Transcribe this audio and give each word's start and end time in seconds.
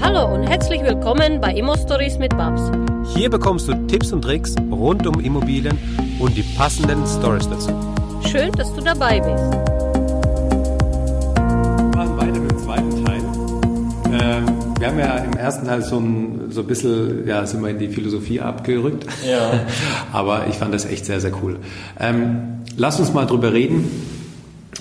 Hallo 0.00 0.32
und 0.32 0.44
herzlich 0.44 0.82
willkommen 0.82 1.40
bei 1.40 1.52
Immo 1.52 1.76
Stories 1.76 2.18
mit 2.18 2.30
Babs. 2.36 2.70
Hier 3.14 3.28
bekommst 3.28 3.66
du 3.66 3.74
Tipps 3.88 4.12
und 4.12 4.22
Tricks 4.22 4.54
rund 4.70 5.06
um 5.06 5.18
Immobilien 5.20 5.76
und 6.20 6.36
die 6.36 6.44
passenden 6.56 7.04
Stories 7.06 7.48
dazu. 7.48 7.70
Schön, 8.30 8.52
dass 8.52 8.72
du 8.74 8.80
dabei 8.80 9.18
bist. 9.18 9.52
Wir 11.36 11.96
machen 11.96 12.16
weiter 12.16 12.38
mit 12.38 12.50
dem 12.52 12.58
zweiten 12.58 13.04
Teil. 13.04 13.20
Ähm, 14.12 14.46
wir 14.78 14.86
haben 14.86 14.98
ja 15.00 15.16
im 15.18 15.32
ersten 15.32 15.66
Teil 15.66 15.82
so 15.82 15.98
ein, 15.98 16.50
so 16.50 16.60
ein 16.60 16.66
bisschen, 16.68 17.26
ja, 17.26 17.44
sind 17.44 17.60
wir 17.62 17.70
in 17.70 17.78
die 17.78 17.88
Philosophie 17.88 18.40
abgerückt. 18.40 19.04
Ja. 19.28 19.60
Aber 20.12 20.46
ich 20.46 20.54
fand 20.54 20.72
das 20.72 20.84
echt 20.84 21.06
sehr, 21.06 21.20
sehr 21.20 21.32
cool. 21.42 21.56
Ähm, 21.98 22.60
lass 22.76 23.00
uns 23.00 23.12
mal 23.12 23.26
drüber 23.26 23.52
reden, 23.52 23.90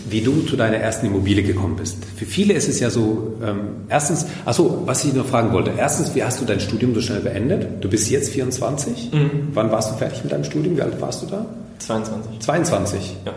wie 0.09 0.21
du 0.21 0.41
zu 0.41 0.55
deiner 0.55 0.77
ersten 0.77 1.07
Immobilie 1.07 1.43
gekommen 1.43 1.75
bist. 1.75 1.97
Für 2.15 2.25
viele 2.25 2.53
ist 2.53 2.67
es 2.69 2.79
ja 2.79 2.89
so, 2.89 3.35
ähm, 3.43 3.85
erstens, 3.89 4.25
achso, 4.45 4.83
was 4.85 5.03
ich 5.03 5.13
noch 5.13 5.25
fragen 5.25 5.51
wollte. 5.53 5.71
Erstens, 5.77 6.15
wie 6.15 6.23
hast 6.23 6.41
du 6.41 6.45
dein 6.45 6.59
Studium 6.59 6.93
so 6.93 7.01
schnell 7.01 7.21
beendet? 7.21 7.83
Du 7.83 7.89
bist 7.89 8.09
jetzt 8.09 8.31
24. 8.31 9.11
Wann 9.53 9.71
warst 9.71 9.91
du 9.91 9.95
fertig 9.97 10.23
mit 10.23 10.31
deinem 10.31 10.43
Studium? 10.43 10.77
Wie 10.77 10.81
alt 10.81 10.99
warst 11.01 11.23
du 11.23 11.25
da? 11.27 11.45
22. 11.79 12.39
22. 12.39 13.17
Ja. 13.25 13.33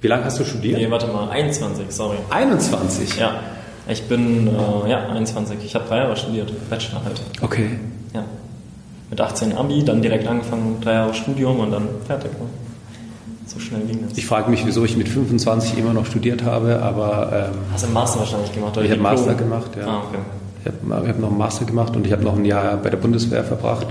Wie 0.00 0.08
lange 0.08 0.24
hast 0.24 0.40
du 0.40 0.44
studiert? 0.44 0.78
Nee, 0.78 0.90
warte 0.90 1.06
mal, 1.08 1.28
21, 1.28 1.86
sorry. 1.90 2.16
21. 2.30 3.16
Ja. 3.18 3.40
Ich 3.88 4.02
bin, 4.04 4.46
äh, 4.46 4.90
ja, 4.90 5.08
21. 5.08 5.58
Ich 5.64 5.74
habe 5.74 5.86
drei 5.88 5.98
Jahre 5.98 6.16
studiert, 6.16 6.52
Bachelor 6.70 7.04
halt. 7.04 7.20
Okay. 7.42 7.70
Ja. 8.14 8.24
Mit 9.10 9.20
18 9.20 9.56
Abi, 9.56 9.84
dann 9.84 10.00
direkt 10.00 10.26
angefangen, 10.26 10.78
drei 10.80 10.94
Jahre 10.94 11.14
Studium 11.14 11.60
und 11.60 11.72
dann 11.72 11.88
fertig. 12.06 12.30
Ne? 12.32 12.46
So 13.52 13.58
schnell 13.58 13.80
ging 13.80 13.98
das. 14.06 14.16
Ich 14.16 14.26
frage 14.26 14.48
mich, 14.48 14.64
wieso 14.64 14.84
ich 14.84 14.96
mit 14.96 15.08
25 15.08 15.76
immer 15.76 15.92
noch 15.92 16.06
studiert 16.06 16.44
habe, 16.44 16.80
aber 16.82 17.50
ähm, 17.52 17.58
Hast 17.72 17.82
du 17.82 17.86
einen 17.86 17.94
Master 17.94 18.20
wahrscheinlich 18.20 18.52
gemacht? 18.52 18.76
Oder 18.76 18.86
ich 18.86 18.92
habe? 18.92 19.00
Master 19.02 19.34
gemacht. 19.34 19.70
Ja. 19.76 19.86
Ah, 19.88 20.02
okay. 20.06 20.18
Ich 20.62 20.92
habe 20.92 21.08
hab 21.08 21.18
noch 21.18 21.30
einen 21.30 21.38
Master 21.38 21.64
gemacht 21.64 21.96
und 21.96 22.06
ich 22.06 22.12
habe 22.12 22.22
noch 22.22 22.36
ein 22.36 22.44
Jahr 22.44 22.76
bei 22.76 22.90
der 22.90 22.98
Bundeswehr 22.98 23.42
verbracht 23.42 23.88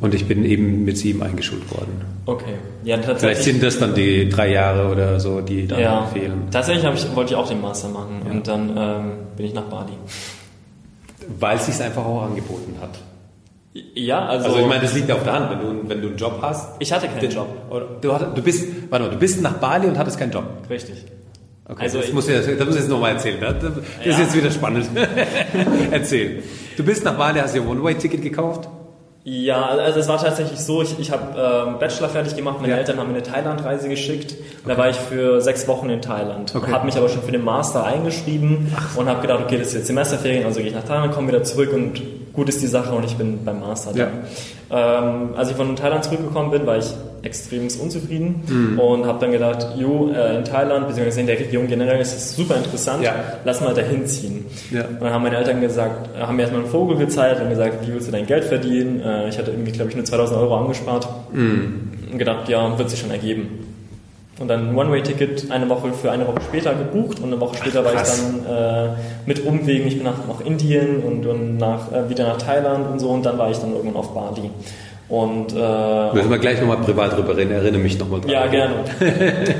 und 0.00 0.14
ich 0.14 0.26
bin 0.28 0.44
eben 0.44 0.84
mit 0.84 0.96
sieben 0.96 1.22
eingeschult 1.22 1.68
worden. 1.70 2.00
Okay. 2.24 2.54
Ja, 2.84 2.98
Vielleicht 2.98 3.42
sind 3.42 3.62
das 3.62 3.78
dann 3.80 3.92
die 3.94 4.28
drei 4.28 4.52
Jahre 4.52 4.90
oder 4.90 5.18
so, 5.18 5.40
die 5.40 5.66
dann 5.66 5.80
ja, 5.80 6.06
fehlen. 6.06 6.44
tatsächlich 6.52 6.84
ich, 6.94 7.16
wollte 7.16 7.34
ich 7.34 7.36
auch 7.36 7.48
den 7.48 7.60
Master 7.60 7.88
machen 7.88 8.22
und 8.30 8.46
dann 8.46 8.70
ähm, 8.76 9.12
bin 9.36 9.46
ich 9.46 9.54
nach 9.54 9.64
Bali. 9.64 9.92
Weil 11.40 11.56
es 11.56 11.66
sich 11.66 11.82
einfach 11.82 12.04
auch 12.04 12.22
angeboten 12.22 12.76
hat. 12.80 12.98
Ja, 13.94 14.26
also, 14.26 14.46
Also 14.48 14.58
ich 14.60 14.66
meine, 14.66 14.82
das 14.82 14.92
liegt 14.94 15.08
ja 15.08 15.14
auf 15.14 15.22
der 15.24 15.32
Hand, 15.32 15.50
wenn 15.50 15.58
du, 15.60 15.88
wenn 15.88 16.02
du 16.02 16.08
einen 16.08 16.16
Job 16.18 16.38
hast. 16.42 16.76
ich 16.78 16.92
hatte 16.92 17.06
keinen 17.08 17.20
Den- 17.20 17.30
Job. 17.30 17.46
Du, 18.02 18.12
hattest- 18.12 18.36
du 18.36 18.42
bist, 18.42 18.68
warte 18.90 19.04
mal, 19.06 19.10
du 19.12 19.18
bist 19.18 19.40
nach 19.40 19.54
Bali 19.54 19.86
und 19.86 19.96
hattest 19.98 20.18
keinen 20.18 20.30
Job. 20.32 20.44
Richtig. 20.68 21.04
Okay, 21.66 21.84
Also 21.84 21.98
das, 21.98 22.08
ich- 22.08 22.12
muss 22.14 22.28
ich, 22.28 22.34
das 22.34 22.66
muss 22.66 22.74
ich 22.74 22.80
jetzt 22.82 22.90
nochmal 22.90 23.12
erzählen. 23.12 23.38
Das, 23.40 23.54
das 23.60 23.70
ist 23.78 23.84
Ja. 24.04 24.18
jetzt 24.24 24.36
wieder 24.36 24.50
spannend. 24.50 24.86
Erzähl. 25.90 26.42
Du 26.76 26.82
bist 26.84 27.04
nach 27.04 27.14
Bali, 27.16 27.40
hast 27.40 27.54
dir 27.54 27.62
ein 27.62 27.68
One-Way-Ticket 27.68 28.20
gekauft? 28.22 28.68
Ja, 29.24 29.66
also 29.66 30.00
es 30.00 30.08
war 30.08 30.18
tatsächlich 30.20 30.58
so, 30.58 30.82
ich, 30.82 30.98
ich 30.98 31.12
habe 31.12 31.68
ähm, 31.70 31.78
Bachelor 31.78 32.08
fertig 32.08 32.34
gemacht, 32.34 32.56
meine 32.60 32.72
Ja. 32.72 32.78
Eltern 32.80 32.98
haben 32.98 33.06
mir 33.12 33.14
eine 33.18 33.22
Thailand-Reise 33.22 33.88
geschickt. 33.88 34.34
Da 34.66 34.76
war 34.76 34.90
ich 34.90 34.96
für 34.96 35.40
sechs 35.40 35.68
Wochen 35.68 35.88
in 35.90 36.02
Thailand. 36.02 36.52
Okay. 36.54 36.72
Habe 36.72 36.86
mich 36.86 36.96
aber 36.96 37.08
schon 37.08 37.22
für 37.22 37.30
den 37.30 37.44
Master 37.44 37.84
eingeschrieben 37.86 38.74
und 38.96 39.08
habe 39.08 39.22
gedacht, 39.22 39.40
okay, 39.44 39.58
das 39.58 39.68
ist 39.68 39.74
jetzt 39.74 39.86
Semesterferien, 39.86 40.44
also 40.44 40.58
gehe 40.58 40.68
ich 40.70 40.74
nach 40.74 40.84
Thailand, 40.84 41.14
komme 41.14 41.28
wieder 41.28 41.44
zurück 41.44 41.72
und 41.72 42.02
gut 42.32 42.48
ist 42.48 42.62
die 42.62 42.66
Sache 42.66 42.94
und 42.94 43.04
ich 43.04 43.16
bin 43.16 43.44
beim 43.44 43.60
Master 43.60 43.96
Ja. 43.96 44.06
da. 44.70 45.04
Ähm, 45.04 45.30
als 45.36 45.50
ich 45.50 45.56
von 45.56 45.76
Thailand 45.76 46.02
zurückgekommen 46.04 46.50
bin, 46.50 46.66
war 46.66 46.78
ich 46.78 46.86
extrem 47.22 47.62
unzufrieden 47.80 48.42
Mhm. 48.48 48.78
und 48.80 49.06
habe 49.06 49.20
dann 49.20 49.30
gedacht, 49.30 49.66
jo, 49.78 50.10
äh, 50.12 50.38
in 50.38 50.44
Thailand, 50.44 50.88
beziehungsweise 50.88 51.20
in 51.20 51.26
der 51.26 51.38
Region 51.38 51.68
generell 51.68 52.00
ist 52.00 52.16
es 52.16 52.34
super 52.34 52.56
interessant, 52.56 53.04
Ja. 53.04 53.14
lass 53.44 53.60
mal 53.60 53.74
dahin 53.74 54.06
ziehen. 54.06 54.46
Ja. 54.72 54.84
Und 54.86 55.02
dann 55.02 55.12
haben 55.12 55.22
meine 55.22 55.36
Eltern 55.36 55.60
gesagt, 55.60 56.08
äh, 56.16 56.22
haben 56.22 56.34
mir 56.36 56.42
erstmal 56.42 56.62
einen 56.62 56.70
Vogel 56.70 56.96
gezeigt 56.96 57.40
und 57.42 57.50
gesagt, 57.50 57.86
wie 57.86 57.92
willst 57.92 58.08
du 58.08 58.12
dein 58.12 58.26
Geld 58.26 58.44
verdienen? 58.44 59.00
Äh, 59.02 59.28
Ich 59.28 59.38
hatte 59.38 59.50
irgendwie, 59.52 59.72
glaube 59.72 59.90
ich, 59.90 59.96
nur 59.96 60.04
2000 60.04 60.38
Euro 60.40 60.56
angespart 60.56 61.06
und 61.32 62.18
gedacht, 62.18 62.48
ja, 62.48 62.76
wird 62.76 62.90
sich 62.90 62.98
schon 62.98 63.10
ergeben. 63.10 63.61
Und 64.38 64.48
dann 64.48 64.70
ein 64.70 64.76
One-Way-Ticket 64.76 65.50
eine 65.50 65.68
Woche 65.68 65.92
für 65.92 66.10
eine 66.10 66.26
Woche 66.26 66.40
später 66.40 66.74
gebucht 66.74 67.20
und 67.20 67.26
eine 67.26 67.40
Woche 67.40 67.56
später 67.56 67.84
war 67.84 67.92
ich 67.92 68.00
dann 68.00 68.46
äh, 68.46 68.88
mit 69.26 69.44
Umwegen, 69.44 69.86
ich 69.86 69.96
bin 69.96 70.04
nach, 70.04 70.26
nach 70.26 70.40
Indien 70.44 71.02
und, 71.02 71.26
und 71.26 71.58
nach, 71.58 71.92
äh, 71.92 72.08
wieder 72.08 72.26
nach 72.26 72.38
Thailand 72.38 72.90
und 72.90 72.98
so 72.98 73.10
und 73.10 73.26
dann 73.26 73.36
war 73.36 73.50
ich 73.50 73.58
dann 73.58 73.72
irgendwann 73.72 73.96
auf 73.96 74.14
Bali. 74.14 74.50
Und 75.12 75.52
äh, 75.52 76.14
Müssen 76.14 76.30
wir 76.30 76.38
gleich 76.38 76.58
nochmal 76.58 76.78
privat 76.78 77.14
drüber 77.14 77.36
reden, 77.36 77.50
erinnere 77.50 77.82
mich 77.82 77.98
nochmal 77.98 78.22
dran. 78.22 78.30
ja, 78.30 78.46
gerne. 78.46 78.76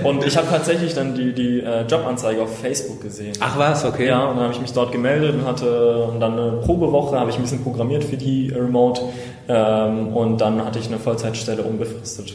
Und 0.03 0.25
ich 0.25 0.35
habe 0.39 0.47
tatsächlich 0.49 0.95
dann 0.95 1.15
die, 1.15 1.35
die 1.35 1.61
äh, 1.61 1.83
Jobanzeige 1.83 2.41
auf 2.41 2.59
Facebook 2.59 3.03
gesehen. 3.03 3.35
Ach 3.41 3.59
was, 3.59 3.85
okay. 3.85 4.07
Ja, 4.09 4.25
und 4.25 4.37
dann 4.37 4.45
habe 4.45 4.55
ich 4.55 4.61
mich 4.63 4.73
dort 4.73 4.93
gemeldet 4.93 5.35
und 5.35 5.45
hatte 5.45 6.07
und 6.07 6.21
dann 6.21 6.39
eine 6.39 6.53
Probewoche, 6.65 7.21
habe 7.21 7.29
ich 7.29 7.37
ein 7.37 7.43
bisschen 7.43 7.63
programmiert 7.63 8.03
für 8.03 8.17
die 8.17 8.51
äh, 8.51 8.57
Remote 8.57 9.03
ähm, 9.47 10.09
und 10.17 10.41
dann 10.41 10.65
hatte 10.65 10.79
ich 10.79 10.87
eine 10.87 10.99
Vollzeitstelle 10.99 11.63
unbefristet. 11.63 12.33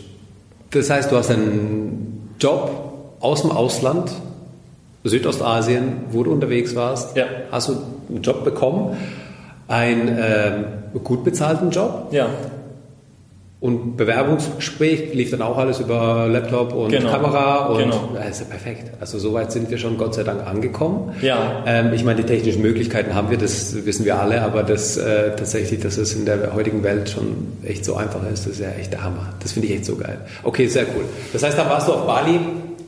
Das 0.70 0.88
heißt, 0.88 1.12
du 1.12 1.16
hast 1.16 1.32
einen 1.32 2.17
Job 2.40 2.72
aus 3.20 3.42
dem 3.42 3.52
Ausland, 3.52 4.12
Südostasien, 5.04 6.02
wo 6.12 6.24
du 6.24 6.32
unterwegs 6.32 6.76
warst. 6.76 7.16
Ja. 7.16 7.26
Hast 7.52 7.70
du 7.70 7.78
einen 8.10 8.22
Job 8.22 8.44
bekommen, 8.44 8.98
einen 9.68 10.08
ähm, 10.20 10.66
gut 11.04 11.24
bezahlten 11.24 11.72
Job 11.72 12.08
Ja, 12.12 12.28
und 13.60 13.98
Bewerbungsgespräch 13.98 15.14
lief 15.16 15.32
dann 15.32 15.42
auch 15.42 15.58
alles 15.58 15.80
über 15.80 16.28
Laptop 16.28 16.74
und 16.74 16.92
Genau. 16.92 17.10
Kamera 17.10 17.66
und 17.68 17.80
Genau. 17.80 18.10
ja, 18.14 18.22
ist 18.22 18.42
ja 18.42 18.46
perfekt. 18.46 18.92
Also 19.00 19.18
soweit 19.18 19.52
sind 19.52 19.72
wir 19.72 19.80
schon 19.80 19.98
Gott 19.98 20.14
sei 20.14 20.24
Dank 20.24 20.46
angekommen. 20.46 21.14
Ja. 21.22 21.64
Ähm, 21.66 21.92
ich 21.94 22.04
meine, 22.04 22.22
die 22.22 22.28
technischen 22.28 22.62
Möglichkeiten 22.62 23.16
haben 23.16 23.32
wir, 23.32 23.38
das 23.40 23.86
wissen 23.86 24.06
wir 24.06 24.20
alle, 24.20 24.44
aber 24.44 24.62
das 24.62 24.98
äh, 24.98 25.36
tatsächlich, 25.36 25.80
dass 25.80 25.98
es 25.98 26.14
in 26.14 26.26
der 26.26 26.54
heutigen 26.54 26.84
Welt 26.84 27.10
schon 27.10 27.54
echt 27.64 27.84
so 27.84 27.96
einfach 27.96 28.22
ist, 28.32 28.46
das 28.46 28.54
ist 28.54 28.60
ja 28.62 28.70
echt 28.80 28.94
der 28.94 29.04
Hammer. 29.04 29.34
Das 29.42 29.54
finde 29.54 29.70
ich 29.70 29.74
echt 29.74 29.86
so 29.86 29.96
geil. 29.96 30.20
Okay, 30.44 30.68
sehr 30.68 30.84
cool. 30.96 31.06
Das 31.34 31.42
heißt, 31.42 31.58
dann 31.58 31.68
warst 31.70 31.88
du 31.88 31.94
auf 31.94 32.06
Bali 32.06 32.40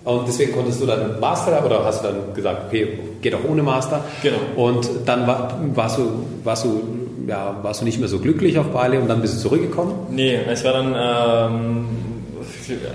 und 0.05 0.27
deswegen 0.27 0.51
konntest 0.53 0.81
du 0.81 0.85
dann 0.85 1.19
Master 1.19 1.65
oder 1.65 1.83
hast 1.83 2.03
du 2.03 2.07
dann 2.09 2.33
gesagt, 2.35 2.67
okay, 2.67 2.99
geht 3.21 3.33
auch 3.35 3.43
ohne 3.49 3.61
Master. 3.63 4.03
Genau. 4.23 4.37
Und 4.55 4.87
dann 5.05 5.25
war, 5.27 5.59
warst 5.73 5.97
du, 5.97 6.03
warst 6.43 6.63
du, 6.65 6.83
ja, 7.29 7.55
warst 7.61 7.81
du 7.81 7.85
nicht 7.85 7.99
mehr 7.99 8.09
so 8.09 8.19
glücklich 8.19 8.57
auf 8.57 8.67
Bali 8.67 8.97
und 8.97 9.07
dann 9.07 9.21
bist 9.21 9.35
du 9.35 9.39
zurückgekommen? 9.39 9.93
nee, 10.09 10.39
ich 10.51 10.63
war 10.63 10.73
dann 10.73 10.95
ähm, 10.95 11.85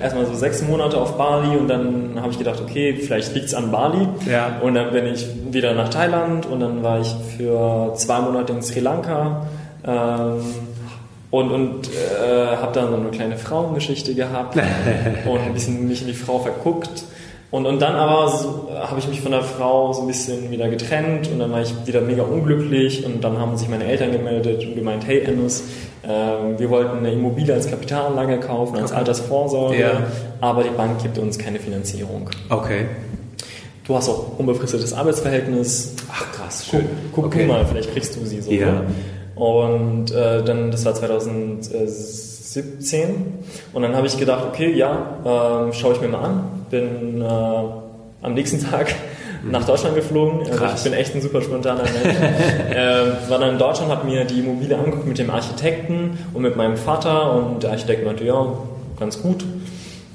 erstmal 0.02 0.26
so 0.26 0.34
sechs 0.34 0.62
Monate 0.62 0.98
auf 0.98 1.16
Bali 1.16 1.56
und 1.56 1.68
dann 1.68 2.20
habe 2.20 2.32
ich 2.32 2.38
gedacht, 2.38 2.60
okay, 2.60 2.94
vielleicht 2.94 3.34
liegt 3.34 3.46
es 3.46 3.54
an 3.54 3.70
Bali. 3.70 4.08
Ja. 4.30 4.60
Und 4.60 4.74
dann 4.74 4.92
bin 4.92 5.06
ich 5.06 5.26
wieder 5.50 5.74
nach 5.74 5.88
Thailand 5.88 6.46
und 6.46 6.60
dann 6.60 6.82
war 6.82 7.00
ich 7.00 7.14
für 7.36 7.94
zwei 7.96 8.20
Monate 8.20 8.52
in 8.52 8.62
Sri 8.62 8.80
Lanka. 8.80 9.46
Ähm, 9.86 10.40
und, 11.30 11.50
und 11.50 11.88
äh, 11.88 12.56
habe 12.56 12.72
dann 12.72 12.90
so 12.90 12.96
eine 12.96 13.10
kleine 13.10 13.36
Frauengeschichte 13.36 14.14
gehabt 14.14 14.56
und 15.26 15.40
ein 15.40 15.52
bisschen 15.52 15.88
mich 15.88 16.02
in 16.02 16.08
die 16.08 16.14
Frau 16.14 16.38
verguckt. 16.38 17.04
Und, 17.54 17.66
und 17.66 17.80
dann 17.80 17.94
aber 17.94 18.26
so, 18.30 18.68
habe 18.80 18.98
ich 18.98 19.06
mich 19.06 19.20
von 19.20 19.30
der 19.30 19.42
Frau 19.42 19.92
so 19.92 20.00
ein 20.00 20.08
bisschen 20.08 20.50
wieder 20.50 20.68
getrennt 20.68 21.28
und 21.30 21.38
dann 21.38 21.52
war 21.52 21.62
ich 21.62 21.72
wieder 21.86 22.00
mega 22.00 22.24
unglücklich 22.24 23.06
und 23.06 23.22
dann 23.22 23.38
haben 23.38 23.56
sich 23.56 23.68
meine 23.68 23.84
Eltern 23.84 24.10
gemeldet 24.10 24.64
und 24.66 24.74
gemeint, 24.74 25.06
hey 25.06 25.20
Ennis, 25.20 25.62
ähm, 26.02 26.58
wir 26.58 26.68
wollten 26.68 26.98
eine 26.98 27.12
Immobilie 27.12 27.54
als 27.54 27.70
Kapitalanlage 27.70 28.40
kaufen, 28.40 28.76
als 28.76 28.90
Altersvorsorge, 28.90 29.78
Ja. 29.78 30.02
aber 30.40 30.64
die 30.64 30.70
Bank 30.70 31.00
gibt 31.00 31.16
uns 31.18 31.38
keine 31.38 31.60
Finanzierung. 31.60 32.28
Okay. 32.48 32.86
Du 33.86 33.94
hast 33.94 34.08
auch 34.08 34.36
unbefristetes 34.36 34.92
Arbeitsverhältnis. 34.92 35.94
Ach 36.10 36.32
krass, 36.32 36.66
Guck, 36.68 36.80
schön. 36.80 36.88
guck 37.14 37.26
okay. 37.26 37.42
du 37.46 37.52
mal, 37.52 37.64
vielleicht 37.66 37.92
kriegst 37.92 38.16
du 38.16 38.24
sie 38.26 38.40
so. 38.40 38.50
Ja. 38.50 38.82
Und 39.36 40.10
äh, 40.12 40.42
dann, 40.44 40.70
das 40.70 40.84
war 40.84 40.94
2017. 40.94 43.38
Und 43.72 43.82
dann 43.82 43.96
habe 43.96 44.06
ich 44.06 44.18
gedacht, 44.18 44.44
okay, 44.46 44.72
ja, 44.72 45.16
ähm, 45.24 45.72
schaue 45.72 45.94
ich 45.94 46.00
mir 46.00 46.08
mal 46.08 46.24
an. 46.24 46.66
Bin 46.70 47.20
äh, 47.20 47.24
am 47.24 48.34
nächsten 48.34 48.60
Tag 48.70 48.94
nach 49.42 49.64
Deutschland 49.64 49.94
geflogen. 49.94 50.40
Also. 50.40 50.52
Krass. 50.52 50.78
ich 50.78 50.84
bin 50.90 50.98
echt 50.98 51.14
ein 51.14 51.22
super 51.22 51.42
spontaner 51.42 51.82
Mensch. 51.82 51.96
ähm, 52.74 53.12
war 53.28 53.38
dann 53.38 53.50
in 53.50 53.58
Deutschland, 53.58 53.90
habe 53.90 54.06
mir 54.06 54.24
die 54.24 54.40
Immobilie 54.40 54.76
angeguckt 54.76 55.06
mit 55.06 55.18
dem 55.18 55.30
Architekten 55.30 56.18
und 56.32 56.42
mit 56.42 56.56
meinem 56.56 56.76
Vater. 56.76 57.34
Und 57.34 57.62
der 57.62 57.70
Architekt 57.72 58.04
meinte, 58.04 58.24
ja, 58.24 58.46
ganz 58.98 59.20
gut. 59.20 59.44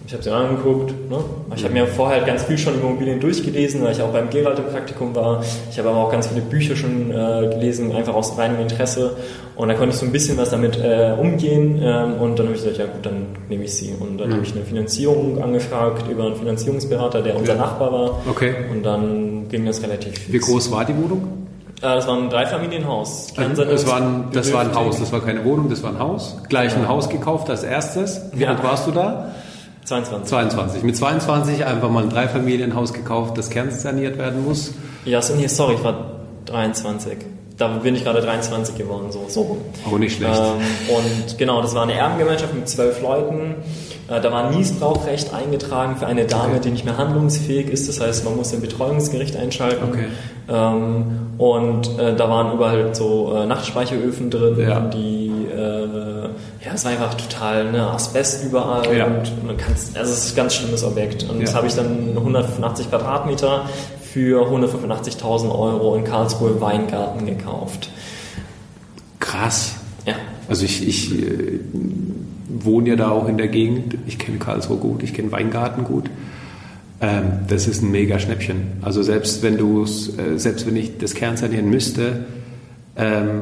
Ich 0.09 0.13
habe 0.13 0.23
sie 0.23 0.31
angeguckt. 0.31 0.89
Ne? 1.07 1.17
Ich 1.55 1.63
habe 1.63 1.71
mir 1.75 1.85
vorher 1.85 2.17
halt 2.17 2.25
ganz 2.25 2.41
viel 2.41 2.57
schon 2.57 2.73
über 2.73 2.87
Immobilien 2.87 3.19
durchgelesen, 3.19 3.83
weil 3.83 3.91
ich 3.91 4.01
auch 4.01 4.09
beim 4.11 4.27
Gerald 4.31 4.57
im 4.57 4.65
Praktikum 4.65 5.13
war. 5.15 5.43
Ich 5.69 5.77
habe 5.77 5.87
aber 5.89 5.99
auch 5.99 6.11
ganz 6.11 6.25
viele 6.25 6.41
Bücher 6.41 6.75
schon 6.75 7.11
äh, 7.11 7.47
gelesen, 7.53 7.91
einfach 7.95 8.15
aus 8.15 8.35
reinem 8.35 8.59
Interesse. 8.59 9.15
Und 9.55 9.67
da 9.67 9.75
konnte 9.75 9.93
ich 9.93 9.97
so 9.99 10.07
ein 10.07 10.11
bisschen 10.11 10.35
was 10.39 10.49
damit 10.49 10.79
äh, 10.81 11.13
umgehen. 11.15 11.79
Ähm, 11.83 12.13
und 12.19 12.39
dann 12.39 12.47
habe 12.47 12.55
ich 12.55 12.63
gesagt, 12.63 12.79
ja 12.79 12.85
gut, 12.87 13.05
dann 13.05 13.27
nehme 13.49 13.65
ich 13.65 13.75
sie. 13.75 13.93
Und 13.99 14.17
dann 14.17 14.33
habe 14.33 14.41
ich 14.41 14.51
eine 14.55 14.65
Finanzierung 14.65 15.43
angefragt 15.43 16.09
über 16.09 16.25
einen 16.25 16.35
Finanzierungsberater, 16.37 17.21
der 17.21 17.35
unser 17.35 17.53
Nachbar 17.53 17.93
war. 17.93 18.19
Okay. 18.27 18.55
Und 18.71 18.81
dann 18.81 19.47
ging 19.47 19.63
das 19.67 19.83
relativ 19.83 20.17
fix. 20.17 20.33
Wie 20.33 20.39
groß 20.39 20.71
war 20.71 20.85
die 20.85 20.95
Wohnung? 20.97 21.21
Äh, 21.77 21.81
das 21.81 22.07
war 22.07 22.17
ein 22.17 22.31
Dreifamilienhaus. 22.31 23.27
Das 23.27 23.45
Kleinsanierungs- 23.45 23.87
war, 23.87 23.97
ein, 24.01 24.23
das 24.33 24.51
war 24.51 24.61
ein. 24.61 24.73
Haus, 24.73 24.97
das 24.97 25.11
war 25.11 25.21
keine 25.21 25.45
Wohnung, 25.45 25.69
das 25.69 25.83
war 25.83 25.91
ein 25.91 25.99
Haus. 25.99 26.35
Gleich 26.49 26.75
ein 26.75 26.87
Haus 26.87 27.09
gekauft 27.09 27.47
als 27.51 27.63
erstes. 27.63 28.21
Wie 28.33 28.41
Ja. 28.41 28.49
alt 28.49 28.63
warst 28.63 28.87
du 28.87 28.91
da? 28.91 29.33
22. 29.89 30.29
22. 30.29 30.83
Mit 30.83 30.95
22 30.97 31.65
einfach 31.65 31.89
mal 31.89 32.03
ein 32.03 32.09
Dreifamilienhaus 32.09 32.93
gekauft, 32.93 33.37
das 33.37 33.49
kernsaniert 33.49 34.17
werden 34.17 34.45
muss. 34.45 34.73
Ja, 35.05 35.21
sorry, 35.21 35.73
ich 35.75 35.83
war 35.83 36.11
23. 36.45 37.17
da 37.57 37.67
bin 37.67 37.93
ich 37.95 38.03
gerade 38.03 38.21
23 38.21 38.75
geworden, 38.77 39.07
so, 39.11 39.25
so. 39.27 39.57
Auch 39.85 39.97
nicht 39.97 40.15
schlecht. 40.17 40.39
Ähm, 40.39 40.95
und 40.95 41.37
genau, 41.37 41.61
das 41.61 41.75
war 41.75 41.83
eine 41.83 41.93
Erbengemeinschaft 41.93 42.53
mit 42.53 42.69
zwölf 42.69 43.01
Leuten. 43.01 43.55
Äh, 44.07 44.21
da 44.21 44.31
war 44.31 44.45
ein 44.45 44.55
Niesbrauchrecht 44.57 45.33
eingetragen 45.33 45.97
für 45.97 46.07
eine 46.07 46.25
Dame, 46.25 46.53
Okay. 46.53 46.59
die 46.65 46.71
nicht 46.71 46.85
mehr 46.85 46.97
handlungsfähig 46.97 47.69
ist. 47.69 47.89
Das 47.89 47.99
heißt, 47.99 48.23
man 48.25 48.35
muss 48.37 48.53
ein 48.53 48.61
Betreuungsgericht 48.61 49.35
einschalten. 49.35 49.83
Okay. 49.89 50.05
Ähm, 50.49 51.05
und 51.37 51.99
äh, 51.99 52.15
da 52.15 52.29
waren 52.29 52.53
überall 52.53 52.95
so 52.95 53.33
äh, 53.35 53.45
Nachtspeicheröfen 53.45 54.29
drin, 54.29 54.57
Ja. 54.59 54.79
die 54.81 55.31
äh, 55.53 56.18
ja, 56.69 56.75
es 56.75 56.85
war 56.85 56.91
einfach 56.91 57.15
total 57.15 57.71
ne, 57.71 57.81
Asbest 57.89 58.45
überall 58.45 58.95
Ja. 58.95 59.05
und 59.07 59.45
man 59.45 59.57
kann's, 59.57 59.91
also 59.95 60.11
es 60.13 60.25
ist 60.25 60.33
ein 60.33 60.35
ganz 60.35 60.53
schlimmes 60.55 60.83
Objekt. 60.83 61.27
Und 61.29 61.41
das 61.41 61.51
Ja. 61.51 61.57
habe 61.57 61.67
ich 61.67 61.73
dann 61.73 62.13
185 62.15 62.89
Quadratmeter 62.89 63.67
für 64.01 64.47
185.000 64.47 65.49
Euro 65.51 65.95
in 65.95 66.03
Karlsruhe 66.03 66.61
Weingarten 66.61 67.25
gekauft. 67.25 67.89
Krass. 69.19 69.73
Ja. 70.05 70.13
Also 70.47 70.65
ich, 70.65 70.87
ich 70.87 71.11
äh, 71.19 71.59
wohne 72.47 72.89
ja 72.89 72.95
da 72.95 73.09
auch 73.11 73.27
in 73.27 73.37
der 73.37 73.47
Gegend. 73.47 73.95
Ich 74.07 74.17
kenne 74.19 74.37
Karlsruhe 74.37 74.77
gut, 74.77 75.03
ich 75.03 75.13
kenne 75.13 75.31
Weingarten 75.31 75.83
gut. 75.83 76.09
Ähm, 77.01 77.31
das 77.47 77.67
ist 77.67 77.81
ein 77.81 77.91
mega 77.91 78.19
Schnäppchen. 78.19 78.73
Also 78.81 79.03
selbst 79.03 79.41
wenn 79.43 79.57
du 79.57 79.83
äh, 79.83 80.37
selbst 80.37 80.65
wenn 80.67 80.75
ich 80.75 80.97
das 80.97 81.13
Kern 81.13 81.37
sanieren 81.37 81.69
müsste, 81.69 82.25
ähm, 82.97 83.41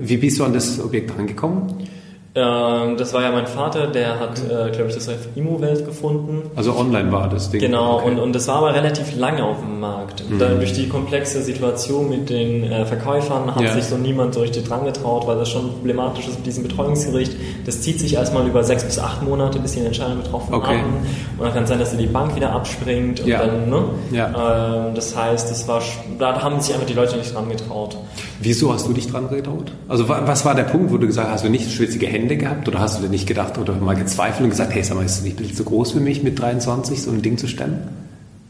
wie 0.00 0.16
bist 0.16 0.38
du 0.38 0.44
an 0.44 0.52
das 0.54 0.80
Objekt 0.80 1.16
rangekommen? 1.18 1.88
Ähm, 2.36 2.96
das 2.96 3.12
war 3.14 3.22
ja 3.22 3.30
mein 3.30 3.46
Vater, 3.46 3.86
der 3.86 4.18
hat, 4.18 4.40
äh, 4.40 4.70
glaube 4.72 4.88
ich, 4.88 4.94
das 4.96 5.08
auf 5.08 5.14
Immowelt 5.36 5.86
gefunden. 5.86 6.50
Also 6.56 6.74
online 6.76 7.12
war 7.12 7.28
das 7.28 7.48
Ding. 7.50 7.60
Genau, 7.60 7.98
Okay. 7.98 8.08
und, 8.08 8.18
und 8.18 8.32
das 8.34 8.48
war 8.48 8.56
aber 8.56 8.74
relativ 8.74 9.16
lange 9.16 9.44
auf 9.44 9.60
dem 9.60 9.78
Markt. 9.78 10.28
Mhm. 10.28 10.40
Da, 10.40 10.48
durch 10.48 10.72
die 10.72 10.88
komplexe 10.88 11.42
Situation 11.42 12.08
mit 12.08 12.30
den 12.30 12.64
äh, 12.64 12.86
Verkäufern 12.86 13.54
hat 13.54 13.62
Ja. 13.62 13.72
sich 13.72 13.84
so 13.84 13.96
niemand 13.96 14.34
so 14.34 14.40
richtig 14.40 14.64
dran 14.66 14.84
getraut, 14.84 15.28
weil 15.28 15.36
das 15.38 15.48
schon 15.48 15.70
problematisch 15.74 16.26
ist 16.26 16.38
mit 16.38 16.46
diesem 16.46 16.64
Betreuungsgericht. 16.64 17.36
Das 17.66 17.82
zieht 17.82 18.00
sich 18.00 18.14
erstmal 18.14 18.44
über 18.48 18.64
sechs 18.64 18.82
bis 18.82 18.98
acht 18.98 19.22
Monate, 19.22 19.60
bis 19.60 19.72
die 19.72 19.78
eine 19.78 19.88
Entscheidung 19.88 20.20
getroffen 20.24 20.54
Okay. 20.54 20.78
haben. 20.78 20.96
Und 21.38 21.44
dann 21.44 21.54
kann 21.54 21.62
es 21.62 21.68
sein, 21.68 21.78
dass 21.78 21.96
die 21.96 22.06
Bank 22.06 22.34
wieder 22.34 22.50
abspringt. 22.50 23.20
Und 23.20 23.28
Ja. 23.28 23.46
dann, 23.46 23.70
ne? 23.70 23.84
Ja. 24.10 24.86
ähm, 24.88 24.94
das 24.96 25.16
heißt, 25.16 25.52
das 25.52 25.68
war, 25.68 25.80
da 26.18 26.42
haben 26.42 26.60
sich 26.60 26.74
einfach 26.74 26.88
die 26.88 26.94
Leute 26.94 27.16
nicht 27.16 27.32
dran 27.32 27.48
getraut. 27.48 27.96
Wieso 28.40 28.72
hast 28.72 28.86
du 28.88 28.92
dich 28.92 29.06
dran 29.08 29.28
getraut? 29.30 29.72
Also 29.88 30.08
wa- 30.08 30.22
was 30.26 30.44
war 30.44 30.54
der 30.54 30.64
Punkt, 30.64 30.92
wo 30.92 30.98
du 30.98 31.06
gesagt 31.06 31.28
hast, 31.28 31.34
hast 31.34 31.44
du 31.44 31.48
nicht 31.50 31.70
schwitzige 31.72 32.06
Hände 32.06 32.36
gehabt 32.36 32.66
oder 32.68 32.80
hast 32.80 32.98
du 32.98 33.02
dir 33.02 33.08
nicht 33.08 33.26
gedacht 33.26 33.58
oder 33.58 33.74
mal 33.74 33.94
gezweifelt 33.96 34.42
und 34.44 34.50
gesagt, 34.50 34.74
hey, 34.74 34.82
sag 34.82 34.96
mal, 34.96 35.04
ist 35.04 35.16
das 35.18 35.24
nicht 35.24 35.34
ein 35.34 35.42
bisschen 35.42 35.56
zu 35.56 35.64
groß 35.64 35.92
für 35.92 36.00
mich 36.00 36.22
mit 36.22 36.38
23 36.38 37.00
so 37.02 37.10
ein 37.10 37.22
Ding 37.22 37.38
zu 37.38 37.46
stemmen? 37.46 37.78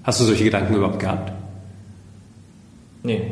Hast 0.03 0.21
du 0.21 0.25
solche 0.25 0.45
Gedanken 0.45 0.75
überhaupt 0.75 0.99
gehabt? 1.01 1.33
Nee, 3.03 3.23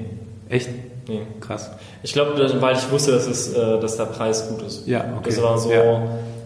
Echt? 0.48 0.68
nee. 1.08 1.22
Krass. 1.40 1.70
Ich 2.02 2.12
glaube, 2.12 2.32
weil 2.60 2.76
ich 2.76 2.90
wusste, 2.90 3.12
dass, 3.12 3.26
es, 3.26 3.52
äh, 3.54 3.80
dass 3.80 3.96
der 3.96 4.04
Preis 4.06 4.48
gut 4.48 4.62
ist. 4.62 4.86
Ja, 4.86 5.04
okay. 5.16 5.30
Das 5.30 5.42
war 5.42 5.58
so, 5.58 5.70
Ja. 5.72 6.02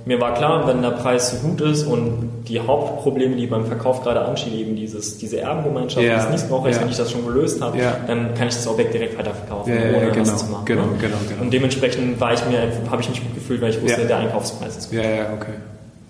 Mir 0.07 0.21
war 0.21 0.35
klar, 0.35 0.67
wenn 0.69 0.83
der 0.83 0.91
Preis 0.93 1.33
so 1.33 1.47
gut 1.49 1.61
ist 1.61 1.83
und 1.85 2.45
die 2.49 2.61
Hauptprobleme, 2.61 3.35
die 3.37 3.47
beim 3.49 3.67
Verkauf 3.67 4.03
gerade 4.05 4.21
anstehen, 4.21 4.55
eben 4.57 4.77
dieses, 4.77 5.19
diese 5.19 5.41
Erbengemeinschaft, 5.41 6.07
Ja, 6.07 6.15
das 6.17 6.31
Niesbrauchrecht, 6.31 6.77
ja. 6.77 6.83
wenn 6.83 6.91
ich 6.91 6.97
das 6.97 7.11
schon 7.11 7.27
gelöst 7.27 7.61
habe, 7.61 7.77
Ja. 7.79 7.97
dann 8.07 8.33
kann 8.35 8.47
ich 8.47 8.55
das 8.55 8.67
Objekt 8.69 8.95
direkt 8.95 9.19
weiterverkaufen, 9.19 9.75
Ja, 9.75 9.97
ohne 9.99 10.13
genau, 10.13 10.21
was 10.33 10.37
zu 10.47 10.53
machen. 10.53 10.65
genau, 10.65 10.83
ne? 10.87 10.89
genau, 11.01 11.17
genau. 11.29 11.43
Und 11.43 11.53
dementsprechend 11.53 12.21
war 12.21 12.33
ich 12.33 12.41
mir, 12.47 12.61
habe 12.91 13.03
ich 13.03 13.09
mich 13.09 13.21
gut 13.21 13.35
gefühlt, 13.35 13.61
weil 13.61 13.71
ich 13.71 13.83
wusste, 13.83 14.07
der 14.07 14.19
Einkaufspreis 14.19 14.77
ist 14.77 14.91
gut. 14.91 14.99
Ja, 15.01 15.11
ja, 15.11 15.23
okay. 15.37 15.55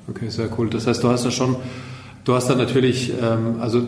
Okay, 0.09 0.29
sehr 0.29 0.49
cool. 0.59 0.69
Das 0.71 0.87
heißt, 0.87 1.03
du 1.03 1.09
hast 1.09 1.25
ja 1.25 1.31
schon, 1.31 1.57
du 2.26 2.34
hast 2.34 2.50
dann 2.50 2.58
natürlich, 2.58 3.12
ähm, 3.23 3.61
also 3.61 3.81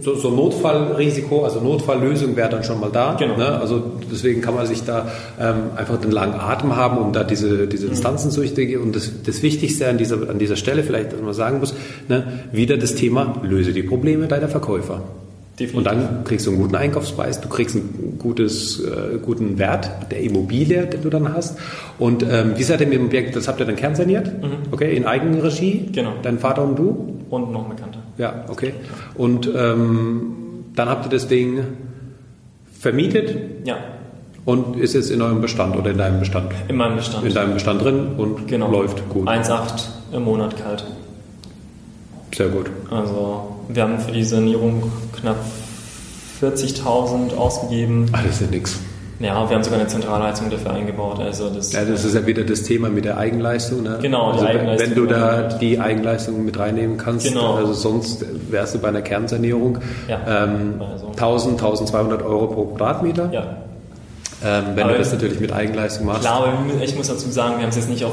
so, 0.00 0.14
so 0.14 0.30
Notfallrisiko, 0.30 1.44
also 1.44 1.60
Notfalllösung 1.60 2.36
wäre 2.36 2.48
dann 2.48 2.64
schon 2.64 2.80
mal 2.80 2.90
da. 2.90 3.14
Genau. 3.14 3.36
Ne? 3.36 3.46
Also 3.46 3.82
deswegen 4.10 4.40
kann 4.40 4.54
man 4.54 4.66
sich 4.66 4.84
da 4.84 5.08
ähm, 5.38 5.70
einfach 5.76 6.00
den 6.00 6.12
langen 6.12 6.40
Atem 6.40 6.76
haben, 6.76 6.96
um 6.96 7.12
da 7.12 7.24
diese, 7.24 7.66
diese 7.66 7.88
Instanzen 7.88 8.30
zu 8.30 8.40
durchzugehen. 8.40 8.80
Und 8.80 8.94
das, 8.94 9.10
das 9.24 9.42
Wichtigste 9.42 9.88
an 9.88 9.98
dieser, 9.98 10.30
an 10.30 10.38
dieser 10.38 10.56
Stelle 10.56 10.84
vielleicht, 10.84 11.12
was 11.12 11.20
man 11.20 11.34
sagen 11.34 11.58
muss, 11.58 11.74
ne, 12.08 12.40
wieder 12.52 12.78
das 12.78 12.94
Thema, 12.94 13.40
löse 13.42 13.72
die 13.72 13.82
Probleme 13.82 14.28
deiner 14.28 14.48
Verkäufer. 14.48 15.02
Definitiv. 15.58 15.78
Und 15.78 15.84
dann 15.84 16.24
kriegst 16.24 16.46
du 16.46 16.50
einen 16.50 16.60
guten 16.60 16.76
Einkaufspreis, 16.76 17.40
du 17.40 17.48
kriegst 17.48 17.76
einen 17.76 18.18
gutes, 18.18 18.78
äh, 18.80 19.18
guten 19.22 19.58
Wert 19.58 19.90
der 20.10 20.20
Immobilie, 20.20 20.86
den 20.86 21.02
du 21.02 21.08
dann 21.08 21.32
hast. 21.32 21.58
Und 21.98 22.22
ähm, 22.22 22.52
wie 22.56 22.62
seid 22.62 22.82
ihr 22.82 22.86
mit 22.86 22.98
dem 22.98 23.06
Objekt, 23.06 23.34
das 23.36 23.48
habt 23.48 23.60
ihr 23.60 23.66
dann 23.66 23.76
kernsaniert? 23.76 24.30
Okay, 24.70 24.94
in 24.94 25.06
Eigenregie? 25.06 25.88
Genau. 25.92 26.12
Dein 26.22 26.38
Vater 26.38 26.62
und 26.62 26.78
du? 26.78 27.20
Und 27.30 27.52
noch 27.52 27.64
ein 27.64 27.74
Bekannter. 27.74 28.00
Ja, 28.18 28.44
okay. 28.48 28.74
Und 29.14 29.50
ähm, 29.56 30.32
dann 30.74 30.88
habt 30.90 31.06
ihr 31.06 31.10
das 31.10 31.26
Ding 31.26 31.60
vermietet 32.78 33.34
Ja, 33.66 33.78
und 34.44 34.76
ist 34.76 34.94
jetzt 34.94 35.10
in 35.10 35.20
eurem 35.22 35.40
Bestand 35.40 35.74
oder 35.76 35.90
in 35.90 35.98
deinem 35.98 36.20
Bestand? 36.20 36.52
in 36.68 36.76
meinem 36.76 36.96
Bestand. 36.96 37.26
In 37.26 37.34
deinem 37.34 37.54
Bestand 37.54 37.82
drin 37.82 38.08
und 38.16 38.46
genau. 38.46 38.70
läuft 38.70 39.08
gut. 39.08 39.26
1,8 39.26 39.86
im 40.12 40.22
Monat 40.24 40.56
kalt. 40.56 40.84
Sehr 42.36 42.48
gut. 42.48 42.66
Also 42.90 43.56
wir 43.68 43.82
haben 43.82 43.98
für 43.98 44.12
die 44.12 44.22
Sanierung 44.24 44.92
knapp 45.18 45.36
40.000 46.42 47.34
ausgegeben. 47.34 48.06
Ach, 48.12 48.22
das 48.22 48.34
ist 48.36 48.40
ja 48.42 48.46
nix. 48.48 48.78
Ja, 49.18 49.48
wir 49.48 49.56
haben 49.56 49.64
sogar 49.64 49.78
eine 49.80 49.88
Zentralheizung 49.88 50.50
dafür 50.50 50.72
eingebaut. 50.74 51.18
Also 51.18 51.48
das, 51.48 51.72
Ja, 51.72 51.86
das 51.86 52.04
ist 52.04 52.14
ja 52.14 52.26
wieder 52.26 52.44
das 52.44 52.62
Thema 52.64 52.90
mit 52.90 53.06
der 53.06 53.16
Eigenleistung. 53.16 53.82
Ne? 53.84 53.98
Genau, 54.02 54.32
also, 54.32 54.44
wenn- 54.44 54.48
Eigenleistung 54.58 54.90
Wenn 54.90 54.94
du 54.94 55.06
da 55.06 55.42
die 55.44 55.80
Eigenleistung 55.80 56.44
mit 56.44 56.58
reinnehmen 56.58 56.98
kannst, 56.98 57.26
Genau. 57.26 57.54
also 57.54 57.72
sonst 57.72 58.26
wärst 58.50 58.74
du 58.74 58.78
bei 58.80 58.88
einer 58.88 59.00
Kernsanierung 59.00 59.78
Ja, 60.06 60.44
ähm, 60.44 60.82
also. 60.92 61.06
1000, 61.16 61.58
1200 61.58 62.22
Euro 62.22 62.48
pro 62.48 62.64
Quadratmeter. 62.66 63.30
ja. 63.32 63.46
Ähm, 64.44 64.64
wenn 64.74 64.84
Aber- 64.84 64.92
du 64.92 64.98
das 64.98 65.10
natürlich 65.12 65.40
mit 65.40 65.50
Eigenleistung 65.54 66.04
machst. 66.06 66.20
Klar, 66.20 66.44
aber 66.44 66.82
ich 66.84 66.94
muss 66.94 67.08
dazu 67.08 67.30
sagen, 67.30 67.54
wir 67.56 67.62
haben 67.62 67.70
es 67.70 67.76
jetzt 67.76 67.88
nicht 67.88 68.04
auf 68.04 68.12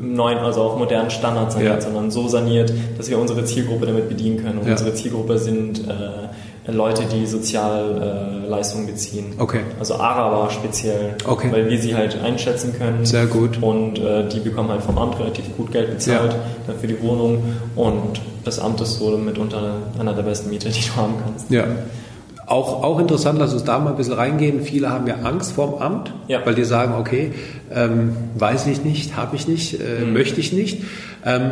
neuen, 0.00 0.38
also 0.38 0.62
auf 0.62 0.78
modernen 0.78 1.10
Standards 1.10 1.54
saniert, 1.54 1.74
Ja. 1.74 1.80
sondern 1.80 2.10
so 2.10 2.28
saniert, 2.28 2.72
dass 2.96 3.10
wir 3.10 3.18
unsere 3.18 3.44
Zielgruppe 3.44 3.86
damit 3.86 4.08
bedienen 4.08 4.42
können. 4.42 4.58
Und 4.58 4.66
Ja. 4.66 4.72
unsere 4.72 4.94
Zielgruppe 4.94 5.38
sind 5.38 5.80
äh, 5.88 6.72
Leute, 6.72 7.02
die 7.04 7.26
Sozialleistungen 7.26 8.88
äh, 8.88 8.92
beziehen. 8.92 9.34
Okay. 9.38 9.60
Also 9.78 9.94
Araber 9.96 10.50
speziell, 10.50 11.14
Okay. 11.26 11.48
weil 11.52 11.68
wir 11.70 11.78
sie 11.78 11.94
halt 11.94 12.18
einschätzen 12.22 12.74
können. 12.76 13.04
Sehr 13.04 13.26
gut. 13.26 13.62
Und 13.62 13.98
äh, 13.98 14.28
die 14.28 14.40
bekommen 14.40 14.70
halt 14.70 14.82
vom 14.82 14.98
Amt 14.98 15.18
relativ 15.20 15.56
gut 15.56 15.70
Geld 15.72 15.92
bezahlt 15.92 16.32
Ja. 16.32 16.38
dann 16.66 16.78
für 16.78 16.86
die 16.86 17.00
Wohnung. 17.02 17.42
Und 17.76 18.20
das 18.44 18.58
Amt 18.58 18.80
ist 18.80 18.98
so 18.98 19.10
mitunter 19.16 19.74
einer 19.98 20.12
der 20.14 20.22
besten 20.22 20.50
Mieter, 20.50 20.70
die 20.70 20.80
du 20.80 20.96
haben 20.96 21.14
kannst. 21.24 21.50
Ja. 21.50 21.64
Auch, 22.46 22.84
auch 22.84 23.00
interessant, 23.00 23.40
lass 23.40 23.52
uns 23.52 23.64
da 23.64 23.80
mal 23.80 23.90
ein 23.90 23.96
bisschen 23.96 24.12
reingehen. 24.14 24.60
Viele 24.60 24.88
haben 24.90 25.06
ja 25.08 25.16
Angst 25.24 25.52
vorm 25.52 25.74
Amt, 25.82 26.12
Ja. 26.28 26.46
weil 26.46 26.54
die 26.54 26.62
sagen, 26.62 26.94
okay, 26.96 27.32
ähm, 27.74 28.16
weiß 28.38 28.68
ich 28.68 28.84
nicht, 28.84 29.16
habe 29.16 29.34
ich 29.34 29.48
nicht, 29.48 29.80
äh, 29.80 30.04
Mhm. 30.04 30.12
möchte 30.12 30.38
ich 30.38 30.52
nicht. 30.52 30.82
Ähm, 31.24 31.50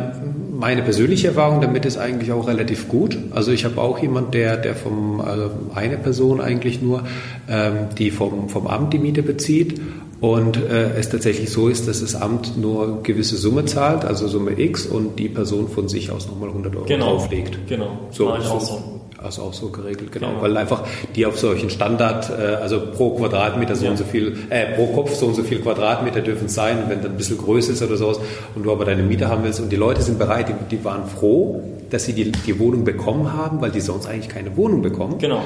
meine 0.57 0.83
persönliche 0.83 1.27
Erfahrung 1.27 1.59
damit 1.59 1.85
ist 1.85 1.97
eigentlich 1.97 2.31
auch 2.31 2.47
relativ 2.47 2.87
gut. 2.87 3.17
Also 3.31 3.51
ich 3.51 3.65
habe 3.65 3.81
auch 3.81 3.99
jemand, 3.99 4.33
der, 4.33 4.55
der 4.55 4.73
vom, 4.73 5.19
also 5.19 5.49
eine 5.75 5.97
Person 5.97 6.39
eigentlich 6.39 6.81
nur, 6.81 7.03
ähm, 7.49 7.73
die 7.97 8.09
vom, 8.09 8.47
vom 8.47 8.65
Amt 8.67 8.93
die 8.93 8.99
Miete 8.99 9.21
bezieht 9.21 9.81
und 10.21 10.55
äh, 10.55 10.91
es 10.97 11.09
tatsächlich 11.09 11.49
so 11.51 11.67
ist, 11.67 11.89
dass 11.89 11.99
das 11.99 12.15
Amt 12.15 12.57
nur 12.57 13.03
gewisse 13.03 13.35
Summe 13.35 13.65
zahlt, 13.65 14.05
also 14.05 14.29
Summe 14.29 14.57
X 14.57 14.85
und 14.85 15.19
die 15.19 15.27
Person 15.27 15.67
von 15.67 15.89
sich 15.89 16.09
aus 16.09 16.27
nochmal 16.27 16.47
100 16.49 16.73
Euro 16.73 16.85
Genau. 16.85 17.05
drauflegt. 17.17 17.57
Genau. 17.67 17.99
So, 18.11 18.33
ich 18.39 18.47
auch 18.47 18.61
so. 18.61 18.94
So. 19.31 19.41
Also 19.41 19.49
auch 19.49 19.53
so 19.53 19.69
geregelt, 19.69 20.11
genau. 20.11 20.29
Genau. 20.29 20.41
Weil 20.41 20.57
einfach 20.57 20.83
die 21.15 21.25
auf 21.25 21.37
solchen 21.39 21.69
Standard, 21.69 22.29
äh, 22.29 22.55
also 22.55 22.81
pro 22.95 23.11
Quadratmeter 23.11 23.75
so 23.75 23.85
Ja. 23.85 23.91
und 23.91 23.97
so 23.97 24.03
viel, 24.03 24.37
äh, 24.49 24.73
pro 24.75 24.87
Kopf 24.87 25.13
so 25.15 25.27
und 25.27 25.35
so 25.35 25.43
viel 25.43 25.59
Quadratmeter 25.59 26.21
dürfen 26.21 26.45
es 26.45 26.53
sein, 26.55 26.85
wenn 26.87 27.01
dann 27.01 27.11
ein 27.11 27.17
bisschen 27.17 27.37
größer 27.37 27.73
ist 27.73 27.83
oder 27.83 27.97
sowas 27.97 28.19
und 28.55 28.63
du 28.63 28.71
aber 28.71 28.85
deine 28.85 29.03
Miete 29.03 29.27
haben 29.27 29.43
willst 29.43 29.59
und 29.59 29.71
die 29.71 29.75
Leute 29.75 30.01
sind 30.01 30.19
bereit, 30.19 30.47
die, 30.49 30.75
die 30.75 30.83
waren 30.83 31.05
froh, 31.05 31.61
dass 31.89 32.05
sie 32.05 32.13
die, 32.13 32.31
die 32.31 32.59
Wohnung 32.59 32.83
bekommen 32.83 33.33
haben, 33.33 33.61
weil 33.61 33.71
die 33.71 33.81
sonst 33.81 34.07
eigentlich 34.07 34.29
keine 34.29 34.55
Wohnung 34.57 34.81
bekommen. 34.81 35.17
Genau. 35.19 35.41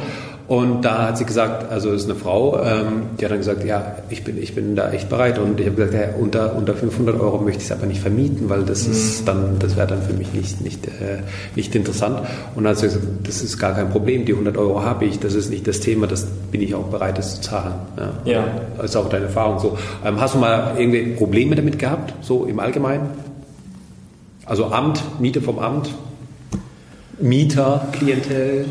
Und 0.49 0.83
da 0.83 1.09
hat 1.09 1.17
sie 1.19 1.25
gesagt, 1.25 1.71
also 1.71 1.91
ist 1.91 2.05
eine 2.05 2.15
Frau, 2.15 2.59
ähm, 2.63 3.03
die 3.19 3.25
hat 3.25 3.31
dann 3.31 3.37
gesagt, 3.37 3.63
ja, 3.63 3.97
ich 4.09 4.23
bin, 4.23 4.41
ich 4.41 4.55
bin 4.55 4.75
da 4.75 4.91
echt 4.91 5.07
bereit. 5.07 5.37
Und 5.37 5.59
ich 5.59 5.67
habe 5.67 5.75
gesagt, 5.75 5.93
ja, 5.93 6.15
unter, 6.19 6.55
unter 6.55 6.73
500 6.73 7.19
Euro 7.19 7.37
möchte 7.37 7.59
ich 7.59 7.65
es 7.65 7.71
aber 7.71 7.85
nicht 7.85 8.01
vermieten, 8.01 8.49
weil 8.49 8.63
das 8.63 8.87
ist 8.87 9.27
dann, 9.27 9.59
das 9.59 9.77
wäre 9.77 9.85
dann 9.85 10.01
für 10.01 10.13
mich 10.13 10.33
nicht, 10.33 10.59
nicht, 10.61 10.87
äh, 10.87 11.21
nicht 11.55 11.75
interessant. 11.75 12.21
Und 12.55 12.63
dann 12.63 12.71
hat 12.71 12.79
sie 12.79 12.87
gesagt, 12.87 13.05
das 13.25 13.43
ist 13.43 13.59
gar 13.59 13.75
kein 13.75 13.91
Problem, 13.91 14.25
die 14.25 14.31
100 14.31 14.57
Euro 14.57 14.81
habe 14.81 15.05
ich, 15.05 15.19
das 15.19 15.35
ist 15.35 15.51
nicht 15.51 15.67
das 15.67 15.81
Thema, 15.81 16.07
das 16.07 16.25
bin 16.25 16.61
ich 16.61 16.73
auch 16.73 16.85
bereit, 16.85 17.19
das 17.19 17.35
zu 17.35 17.41
zahlen. 17.41 17.75
Ja. 18.25 18.31
Ja. 18.31 18.47
Das 18.77 18.85
ist 18.87 18.95
auch 18.95 19.07
deine 19.07 19.25
Erfahrung 19.25 19.59
so. 19.59 19.77
Ähm, 20.03 20.19
hast 20.19 20.33
du 20.33 20.39
mal 20.39 20.73
irgendwie 20.79 21.13
Probleme 21.15 21.55
damit 21.55 21.77
gehabt, 21.77 22.15
so 22.21 22.45
im 22.45 22.59
Allgemeinen? 22.59 23.11
Also 24.47 24.65
Amt, 24.65 25.03
Miete 25.19 25.41
vom 25.41 25.59
Amt, 25.59 25.91
Mieter, 27.21 27.87
Klientel? 27.91 28.65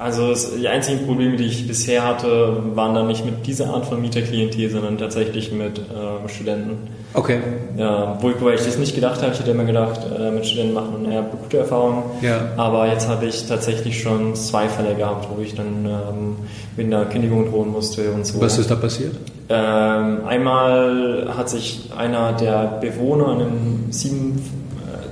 Also 0.00 0.32
die 0.58 0.66
einzigen 0.66 1.04
Probleme, 1.06 1.36
die 1.36 1.44
ich 1.44 1.68
bisher 1.68 2.06
hatte, 2.06 2.62
waren 2.74 2.94
dann 2.94 3.06
nicht 3.06 3.26
mit 3.26 3.46
dieser 3.46 3.66
Art 3.66 3.84
von 3.84 4.00
Mieterklientel, 4.00 4.70
sondern 4.70 4.96
tatsächlich 4.96 5.52
mit 5.52 5.78
äh, 5.78 6.26
Studenten. 6.26 6.88
Okay. 7.12 7.38
Ja, 7.76 8.16
wo, 8.18 8.28
wobei 8.40 8.54
ich 8.54 8.62
das 8.62 8.78
nicht 8.78 8.94
gedacht 8.94 9.20
habe. 9.20 9.32
Ich 9.32 9.40
hätte 9.40 9.50
immer 9.50 9.64
gedacht, 9.64 10.00
äh, 10.18 10.30
mit 10.30 10.46
Studenten 10.46 10.72
macht 10.72 10.92
man 10.92 11.12
eher 11.12 11.20
gute 11.20 11.58
Erfahrungen. 11.58 12.04
Ja. 12.22 12.48
Aber 12.56 12.88
jetzt 12.88 13.08
habe 13.08 13.26
ich 13.26 13.46
tatsächlich 13.46 14.00
schon 14.00 14.34
zwei 14.36 14.68
Fälle 14.68 14.94
gehabt, 14.94 15.28
wo 15.36 15.42
ich 15.42 15.54
dann 15.54 15.84
ähm, 15.84 16.36
mit 16.78 16.86
einer 16.86 17.04
Kündigung 17.04 17.50
drohen 17.50 17.70
musste 17.70 18.10
und 18.12 18.24
so. 18.24 18.40
Was 18.40 18.56
ist 18.58 18.70
da 18.70 18.76
passiert? 18.76 19.16
Ähm, 19.50 20.24
einmal 20.26 21.34
hat 21.36 21.50
sich 21.50 21.90
einer 21.94 22.32
der 22.32 22.78
Bewohner 22.80 23.32
in 23.34 23.40
einem 23.40 23.86
sieben, 23.90 24.42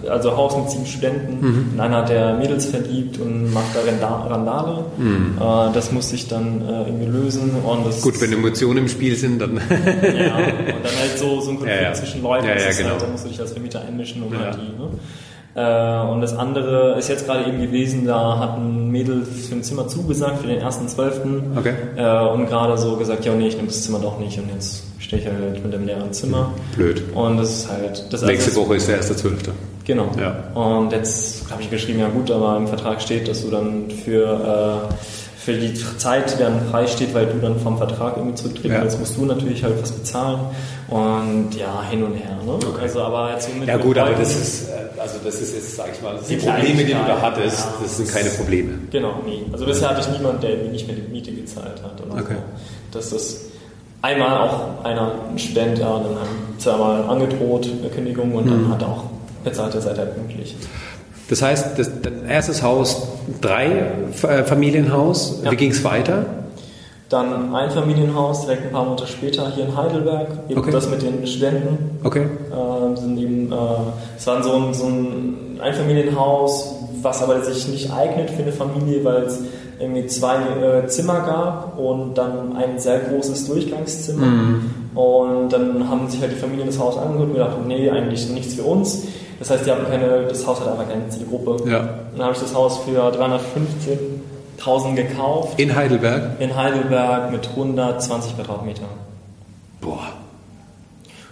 also 0.09 0.37
Haus 0.37 0.57
mit 0.57 0.71
sieben 0.71 0.87
Studenten, 0.87 1.39
Mhm. 1.41 1.71
in 1.75 1.81
einer 1.81 2.05
der 2.05 2.35
Mädels 2.35 2.67
verliebt 2.67 3.19
und 3.19 3.53
macht 3.53 3.67
da 3.75 3.81
Randa- 3.81 4.27
Randale. 4.29 4.85
Äh, 5.01 5.75
das 5.75 5.93
musste 5.93 6.15
ich 6.17 6.29
dann 6.29 6.63
äh, 6.63 6.83
irgendwie 6.87 7.07
lösen. 7.07 7.51
Und 7.65 7.87
das 7.87 7.99
Mhm. 7.99 8.03
Gut, 8.03 8.21
wenn 8.21 8.33
Emotionen 8.33 8.79
im 8.79 8.89
Spiel 8.89 9.15
sind, 9.17 9.41
dann. 9.41 9.57
ja, 9.71 10.37
und 10.37 10.85
dann 10.85 10.99
halt 11.01 11.17
so, 11.19 11.41
so 11.41 11.51
ein 11.51 11.57
Konflikt 11.59 11.77
Ja, 11.83 11.89
ja. 11.89 11.93
zwischen 11.95 12.23
Leuten, 12.23 12.47
Ja, 12.47 12.55
ja, 12.57 12.71
genau. 12.77 12.91
halt, 12.91 13.03
da 13.03 13.07
musst 13.07 13.25
du 13.25 13.29
dich 13.29 13.41
als 13.41 13.53
Vermieter 13.53 13.81
einmischen, 13.87 14.23
um 14.23 14.37
halt 14.39 14.57
die, 14.57 14.81
ne? 14.81 14.89
Äh, 15.55 16.11
und 16.13 16.21
das 16.21 16.37
andere 16.37 16.97
ist 16.99 17.09
jetzt 17.09 17.27
gerade 17.27 17.49
eben 17.49 17.61
gewesen, 17.61 18.07
da 18.07 18.39
hat 18.39 18.59
ein 18.59 18.91
Mädel 18.91 19.25
für 19.25 19.57
ein 19.57 19.63
Zimmer 19.65 19.89
zugesagt, 19.89 20.41
für 20.43 20.47
den 20.47 20.63
1.12. 20.63 21.57
Okay. 21.57 21.73
Äh, 21.97 22.29
und 22.33 22.47
gerade 22.47 22.79
so 22.79 22.97
gesagt, 22.97 23.25
ja 23.25 23.35
nee, 23.35 23.49
ich 23.49 23.57
nehme 23.57 23.67
das 23.69 23.83
Zimmer 23.83 23.99
doch 23.99 24.21
nicht 24.21 24.39
und 24.39 24.51
jetzt 24.55 24.85
stehe 25.01 25.21
ich 25.23 25.27
halt 25.29 25.65
mit 25.65 25.73
dem 25.73 25.87
leeren 25.87 26.13
Zimmer. 26.13 26.53
Blöd. 26.77 27.03
Und 27.15 27.39
das 27.39 27.51
ist 27.51 27.71
halt... 27.71 28.05
Das 28.13 28.23
Nächste 28.23 28.51
also, 28.51 28.67
Woche 28.67 28.77
ist 28.77 28.87
der 28.89 28.97
erste 28.97 29.17
Zwölfte. 29.17 29.51
Genau. 29.89 30.11
Ja. 30.21 30.37
Und 30.55 30.93
jetzt 30.93 31.51
habe 31.51 31.63
ich 31.63 31.71
geschrieben, 31.71 31.99
ja 31.99 32.09
gut, 32.09 32.31
aber 32.31 32.57
im 32.59 32.69
Vertrag 32.69 33.01
steht, 33.03 33.27
dass 33.27 33.43
du 33.43 33.51
dann 33.51 33.91
für, 33.91 34.87
äh, 34.91 34.95
für 35.41 35.55
die 35.55 35.73
Zeit, 35.97 36.35
die 36.39 36.43
dann 36.43 36.61
frei 36.71 36.87
steht, 36.87 37.15
weil 37.15 37.25
du 37.27 37.39
dann 37.41 37.59
vom 37.59 37.79
Vertrag 37.79 38.17
irgendwie 38.19 38.35
zurücktreten 38.37 38.75
Ja. 38.75 38.83
willst, 38.83 39.01
musst 39.01 39.17
du 39.17 39.25
natürlich 39.25 39.65
halt 39.65 39.81
was 39.83 39.91
bezahlen. 39.91 40.41
Und 40.89 41.55
ja, 41.59 41.83
hin 41.91 42.03
und 42.03 42.15
her. 42.15 42.37
Ne? 42.45 42.53
Okay. 42.53 42.83
Also 42.83 43.01
aber 43.03 43.33
jetzt 43.33 43.47
so 43.49 43.65
Ja 43.65 43.79
gut, 43.79 43.97
aber 43.97 44.11
das 44.11 44.37
ist, 44.37 44.69
äh, 44.69 45.01
also 45.01 45.15
das 45.25 45.41
ist 45.41 45.55
jetzt, 45.55 45.77
sag 45.77 45.87
ich 45.95 46.03
mal, 46.03 46.19
die 46.29 46.37
Die 46.37 46.47
Probleme, 46.47 46.85
die 46.85 46.93
du 46.93 47.05
da 47.07 47.19
hattest, 47.23 47.59
ja. 47.61 47.73
das 47.83 47.97
sind 47.97 48.13
keine 48.13 48.29
Probleme. 48.29 48.73
Genau, 48.91 49.15
nie. 49.25 49.43
Also 49.53 49.65
bisher 49.65 49.89
hatte 49.89 50.03
ich 50.03 50.09
niemanden, 50.19 50.43
der 50.43 50.51
mir 50.59 50.69
nicht 50.71 50.87
mehr 50.87 50.97
die 50.97 51.11
Miete 51.11 51.33
gezahlt 51.33 51.83
hat. 51.83 51.99
Oder 52.07 52.21
Okay. 52.23 52.35
so. 52.93 52.99
Das 52.99 53.13
ist 53.13 53.41
einmal 54.03 54.37
auch 54.49 54.85
einer, 54.85 55.13
ein 55.31 55.39
Student, 55.39 55.79
ja, 55.79 55.87
dann 55.95 56.05
haben 56.15 56.59
zweimal 56.59 57.03
angedroht, 57.09 57.67
eine 57.81 57.89
Kündigung 57.89 58.35
und 58.35 58.45
Mhm. 58.45 58.51
dann 58.51 58.69
hat 58.75 58.83
er 58.83 58.89
auch 58.89 59.05
bezahlt, 59.51 59.75
er 59.75 59.81
seid 59.81 59.99
er 59.99 60.07
pünktlich. 60.07 60.57
Das 61.31 61.43
heißt, 61.43 61.79
das, 61.79 61.91
dein 62.03 62.27
erstes 62.27 62.63
Haus, 62.63 63.07
drei 63.41 63.67
äh, 64.23 64.45
Familienhaus, 64.45 65.41
Ja. 65.45 65.51
wie 65.51 65.57
ging 65.57 65.71
es 65.71 65.85
weiter? 65.85 66.25
Dann 67.11 67.55
ein 67.55 67.71
Familienhaus 67.71 68.43
direkt 68.43 68.67
ein 68.67 68.73
paar 68.73 68.85
Monate 68.85 69.07
später 69.07 69.51
hier 69.55 69.65
in 69.65 69.77
Heidelberg, 69.77 70.29
eben 70.49 70.61
Okay. 70.61 70.71
das 70.71 70.91
mit 70.91 71.01
den 71.03 71.27
Studenten. 71.27 71.99
Okay. 72.05 72.23
Äh, 72.51 72.97
sind 73.01 73.19
eben, 73.19 73.51
äh, 73.51 73.57
es 74.19 74.27
war 74.27 74.43
so 74.43 74.53
ein, 74.55 74.75
so 74.75 74.87
ein 74.87 75.59
Einfamilienhaus, 75.61 76.75
was 77.03 77.23
aber 77.23 77.43
sich 77.43 77.69
nicht 77.69 77.91
eignet 77.93 78.31
für 78.31 78.43
eine 78.43 78.53
Familie, 78.53 79.05
weil 79.05 79.23
es 79.23 79.39
irgendwie 79.81 80.07
zwei 80.07 80.37
äh, 80.37 80.87
Zimmer 80.89 81.21
gab 81.21 81.79
und 81.79 82.15
dann 82.19 82.57
ein 82.57 82.79
sehr 82.79 82.99
großes 83.01 83.47
Durchgangszimmer. 83.47 84.27
Und 84.95 85.51
dann 85.53 85.89
haben 85.89 86.09
sich 86.11 86.21
halt 86.21 86.33
die 86.33 86.37
Familien 86.37 86.67
das 86.67 86.79
Haus 86.79 86.99
angeguckt 86.99 87.29
und 87.29 87.35
gedacht, 87.35 87.57
nee, 87.67 87.89
eigentlich 87.89 88.29
nichts 88.31 88.55
für 88.55 88.65
uns. 88.65 89.05
Das 89.39 89.51
heißt, 89.51 89.67
die 89.67 89.71
haben 89.71 89.87
keine, 89.89 90.25
das 90.29 90.47
Haus 90.47 90.61
hat 90.61 90.69
einfach 90.69 90.89
keine 90.89 91.09
Zielgruppe. 91.09 91.71
Ja. 91.71 91.89
Dann 92.13 92.23
habe 92.23 92.35
ich 92.35 92.41
das 92.41 92.55
Haus 92.55 92.79
für 92.79 93.01
315.000 93.01 94.95
gekauft 94.95 95.59
In 95.61 95.75
Heidelberg? 95.75 96.41
in 96.41 96.57
Heidelberg 96.57 97.31
mit 97.31 97.49
120 97.49 98.37
Quadratmeter. 98.37 98.83
Boah. 99.81 100.01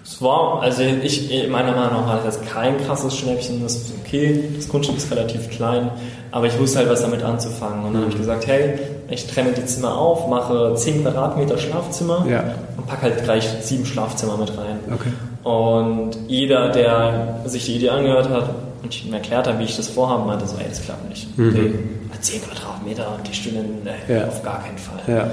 Es 0.05 0.23
war, 0.23 0.63
also 0.63 0.83
ich, 0.83 1.49
meiner 1.51 1.73
Meinung 1.73 1.93
nach 2.03 2.07
war 2.07 2.21
das 2.25 2.41
kein 2.43 2.79
krasses 2.87 3.17
Schnäppchen, 3.17 3.61
das 3.63 3.75
ist 3.75 3.93
okay, 4.05 4.51
das 4.55 4.69
Grundstück 4.69 4.97
ist 4.97 5.11
relativ 5.11 5.51
klein, 5.51 5.91
aber 6.31 6.47
ich 6.47 6.57
wusste 6.61 6.79
halt, 6.79 6.89
was 6.89 7.03
damit 7.03 7.25
anzufangen. 7.25 7.85
Und 7.85 7.93
dann 7.95 8.03
habe 8.03 8.13
ich 8.13 8.19
gesagt, 8.19 8.47
hey, 8.47 8.79
ich 9.09 9.27
trenne 9.27 9.53
die 9.53 9.65
Zimmer 9.67 9.97
auf, 9.99 10.27
mache 10.29 10.75
10 10.75 11.03
Quadratmeter 11.03 11.59
Schlafzimmer 11.59 12.25
Ja. 12.29 12.45
und 12.77 12.87
packe 12.87 13.03
halt 13.03 13.25
gleich 13.25 13.49
sieben 13.63 13.87
Schlafzimmer 13.87 14.37
mit 14.37 14.51
rein. 14.57 14.79
Okay. 14.93 15.13
Und 15.49 16.11
jeder, 16.29 16.71
der 16.71 17.41
sich 17.45 17.65
die 17.67 17.77
Idee 17.77 17.91
angehört 17.91 18.29
hat 18.29 18.51
und 18.83 18.93
ich 18.93 19.07
ihm 19.07 19.15
erklärt 19.15 19.47
habe, 19.47 19.59
wie 19.61 19.65
ich 19.65 19.77
das 19.77 19.89
vorhabe, 19.89 20.25
meinte 20.27 20.47
so, 20.47 20.57
ey, 20.59 20.67
das 20.69 20.83
klappt 20.83 21.09
nicht. 21.09 21.29
Okay, 21.39 21.75
10 22.21 22.43
Quadratmeter 22.43 23.15
und 23.17 23.29
die 23.29 23.35
Studenten, 23.35 23.87
ey, 23.87 23.95
Mhm. 24.15 24.21
Ja. 24.21 24.27
auf 24.29 24.43
gar 24.43 24.63
keinen 24.63 24.79
Fall. 24.79 24.99
Ja. 25.07 25.31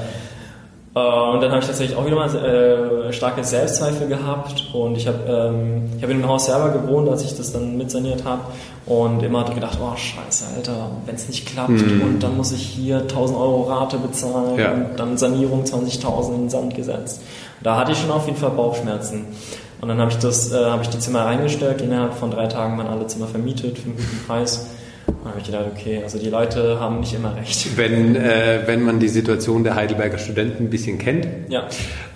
Äh, 0.95 0.99
und 0.99 1.41
dann 1.41 1.49
habe 1.51 1.59
ich 1.61 1.65
tatsächlich 1.67 1.97
auch 1.97 2.05
wieder 2.05 2.15
mal 2.15 2.35
äh, 2.35 3.11
starke 3.13 3.43
Selbstzweifel 3.43 4.07
gehabt 4.07 4.69
und 4.73 4.95
ich 4.95 5.07
habe 5.07 5.17
ähm, 5.27 5.89
ich 5.97 6.03
hab 6.03 6.09
in 6.11 6.19
dem 6.19 6.27
Haus 6.27 6.45
selber 6.45 6.69
gewohnt, 6.69 7.09
als 7.09 7.23
ich 7.23 7.35
das 7.35 7.51
dann 7.51 7.77
mitsaniert 7.77 8.23
habe 8.25 8.41
und 8.85 9.23
immer 9.23 9.43
gedacht, 9.45 9.77
oh 9.81 9.95
scheiße, 9.95 10.45
Alter, 10.55 10.91
wenn 11.05 11.15
es 11.15 11.27
nicht 11.27 11.47
klappt 11.47 11.71
und 11.71 12.19
dann 12.21 12.37
muss 12.37 12.51
ich 12.51 12.61
hier 12.61 12.97
1000 12.97 13.39
Euro 13.39 13.63
Rate 13.63 13.97
bezahlen 13.97 14.59
Ja. 14.59 14.71
und 14.71 14.87
dann 14.97 15.17
Sanierung 15.17 15.63
20.000 15.63 16.27
in 16.35 16.39
den 16.41 16.49
Sand 16.49 16.75
gesetzt. 16.75 17.21
Da 17.63 17.77
hatte 17.77 17.93
ich 17.93 17.97
schon 17.97 18.11
auf 18.11 18.25
jeden 18.27 18.37
Fall 18.37 18.51
Bauchschmerzen. 18.51 19.25
Und 19.81 19.89
dann 19.89 19.99
habe 19.99 20.11
ich 20.11 20.17
das, 20.17 20.51
äh, 20.51 20.63
habe 20.65 20.83
ich 20.83 20.89
die 20.89 20.99
Zimmer 20.99 21.25
reingestellt, 21.25 21.81
innerhalb 21.81 22.13
von 22.13 22.29
drei 22.31 22.47
Tagen 22.47 22.77
waren 22.77 22.87
alle 22.87 23.05
Zimmer 23.07 23.27
vermietet 23.27 23.77
für 23.79 23.85
einen 23.85 23.97
guten 23.97 24.23
Preis. 24.27 24.67
Dann 25.23 25.31
habe 25.31 25.39
ich 25.39 25.45
gedacht, 25.45 25.65
okay, 25.73 26.01
also 26.03 26.17
die 26.19 26.29
Leute 26.29 26.79
haben 26.79 26.99
nicht 26.99 27.13
immer 27.13 27.35
recht. 27.35 27.77
Wenn, 27.77 28.15
äh, 28.15 28.61
wenn 28.65 28.83
man 28.83 28.99
die 28.99 29.07
Situation 29.07 29.63
der 29.63 29.75
Heidelberger 29.75 30.17
Studenten 30.17 30.65
ein 30.65 30.69
bisschen 30.69 30.97
kennt, 30.97 31.27
Ja. 31.49 31.67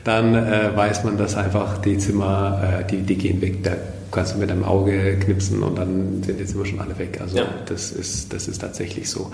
dann 0.03 0.35
äh, 0.35 0.75
weiß 0.75 1.03
man, 1.05 1.17
dass 1.17 1.35
einfach 1.35 1.77
die 1.77 1.97
Zimmer, 1.97 2.81
äh, 2.81 2.83
die, 2.89 2.97
die 3.03 3.15
gehen 3.15 3.41
weg. 3.41 3.63
Da 3.63 3.71
kannst 4.11 4.35
du 4.35 4.39
mit 4.39 4.51
einem 4.51 4.63
Auge 4.63 5.17
knipsen 5.19 5.63
und 5.63 5.77
dann 5.77 6.21
sind 6.23 6.39
die 6.39 6.45
Zimmer 6.45 6.65
schon 6.65 6.79
alle 6.79 6.97
weg. 6.97 7.19
Also 7.21 7.37
Ja. 7.37 7.45
das, 7.65 7.91
ist, 7.91 8.33
das 8.33 8.47
ist 8.47 8.59
tatsächlich 8.59 9.09
so. 9.09 9.31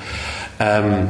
Ähm, 0.59 1.09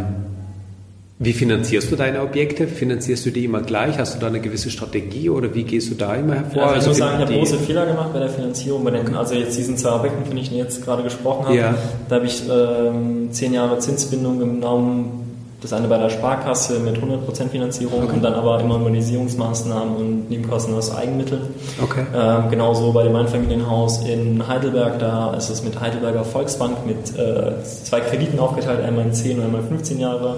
wie 1.24 1.34
finanzierst 1.34 1.92
du 1.92 1.96
deine 1.96 2.22
Objekte? 2.22 2.68
Finanzierst 2.68 3.26
du 3.26 3.32
die 3.32 3.46
immer 3.46 3.62
gleich? 3.62 3.98
Hast 3.98 4.16
du 4.16 4.20
da 4.20 4.28
eine 4.28 4.40
gewisse 4.40 4.70
Strategie 4.70 5.30
oder 5.30 5.54
wie 5.56 5.64
gehst 5.64 5.90
du 5.90 5.96
da 5.96 6.16
immer 6.16 6.36
hervor? 6.36 6.64
Also 6.68 6.82
ich 6.82 6.88
muss 6.88 6.98
sagen, 6.98 7.16
ich 7.20 7.26
habe 7.26 7.34
große 7.40 7.58
Fehler 7.60 7.86
gemacht 7.86 8.12
bei 8.14 8.20
der 8.20 8.30
Finanzierung. 8.30 8.84
Bei 8.84 8.92
den, 8.92 9.16
also 9.16 9.36
jetzt 9.36 9.58
diesen 9.58 9.78
zwei 9.78 9.92
Objekten, 9.96 10.26
von 10.26 10.36
denen 10.36 10.46
ich 10.46 10.52
jetzt 10.52 10.84
gerade 10.84 11.04
gesprochen 11.04 11.46
habe, 11.46 11.56
Ja. 11.58 11.76
da 12.10 12.16
habe 12.16 12.26
ich 12.26 12.44
ähm, 12.50 13.30
zehn 13.32 13.54
Jahre 13.54 13.80
Zinsbindung 13.80 14.40
genommen. 14.40 15.23
Das 15.64 15.72
eine 15.72 15.88
bei 15.88 15.98
der 15.98 16.10
Sparkasse 16.10 16.80
mit 16.82 16.98
100% 16.98 17.48
Finanzierung 17.50 18.06
und 18.08 18.22
dann 18.22 18.34
aber 18.34 18.60
immer 18.60 18.78
Modernisierungsmaßnahmen 18.78 19.96
und 19.96 20.30
Nebenkosten 20.30 20.76
aus 20.76 20.94
Eigenmitteln. 20.94 21.42
Okay. 21.82 22.06
Ähm, 22.14 22.50
genauso 22.50 22.92
bei 22.92 23.04
dem 23.04 23.16
Einfamilienhaus 23.16 24.06
in 24.06 24.46
Heidelberg, 24.46 25.00
da 25.00 25.34
ist 25.34 25.50
es 25.50 25.64
mit 25.64 25.80
Heidelberger 25.80 26.26
Volksbank 26.26 26.86
mit 26.86 27.18
äh, 27.18 27.64
zwei 27.64 28.02
Krediten 28.02 28.40
aufgeteilt, 28.40 28.84
einmal 28.84 29.06
in 29.06 29.14
10 29.14 29.40
und 29.40 29.46
einmal 29.46 29.64
15 29.64 30.00
Jahre. 30.00 30.36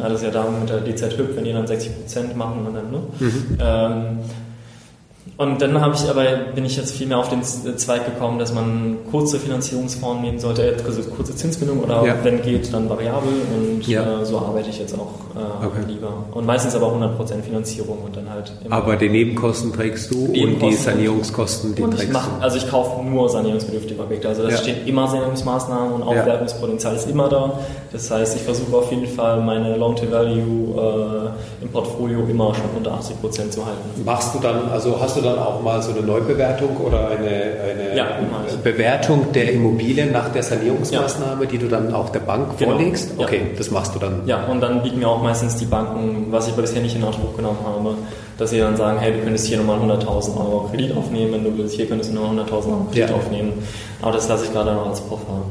Ja, 0.00 0.08
das 0.08 0.20
ist 0.20 0.24
ja 0.24 0.30
da 0.30 0.46
mit 0.48 0.70
der 0.70 0.80
DZ 0.80 1.18
Hüb, 1.18 1.36
wenn 1.36 1.44
die 1.44 1.52
dann 1.52 1.66
60 1.66 1.94
Prozent 1.94 2.36
machen 2.36 2.66
und 2.66 2.74
dann, 2.74 2.90
ne? 2.90 2.98
Ähm, 3.60 4.18
und 5.38 5.60
dann 5.60 5.80
habe 5.80 5.94
ich 5.94 6.08
aber 6.08 6.24
bin 6.54 6.64
ich 6.64 6.76
jetzt 6.76 6.92
viel 6.96 7.06
mehr 7.06 7.18
auf 7.18 7.28
den 7.28 7.42
Z- 7.42 7.78
Zweig 7.78 8.04
gekommen, 8.06 8.38
dass 8.38 8.54
man 8.54 8.96
kurze 9.10 9.38
Finanzierungsformen 9.38 10.22
nehmen 10.22 10.38
sollte, 10.38 10.62
äh, 10.62 10.76
also 10.84 11.02
kurze 11.02 11.34
Zinsbindung 11.36 11.80
oder 11.82 12.04
Ja. 12.06 12.14
wenn 12.22 12.40
geht, 12.42 12.72
dann 12.72 12.88
variabel 12.88 13.28
und 13.56 13.86
Ja. 13.86 14.22
äh, 14.22 14.24
so 14.24 14.38
arbeite 14.38 14.70
ich 14.70 14.78
jetzt 14.78 14.94
auch 14.94 15.08
äh, 15.36 15.66
Okay. 15.66 15.80
lieber. 15.88 16.08
Und 16.32 16.46
meistens 16.46 16.74
aber 16.74 16.86
100% 16.90 17.42
Finanzierung 17.42 17.98
und 18.06 18.16
dann 18.16 18.30
halt 18.30 18.50
immer 18.64 18.76
Aber 18.76 18.96
die 18.96 19.08
Nebenkosten 19.10 19.72
trägst 19.72 20.10
du 20.10 20.24
und 20.24 20.32
die 20.32 20.44
Nebenkosten. 20.46 20.78
Sanierungskosten, 20.84 21.74
die 21.74 21.82
und 21.82 21.90
ich 21.92 21.98
trägst 22.00 22.12
mach, 22.14 22.26
du. 22.38 22.42
also 22.42 22.56
ich 22.56 22.70
kaufe 22.70 23.02
nur 23.04 23.28
sanierungsbedürftige 23.28 24.00
Objekte. 24.00 24.28
Also 24.28 24.44
da 24.44 24.48
Ja. 24.48 24.56
stehen 24.56 24.86
immer 24.86 25.06
Sanierungsmaßnahmen 25.08 25.92
und 25.92 26.02
Aufwertungspotenzial 26.02 26.94
ist 26.96 27.10
immer 27.10 27.28
da. 27.28 27.52
Das 27.92 28.10
heißt, 28.10 28.36
ich 28.36 28.42
versuche 28.42 28.74
auf 28.76 28.90
jeden 28.90 29.06
Fall 29.06 29.42
meine 29.42 29.76
Loan-to-Value 29.76 31.26
äh, 31.60 31.62
im 31.64 31.68
Portfolio 31.70 32.20
immer 32.28 32.54
schon 32.54 32.64
unter 32.76 32.92
80 32.94 33.20
Prozent 33.20 33.52
zu 33.52 33.64
halten. 33.64 33.80
Machst 34.04 34.34
du 34.34 34.38
dann, 34.38 34.68
also 34.70 34.98
hast 35.00 35.16
du 35.16 35.20
dann 35.26 35.38
auch 35.38 35.60
mal 35.62 35.82
so 35.82 35.92
eine 35.92 36.00
Neubewertung 36.00 36.76
oder 36.78 37.08
eine, 37.08 37.26
eine 37.28 37.96
Ja. 37.96 38.06
Bewertung 38.62 39.32
der 39.32 39.52
Immobilien 39.52 40.12
nach 40.12 40.30
der 40.30 40.42
Sanierungsmaßnahme, 40.42 41.46
die 41.46 41.58
du 41.58 41.68
dann 41.68 41.92
auch 41.92 42.10
der 42.10 42.20
Bank 42.20 42.56
Genau. 42.58 42.72
vorlegst? 42.72 43.12
Ja. 43.18 43.24
Okay, 43.24 43.42
das 43.58 43.70
machst 43.70 43.94
du 43.94 43.98
dann. 43.98 44.22
Ja, 44.26 44.44
und 44.46 44.60
dann 44.60 44.82
bieten 44.82 44.98
mir 45.00 45.08
auch 45.08 45.22
meistens 45.22 45.56
die 45.56 45.64
Banken, 45.66 46.26
was 46.30 46.48
ich 46.48 46.54
bisher 46.54 46.80
nicht 46.82 46.96
in 46.96 47.04
Anspruch 47.04 47.36
genommen 47.36 47.58
habe, 47.64 47.94
dass 48.38 48.50
sie 48.50 48.58
dann 48.58 48.76
sagen, 48.76 48.98
hey, 48.98 49.12
du 49.12 49.18
könntest 49.20 49.46
hier 49.46 49.58
nochmal 49.58 49.78
100.000 49.78 50.36
Euro 50.38 50.68
Kredit 50.70 50.96
aufnehmen, 50.96 51.32
wenn 51.32 51.44
du 51.44 51.56
willst, 51.58 51.74
hier 51.74 51.86
könntest 51.86 52.10
du 52.10 52.14
nochmal 52.16 52.44
100.000 52.44 52.52
Euro 52.52 52.86
Kredit 52.90 53.10
Ja. 53.10 53.14
aufnehmen. 53.16 53.52
Aber 54.02 54.12
das 54.12 54.28
lasse 54.28 54.44
ich 54.46 54.52
gerade 54.52 54.72
noch 54.74 54.86
als 54.88 55.00
Puffer. 55.00 55.42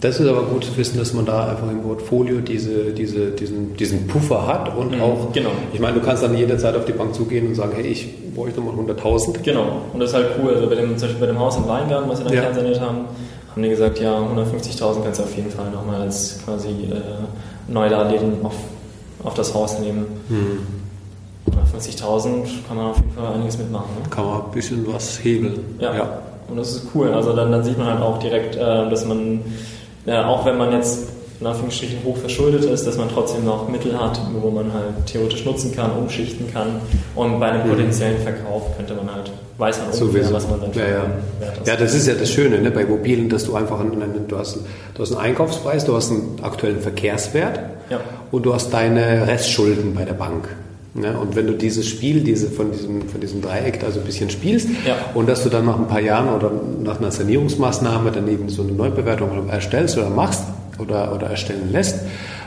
Das 0.00 0.18
ist 0.18 0.26
aber 0.26 0.44
gut 0.44 0.64
zu 0.64 0.74
wissen, 0.78 0.98
dass 0.98 1.12
man 1.12 1.26
da 1.26 1.48
einfach 1.48 1.70
im 1.70 1.82
Portfolio 1.82 2.40
diese, 2.40 2.92
diese, 2.92 3.32
diesen, 3.32 3.76
diesen 3.76 4.06
Puffer 4.06 4.46
hat 4.46 4.74
und 4.74 4.92
Mhm, 4.96 5.02
auch, 5.02 5.32
genau. 5.32 5.50
ich 5.74 5.80
meine, 5.80 6.00
du 6.00 6.04
kannst 6.04 6.22
dann 6.22 6.34
jederzeit 6.36 6.74
auf 6.74 6.86
die 6.86 6.92
Bank 6.92 7.14
zugehen 7.14 7.46
und 7.48 7.54
sagen, 7.54 7.72
hey, 7.74 7.86
ich 7.86 8.08
bräuchte 8.34 8.60
nochmal 8.62 8.82
100.000. 8.86 9.42
Genau, 9.42 9.82
und 9.92 10.00
das 10.00 10.10
ist 10.10 10.16
halt 10.16 10.28
cool. 10.42 10.54
Also 10.54 10.68
bei 10.68 10.74
dem, 10.76 10.96
zum 10.96 11.08
Beispiel 11.08 11.20
bei 11.20 11.26
dem 11.26 11.38
Haus 11.38 11.56
in 11.58 11.68
Weingarten, 11.68 12.08
was 12.08 12.18
wir 12.20 12.24
dann 12.26 12.34
Ja. 12.34 12.40
kernsaniert 12.42 12.80
haben, 12.80 12.98
haben 13.50 13.62
die 13.62 13.68
gesagt, 13.68 14.00
ja, 14.00 14.18
150.000 14.18 15.02
kannst 15.04 15.20
du 15.20 15.24
auf 15.24 15.36
jeden 15.36 15.50
Fall 15.50 15.70
nochmal 15.70 16.00
als 16.00 16.38
quasi 16.46 16.68
äh, 16.68 17.70
Neudarlehen 17.70 18.34
auf, 18.42 18.54
auf 19.22 19.34
das 19.34 19.52
Haus 19.52 19.78
nehmen. 19.80 20.06
Hm. 20.28 20.60
50.000 21.78 22.30
kann 22.68 22.76
man 22.76 22.86
auf 22.90 22.96
jeden 22.96 23.12
Fall 23.12 23.34
einiges 23.34 23.58
mitmachen. 23.58 23.86
Ne? 24.02 24.08
Kann 24.10 24.24
man 24.24 24.36
ein 24.44 24.50
bisschen 24.52 24.86
was 24.92 25.22
hebeln. 25.22 25.60
Ja. 25.78 25.94
ja. 25.94 26.18
Und 26.48 26.56
das 26.56 26.72
ist 26.72 26.86
cool. 26.94 27.12
Also 27.12 27.34
dann, 27.34 27.50
dann 27.52 27.62
sieht 27.64 27.78
man 27.78 27.86
halt 27.88 28.00
auch 28.02 28.18
direkt, 28.18 28.56
äh, 28.56 28.58
dass 28.90 29.04
man, 29.04 29.40
ja, 30.06 30.26
auch 30.26 30.44
wenn 30.46 30.58
man 30.58 30.72
jetzt 30.72 31.08
in 31.40 31.46
Anführungsstrichen 31.46 32.04
hoch 32.04 32.18
verschuldet 32.18 32.64
ist, 32.64 32.86
dass 32.86 32.98
man 32.98 33.08
trotzdem 33.08 33.44
noch 33.46 33.66
Mittel 33.68 33.98
hat, 33.98 34.20
wo 34.40 34.50
man 34.50 34.72
halt 34.74 35.06
theoretisch 35.06 35.44
nutzen 35.46 35.74
kann, 35.74 35.92
umschichten 35.92 36.52
kann. 36.52 36.82
Und 37.14 37.40
bei 37.40 37.50
einem 37.50 37.66
mhm. 37.66 37.70
potenziellen 37.70 38.20
Verkauf 38.20 38.76
könnte 38.76 38.94
man 38.94 39.14
halt, 39.14 39.32
weiß 39.56 39.78
man 39.78 39.88
ungefähr, 39.90 40.32
was 40.32 40.48
man 40.48 40.60
dann 40.60 40.72
für 40.72 40.80
ja, 40.80 40.86
ja. 40.88 41.04
Wert 41.38 41.60
hat. 41.60 41.66
Ja, 41.66 41.76
das 41.76 41.94
ist 41.94 42.06
ja 42.06 42.14
das 42.14 42.30
Schöne 42.30 42.60
ne, 42.60 42.70
bei 42.70 42.82
Immobilien, 42.82 43.30
dass 43.30 43.44
du 43.44 43.54
einfach 43.54 43.80
einen, 43.80 44.28
du, 44.28 44.38
hast, 44.38 44.58
du 44.94 45.02
hast 45.02 45.12
einen 45.12 45.20
Einkaufspreis, 45.20 45.86
du 45.86 45.96
hast 45.96 46.10
einen 46.10 46.38
aktuellen 46.42 46.80
Verkehrswert 46.80 47.58
ja. 47.88 48.00
und 48.30 48.44
du 48.44 48.52
hast 48.52 48.74
deine 48.74 49.26
Restschulden 49.26 49.94
bei 49.94 50.04
der 50.04 50.14
Bank. 50.14 50.46
Ja, 50.94 51.18
und 51.18 51.36
wenn 51.36 51.46
du 51.46 51.52
dieses 51.52 51.88
Spiel, 51.88 52.22
diese, 52.22 52.48
von, 52.48 52.72
diesem, 52.72 53.08
von 53.08 53.20
diesem 53.20 53.40
Dreieck 53.40 53.84
also 53.84 54.00
ein 54.00 54.06
bisschen 54.06 54.28
spielst 54.28 54.68
ja. 54.84 54.96
und 55.14 55.28
dass 55.28 55.44
du 55.44 55.48
dann 55.48 55.66
nach 55.66 55.78
ein 55.78 55.86
paar 55.86 56.00
Jahren 56.00 56.34
oder 56.34 56.50
nach 56.82 56.98
einer 56.98 57.12
Sanierungsmaßnahme 57.12 58.10
dann 58.10 58.26
eben 58.28 58.48
so 58.48 58.62
eine 58.62 58.72
Neubewertung 58.72 59.48
erstellst 59.48 59.96
oder 59.96 60.10
machst 60.10 60.42
oder, 60.78 61.14
oder 61.14 61.28
erstellen 61.28 61.70
lässt, 61.70 62.00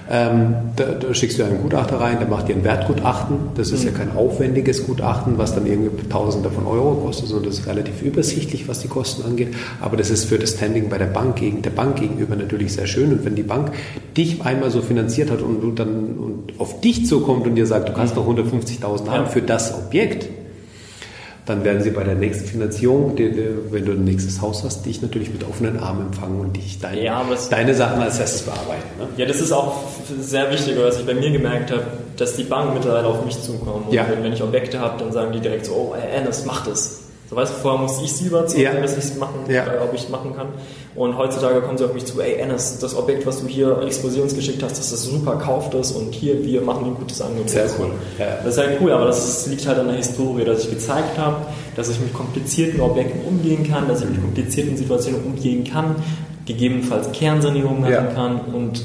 ähm, 0.10 0.56
da, 0.76 0.86
da, 0.86 1.14
schickst 1.14 1.40
du 1.40 1.44
einen 1.44 1.62
Gutachter 1.62 2.00
rein, 2.00 2.20
der 2.20 2.28
macht 2.28 2.50
dir 2.50 2.56
ein 2.56 2.64
Wertgutachten. 2.64 3.38
Das 3.56 3.72
ist 3.72 3.82
mhm. 3.82 3.92
ja 3.92 3.98
kein 3.98 4.16
aufwendiges 4.16 4.86
Gutachten, 4.86 5.38
was 5.38 5.56
dann 5.56 5.66
irgendwie 5.66 6.08
Tausende 6.10 6.50
von 6.50 6.66
Euro 6.66 6.96
kostet, 6.96 7.30
sondern 7.30 7.50
das 7.50 7.60
ist 7.60 7.68
relativ 7.68 8.02
übersichtlich, 8.02 8.68
was 8.68 8.80
die 8.80 8.88
Kosten 8.88 9.24
angeht. 9.24 9.54
Aber 9.82 9.96
das 9.96 10.10
ist 10.10 10.26
für 10.26 10.38
das 10.38 10.52
Standing 10.52 10.90
bei 10.90 10.98
der 10.98 11.06
Bank 11.06 11.38
gegen 11.38 11.62
der 11.62 11.70
Bank 11.70 11.98
gegenüber 12.00 12.36
natürlich 12.36 12.74
sehr 12.74 12.88
schön. 12.88 13.12
Und 13.12 13.26
wenn 13.26 13.36
die 13.36 13.44
Bank 13.44 13.72
dich 14.18 14.44
einmal 14.44 14.72
so 14.72 14.82
finanziert 14.82 15.32
hat 15.32 15.42
und 15.42 15.62
du 15.62 15.72
dann 15.72 16.18
und 16.18 16.60
auf 16.60 16.82
dich 16.82 17.06
zukommt 17.06 17.48
und 17.48 17.56
dir 17.56 17.66
sagt, 17.66 17.90
du 17.90 17.94
kannst 17.94 18.16
noch 18.16 18.28
150.000 18.28 19.08
haben 19.08 19.28
für 19.28 19.42
das 19.42 19.74
Objekt, 19.74 20.28
dann 21.46 21.66
werden 21.66 21.84
sie 21.84 21.90
bei 21.90 22.04
der 22.04 22.16
nächsten 22.16 22.46
Finanzierung, 22.46 23.18
wenn 23.18 23.86
du 23.86 23.92
ein 23.92 24.06
nächstes 24.06 24.42
Haus 24.42 24.64
hast, 24.64 24.86
dich 24.86 25.02
natürlich 25.02 25.32
mit 25.32 25.44
offenen 25.44 25.78
Armen 25.78 26.08
empfangen 26.08 26.40
und 26.40 26.56
dich 26.56 26.80
deine, 26.80 27.04
ja, 27.04 27.26
deine 27.50 27.76
Sachen 27.76 28.02
als 28.02 28.20
erstes 28.20 28.44
bearbeiten. 28.44 28.88
Ne? 28.98 29.08
Ja, 29.18 29.26
das 29.26 29.42
ist 29.42 29.52
auch 29.52 29.84
sehr 30.20 30.50
wichtig, 30.52 30.78
was 30.78 31.00
ich 31.00 31.06
bei 31.06 31.14
mir 31.14 31.32
gemerkt 31.32 31.72
habe, 31.72 31.84
dass 32.16 32.36
die 32.38 32.44
Banken 32.44 32.76
mittlerweile 32.76 33.08
auf 33.08 33.26
mich 33.26 33.42
zukommen. 33.42 33.86
Und 33.86 33.94
ja. 33.94 34.06
wenn, 34.10 34.24
wenn 34.24 34.32
ich 34.32 34.42
Objekte 34.42 34.80
habe, 34.80 34.98
dann 35.00 35.12
sagen 35.12 35.34
die 35.34 35.42
direkt 35.42 35.66
so, 35.66 35.74
oh, 35.74 35.96
Ernest, 35.96 36.46
mach 36.46 36.66
das. 36.66 37.02
So, 37.34 37.40
weißt 37.40 37.54
du, 37.54 37.58
vorher 37.62 37.82
muss 37.82 38.00
ich 38.00 38.14
sie 38.14 38.28
überzeugen, 38.28 38.62
ja. 38.62 38.74
dass 38.80 38.92
ich 38.96 39.06
es 39.06 39.18
machen, 39.18 39.40
ja. 39.48 39.66
äh, 39.66 39.80
ob 39.84 39.92
ich 39.94 40.04
es 40.04 40.10
machen 40.10 40.36
kann. 40.36 40.50
Und 40.96 41.18
heutzutage 41.18 41.62
kommen 41.62 41.80
sie 41.80 41.86
auf 41.86 41.94
mich 41.94 42.06
zu, 42.06 42.22
ey, 42.22 42.36
Ennis, 42.36 42.78
das 42.80 42.96
Objekt, 42.96 43.26
was 43.26 43.42
du 43.42 43.48
hier 43.48 43.82
explosionsgeschickt 43.82 44.62
hast, 44.62 44.78
das 44.78 44.92
ist 44.92 45.04
super, 45.04 45.38
kauf 45.38 45.72
das 45.72 45.94
und 45.94 46.14
hier, 46.14 46.46
wir 46.46 46.62
machen 46.62 46.86
ein 46.86 46.96
gutes 46.96 47.22
Angebot. 47.22 47.50
Sehr 47.50 47.66
cool. 47.80 47.90
Ja. 48.20 48.38
Das 48.44 48.56
ist 48.56 48.58
halt 48.60 48.78
cool, 48.82 48.92
aber 48.92 49.06
das 49.06 49.48
liegt 49.48 49.66
halt 49.68 49.80
an 49.80 49.88
der 49.88 49.96
Historie, 49.96 50.44
dass 50.44 50.66
ich 50.66 50.70
gezeigt 50.70 51.18
habe, 51.18 51.38
dass 51.76 51.90
ich 51.90 52.00
mit 52.00 52.14
komplizierten 52.14 52.80
Objekten 52.82 53.22
umgehen 53.26 53.68
kann, 53.68 53.88
dass 53.88 54.02
ich 54.02 54.10
mit 54.10 54.22
komplizierten 54.22 54.78
Situationen 54.78 55.24
umgehen 55.24 55.64
kann, 55.64 55.96
gegebenenfalls 56.46 57.12
Kernsanierung 57.14 57.82
machen 57.82 58.14
kann 58.14 58.42
und 58.42 58.84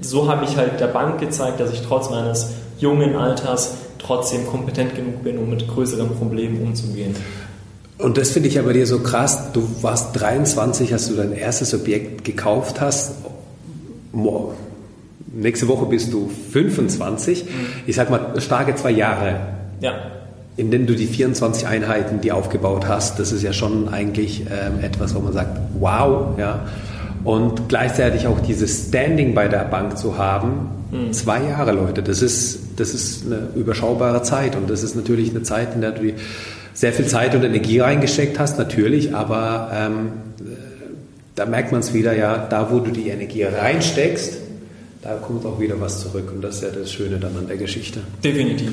so 0.00 0.30
habe 0.30 0.44
ich 0.44 0.56
halt 0.56 0.78
der 0.78 0.88
Bank 0.88 1.18
gezeigt, 1.20 1.58
dass 1.58 1.72
ich 1.72 1.82
trotz 1.82 2.10
meines 2.10 2.50
jungen 2.78 3.16
Alters 3.16 3.74
trotzdem 4.08 4.46
kompetent 4.46 4.96
genug 4.96 5.22
bin, 5.22 5.38
um 5.38 5.50
mit 5.50 5.68
größeren 5.68 6.08
Problemen 6.16 6.60
umzugehen. 6.62 7.14
Und 7.98 8.16
das 8.16 8.30
finde 8.30 8.48
ich 8.48 8.54
ja 8.54 8.62
bei 8.62 8.72
dir 8.72 8.86
so 8.86 9.00
krass. 9.00 9.52
Du 9.52 9.68
warst 9.82 10.18
23, 10.20 10.92
als 10.92 11.08
du 11.08 11.14
dein 11.14 11.32
erstes 11.32 11.74
Objekt 11.74 12.24
gekauft 12.24 12.80
hast. 12.80 13.12
Mo- 14.12 14.54
Nächste 15.32 15.68
Woche 15.68 15.84
bist 15.86 16.12
du 16.12 16.30
25. 16.52 17.44
Ich 17.86 17.94
sag 17.96 18.08
mal, 18.10 18.40
starke 18.40 18.74
zwei 18.76 18.90
Jahre, 18.92 19.40
Ja, 19.80 19.92
in 20.56 20.70
denen 20.70 20.86
du 20.86 20.94
die 20.96 21.06
24 21.06 21.66
Einheiten, 21.68 22.20
die 22.20 22.32
aufgebaut 22.32 22.88
hast. 22.88 23.18
Das 23.20 23.30
ist 23.30 23.42
ja 23.42 23.52
schon 23.52 23.88
eigentlich 23.88 24.42
ähm, 24.50 24.82
etwas, 24.82 25.14
wo 25.14 25.20
man 25.20 25.32
sagt, 25.34 25.56
wow, 25.78 26.36
ja. 26.38 26.66
Und 27.24 27.68
gleichzeitig 27.68 28.26
auch 28.26 28.40
dieses 28.40 28.88
Standing 28.88 29.34
bei 29.34 29.48
der 29.48 29.64
Bank 29.64 29.98
zu 29.98 30.18
haben. 30.18 30.70
Zwei 31.10 31.42
Jahre, 31.42 31.72
Leute, 31.72 32.02
das 32.02 32.22
ist, 32.22 32.60
das 32.76 32.94
ist 32.94 33.26
eine 33.26 33.48
überschaubare 33.54 34.22
Zeit. 34.22 34.56
Und 34.56 34.70
das 34.70 34.82
ist 34.82 34.96
natürlich 34.96 35.30
eine 35.30 35.42
Zeit, 35.42 35.74
in 35.74 35.82
der 35.82 35.92
du 35.92 36.14
sehr 36.72 36.92
viel 36.92 37.06
Zeit 37.06 37.34
und 37.34 37.42
Energie 37.42 37.80
reingesteckt 37.80 38.38
hast, 38.38 38.56
natürlich, 38.56 39.12
aber 39.14 39.70
ähm, 39.74 40.08
äh, 40.38 40.54
da 41.34 41.44
merkt 41.44 41.72
man 41.72 41.80
es 41.80 41.92
wieder, 41.92 42.16
ja, 42.16 42.46
da 42.48 42.70
wo 42.70 42.78
du 42.78 42.92
die 42.92 43.08
Energie 43.08 43.42
reinsteckst, 43.42 44.38
da 45.02 45.14
kommt 45.16 45.44
auch 45.44 45.60
wieder 45.60 45.80
was 45.80 46.00
zurück. 46.00 46.30
Und 46.32 46.40
das 46.42 46.56
ist 46.56 46.62
ja 46.62 46.68
das 46.70 46.92
Schöne 46.92 47.18
dann 47.18 47.36
an 47.36 47.48
der 47.48 47.56
Geschichte. 47.56 48.00
definitiv. 48.22 48.72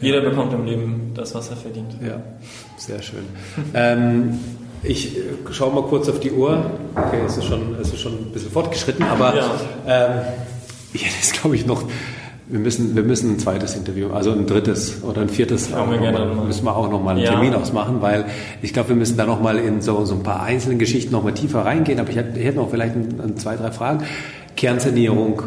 Jeder 0.00 0.20
bekommt 0.20 0.52
im 0.52 0.64
Leben 0.64 1.12
das, 1.14 1.34
was 1.34 1.50
er 1.50 1.56
verdient. 1.56 1.92
Ja, 2.04 2.20
sehr 2.76 3.00
schön. 3.02 3.24
ähm, 3.74 4.38
ich 4.82 5.16
äh, 5.16 5.20
schaue 5.52 5.74
mal 5.74 5.82
kurz 5.84 6.08
auf 6.08 6.20
die 6.20 6.32
Uhr. 6.32 6.64
Okay, 6.94 7.18
es 7.26 7.36
ist 7.36 7.44
schon, 7.44 7.76
es 7.80 7.88
ist 7.92 8.00
schon 8.00 8.12
ein 8.12 8.30
bisschen 8.32 8.50
fortgeschritten, 8.50 9.04
aber 9.04 9.34
Ja. 9.36 9.50
ähm, 9.86 10.10
ich 10.92 11.04
hätte 11.06 11.14
jetzt, 11.16 11.40
glaube 11.40 11.56
ich, 11.56 11.66
noch. 11.66 11.84
Wir 12.48 12.58
müssen, 12.58 12.94
wir 12.94 13.02
müssen 13.02 13.30
ein 13.30 13.38
zweites 13.38 13.76
Interview, 13.76 14.10
also 14.12 14.32
ein 14.32 14.46
drittes 14.46 15.02
oder 15.02 15.22
ein 15.22 15.30
viertes, 15.30 15.70
Machen 15.70 15.92
wir 16.02 16.12
mal, 16.12 16.34
müssen 16.44 16.64
wir 16.66 16.76
auch 16.76 16.90
nochmal 16.90 17.14
einen 17.14 17.24
Ja. 17.24 17.30
Termin 17.30 17.54
ausmachen, 17.54 18.02
weil 18.02 18.26
ich 18.60 18.74
glaube, 18.74 18.90
wir 18.90 18.96
müssen 18.96 19.16
da 19.16 19.24
nochmal 19.24 19.56
in 19.58 19.80
so, 19.80 20.04
so 20.04 20.14
ein 20.16 20.22
paar 20.22 20.42
einzelne 20.42 20.76
Geschichten 20.76 21.12
nochmal 21.12 21.32
tiefer 21.32 21.64
reingehen. 21.64 21.98
Aber 21.98 22.10
ich 22.10 22.16
hätte, 22.16 22.38
ich 22.38 22.44
hätte 22.44 22.58
noch 22.58 22.68
vielleicht 22.70 22.94
ein, 22.94 23.20
ein, 23.24 23.36
zwei, 23.38 23.56
drei 23.56 23.70
Fragen. 23.70 24.04
Kernsanierung. 24.56 25.42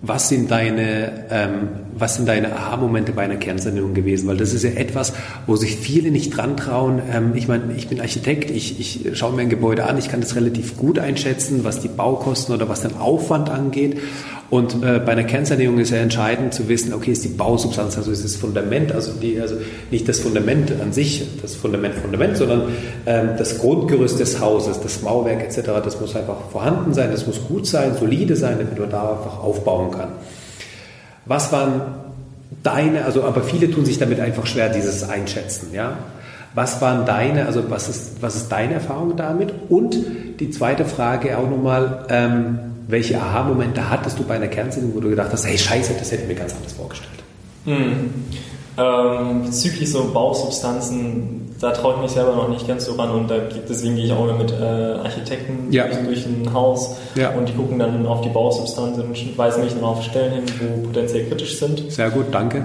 Was 0.00 0.30
sind 0.30 0.50
deine, 0.50 1.26
ähm, 1.30 1.68
was 1.94 2.16
sind 2.16 2.26
deine 2.28 2.54
Aha-Momente 2.56 3.12
bei 3.12 3.22
einer 3.22 3.36
Kernsanierung 3.36 3.94
gewesen? 3.94 4.28
Weil 4.28 4.36
das 4.36 4.52
ist 4.52 4.62
ja 4.62 4.70
etwas, 4.70 5.12
wo 5.46 5.56
sich 5.56 5.76
viele 5.76 6.10
nicht 6.10 6.36
dran 6.36 6.56
trauen. 6.56 7.02
Ähm, 7.12 7.32
ich 7.34 7.48
meine, 7.48 7.74
ich 7.76 7.88
bin 7.88 8.00
Architekt, 8.00 8.50
ich, 8.50 8.80
ich 8.80 9.18
schaue 9.18 9.32
mir 9.32 9.42
ein 9.42 9.50
Gebäude 9.50 9.84
an, 9.84 9.98
ich 9.98 10.08
kann 10.08 10.20
das 10.20 10.36
relativ 10.36 10.76
gut 10.76 10.98
einschätzen, 10.98 11.64
was 11.64 11.80
die 11.80 11.88
Baukosten 11.88 12.54
oder 12.54 12.68
was 12.68 12.82
den 12.82 12.96
Aufwand 12.96 13.50
angeht. 13.50 13.98
Und 14.52 14.82
äh, 14.82 14.98
bei 14.98 15.12
einer 15.12 15.24
Kernsanierung 15.24 15.78
ist 15.78 15.92
ja 15.92 15.96
entscheidend 15.96 16.52
zu 16.52 16.68
wissen, 16.68 16.92
okay, 16.92 17.12
ist 17.12 17.24
die 17.24 17.28
Bausubstanz, 17.28 17.96
also 17.96 18.12
ist 18.12 18.22
das 18.22 18.36
Fundament, 18.36 18.92
also, 18.92 19.12
die, 19.12 19.40
also 19.40 19.54
nicht 19.90 20.06
das 20.06 20.18
Fundament 20.18 20.70
an 20.78 20.92
sich, 20.92 21.26
das 21.40 21.54
Fundament, 21.54 21.94
Fundament, 21.94 22.36
sondern 22.36 22.64
ähm, 23.06 23.30
das 23.38 23.58
Grundgerüst 23.58 24.20
des 24.20 24.40
Hauses, 24.40 24.78
das 24.80 25.00
Mauerwerk 25.00 25.42
etc., 25.42 25.70
das 25.82 25.98
muss 25.98 26.14
einfach 26.14 26.50
vorhanden 26.50 26.92
sein, 26.92 27.10
das 27.10 27.26
muss 27.26 27.42
gut 27.48 27.66
sein, 27.66 27.92
solide 27.98 28.36
sein, 28.36 28.58
damit 28.58 28.78
man 28.78 28.90
da 28.90 29.12
einfach 29.12 29.42
aufbauen 29.42 29.90
kann. 29.90 30.10
Was 31.26 31.52
waren 31.52 31.82
deine, 32.62 33.04
also 33.04 33.24
aber 33.24 33.42
viele 33.42 33.70
tun 33.70 33.84
sich 33.84 33.98
damit 33.98 34.20
einfach 34.20 34.46
schwer, 34.46 34.68
dieses 34.68 35.08
Einschätzen, 35.08 35.72
ja? 35.72 35.96
Was 36.54 36.82
waren 36.82 37.06
deine, 37.06 37.46
also 37.46 37.70
was 37.70 37.88
ist, 37.88 38.20
was 38.20 38.36
ist 38.36 38.52
deine 38.52 38.74
Erfahrung 38.74 39.16
damit? 39.16 39.54
Und 39.70 39.96
die 40.38 40.50
zweite 40.50 40.84
Frage 40.84 41.38
auch 41.38 41.48
nochmal, 41.48 42.04
ähm, 42.10 42.58
welche 42.88 43.18
Aha-Momente 43.18 43.88
hattest 43.88 44.18
du 44.18 44.24
bei 44.24 44.34
einer 44.34 44.48
Kernsanierung, 44.48 44.94
wo 44.94 45.00
du 45.00 45.08
gedacht 45.08 45.30
hast, 45.32 45.46
hey 45.46 45.56
Scheiße, 45.56 45.94
das 45.98 46.12
hätte 46.12 46.22
ich 46.22 46.28
mir 46.28 46.34
ganz 46.34 46.54
anders 46.54 46.72
vorgestellt? 46.72 47.10
Hm. 47.64 48.10
Ähm, 48.78 49.42
bezüglich 49.44 49.90
so 49.92 50.10
Bausubstanzen, 50.12 51.54
da 51.60 51.70
traue 51.72 51.94
ich 51.96 52.00
mich 52.02 52.10
selber 52.12 52.34
noch 52.34 52.48
nicht 52.48 52.66
ganz 52.66 52.86
so 52.86 52.92
ran 52.94 53.10
und 53.10 53.30
da, 53.30 53.38
gibt- 53.38 53.68
deswegen 53.68 53.96
gehe 53.96 54.06
ich 54.06 54.12
auch 54.12 54.24
immer 54.24 54.34
mit 54.38 54.50
äh, 54.50 54.54
Architekten 55.04 55.70
Ja. 55.70 55.84
durch, 55.86 55.98
durch 56.04 56.26
ein 56.26 56.52
Haus 56.54 56.96
Ja. 57.14 57.30
und 57.34 57.48
die 57.48 57.52
gucken 57.52 57.78
dann 57.78 58.06
auf 58.06 58.22
die 58.22 58.30
Bausubstanz 58.30 58.96
und 58.98 59.38
weisen 59.38 59.62
mich 59.64 59.74
dann 59.74 59.84
auf 59.84 60.02
Stellen 60.02 60.32
hin, 60.32 60.44
wo 60.60 60.86
potenziell 60.88 61.26
kritisch 61.28 61.58
sind. 61.58 61.92
Sehr 61.92 62.10
gut, 62.10 62.26
danke. 62.32 62.58
Äh, 62.58 62.62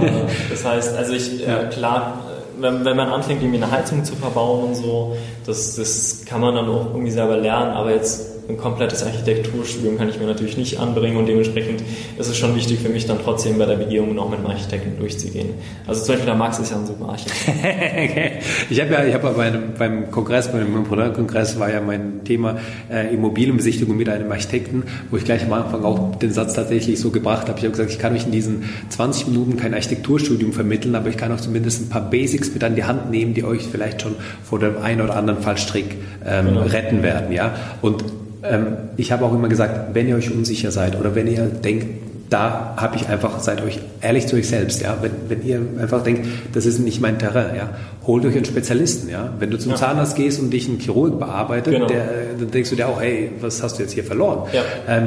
das 0.50 0.64
heißt, 0.64 0.96
also 0.96 1.12
ich, 1.14 1.40
Ja. 1.40 1.62
äh, 1.62 1.66
klar, 1.68 2.18
äh, 2.58 2.62
wenn, 2.62 2.84
wenn 2.84 2.96
man 2.96 3.08
anfängt, 3.08 3.42
irgendwie 3.42 3.62
eine 3.62 3.70
Heizung 3.72 4.04
zu 4.04 4.14
verbauen 4.16 4.64
und 4.68 4.74
so, 4.76 5.16
das, 5.46 5.76
das 5.76 6.20
kann 6.26 6.40
man 6.42 6.54
dann 6.54 6.68
auch 6.68 6.86
irgendwie 6.92 7.10
selber 7.10 7.38
lernen, 7.38 7.72
aber 7.72 7.92
jetzt 7.94 8.39
ein 8.50 8.56
komplettes 8.58 9.02
Architekturstudium 9.02 9.96
kann 9.96 10.08
ich 10.08 10.18
mir 10.18 10.26
natürlich 10.26 10.56
nicht 10.56 10.78
anbringen 10.78 11.16
und 11.16 11.26
dementsprechend 11.26 11.82
ist 12.18 12.28
es 12.28 12.36
schon 12.36 12.54
wichtig 12.54 12.80
für 12.80 12.88
mich 12.88 13.06
dann 13.06 13.18
trotzdem 13.22 13.58
bei 13.58 13.66
der 13.66 13.76
Begehung 13.76 14.14
noch 14.14 14.28
mit 14.28 14.40
dem 14.40 14.46
Architekten 14.46 14.98
durchzugehen. 14.98 15.50
Also 15.86 16.02
zum 16.02 16.14
Beispiel 16.14 16.26
der 16.26 16.34
Max 16.34 16.58
ist 16.58 16.70
ja 16.70 16.76
ein 16.78 16.86
super 16.86 17.08
Architekt. 17.08 17.38
ich 18.70 18.80
habe 18.80 18.92
ja, 18.92 19.04
ich 19.04 19.14
habe 19.14 19.28
ja 19.28 19.32
bei 19.32 19.44
einem, 19.46 19.62
beim 19.78 20.10
Kongress, 20.10 20.50
beim 20.52 20.66
Immobilienkongress 20.66 21.58
war 21.58 21.70
ja 21.72 21.80
mein 21.80 22.24
Thema 22.24 22.58
äh, 22.90 23.14
Immobilienbesichtigung 23.14 23.96
mit 23.96 24.08
einem 24.08 24.30
Architekten, 24.30 24.84
wo 25.10 25.16
ich 25.16 25.24
gleich 25.24 25.44
am 25.44 25.52
Anfang 25.52 25.84
auch 25.84 26.16
den 26.16 26.32
Satz 26.32 26.54
tatsächlich 26.54 27.00
so 27.00 27.10
gebracht 27.10 27.48
habe. 27.48 27.58
Ich 27.58 27.64
habe 27.64 27.72
gesagt, 27.72 27.90
ich 27.90 27.98
kann 27.98 28.14
euch 28.14 28.26
in 28.26 28.32
diesen 28.32 28.64
20 28.90 29.28
Minuten 29.28 29.56
kein 29.56 29.72
Architekturstudium 29.74 30.52
vermitteln, 30.52 30.94
aber 30.94 31.08
ich 31.08 31.16
kann 31.16 31.32
euch 31.32 31.40
zumindest 31.40 31.82
ein 31.82 31.88
paar 31.88 32.10
Basics 32.10 32.52
mit 32.52 32.62
an 32.64 32.74
die 32.74 32.84
Hand 32.84 33.10
nehmen, 33.10 33.34
die 33.34 33.44
euch 33.44 33.62
vielleicht 33.70 34.02
schon 34.02 34.16
vor 34.44 34.58
dem 34.58 34.76
einen 34.78 35.00
oder 35.00 35.16
anderen 35.16 35.40
Fallstrick 35.40 35.96
ähm, 36.26 36.50
Genau. 36.50 36.62
retten 36.62 37.02
werden. 37.02 37.32
Ja? 37.32 37.54
Und 37.82 38.04
ähm, 38.42 38.76
ich 38.96 39.12
habe 39.12 39.24
auch 39.24 39.34
immer 39.34 39.48
gesagt, 39.48 39.94
wenn 39.94 40.08
ihr 40.08 40.16
euch 40.16 40.30
unsicher 40.32 40.70
seid 40.70 40.98
oder 40.98 41.14
wenn 41.14 41.26
ihr 41.26 41.44
denkt, 41.46 41.86
da 42.30 42.74
habe 42.76 42.94
ich 42.96 43.08
einfach, 43.08 43.40
seid 43.40 43.60
euch 43.62 43.80
ehrlich 44.00 44.28
zu 44.28 44.36
euch 44.36 44.46
selbst, 44.48 44.80
ja. 44.82 44.96
Wenn, 45.02 45.10
wenn 45.28 45.44
ihr 45.44 45.60
einfach 45.80 46.04
denkt, 46.04 46.26
das 46.52 46.64
ist 46.64 46.78
nicht 46.78 47.00
mein 47.00 47.18
Terrain, 47.18 47.56
ja, 47.56 47.70
holt 48.06 48.24
euch 48.24 48.36
einen 48.36 48.44
Spezialisten, 48.44 49.08
ja. 49.10 49.30
Wenn 49.40 49.50
du 49.50 49.58
zum 49.58 49.72
Ja. 49.72 49.76
Zahnarzt 49.78 50.14
gehst 50.14 50.38
und 50.40 50.50
dich 50.50 50.68
ein 50.68 50.78
Chirurg 50.78 51.18
bearbeitet, 51.18 51.74
Genau. 51.74 51.86
der, 51.86 52.04
dann 52.38 52.50
denkst 52.52 52.70
du 52.70 52.76
dir 52.76 52.88
auch, 52.88 53.00
hey, 53.00 53.32
was 53.40 53.62
hast 53.64 53.78
du 53.78 53.82
jetzt 53.82 53.92
hier 53.92 54.04
verloren? 54.04 54.48
Ja. 54.52 54.62
Ähm, 54.88 55.06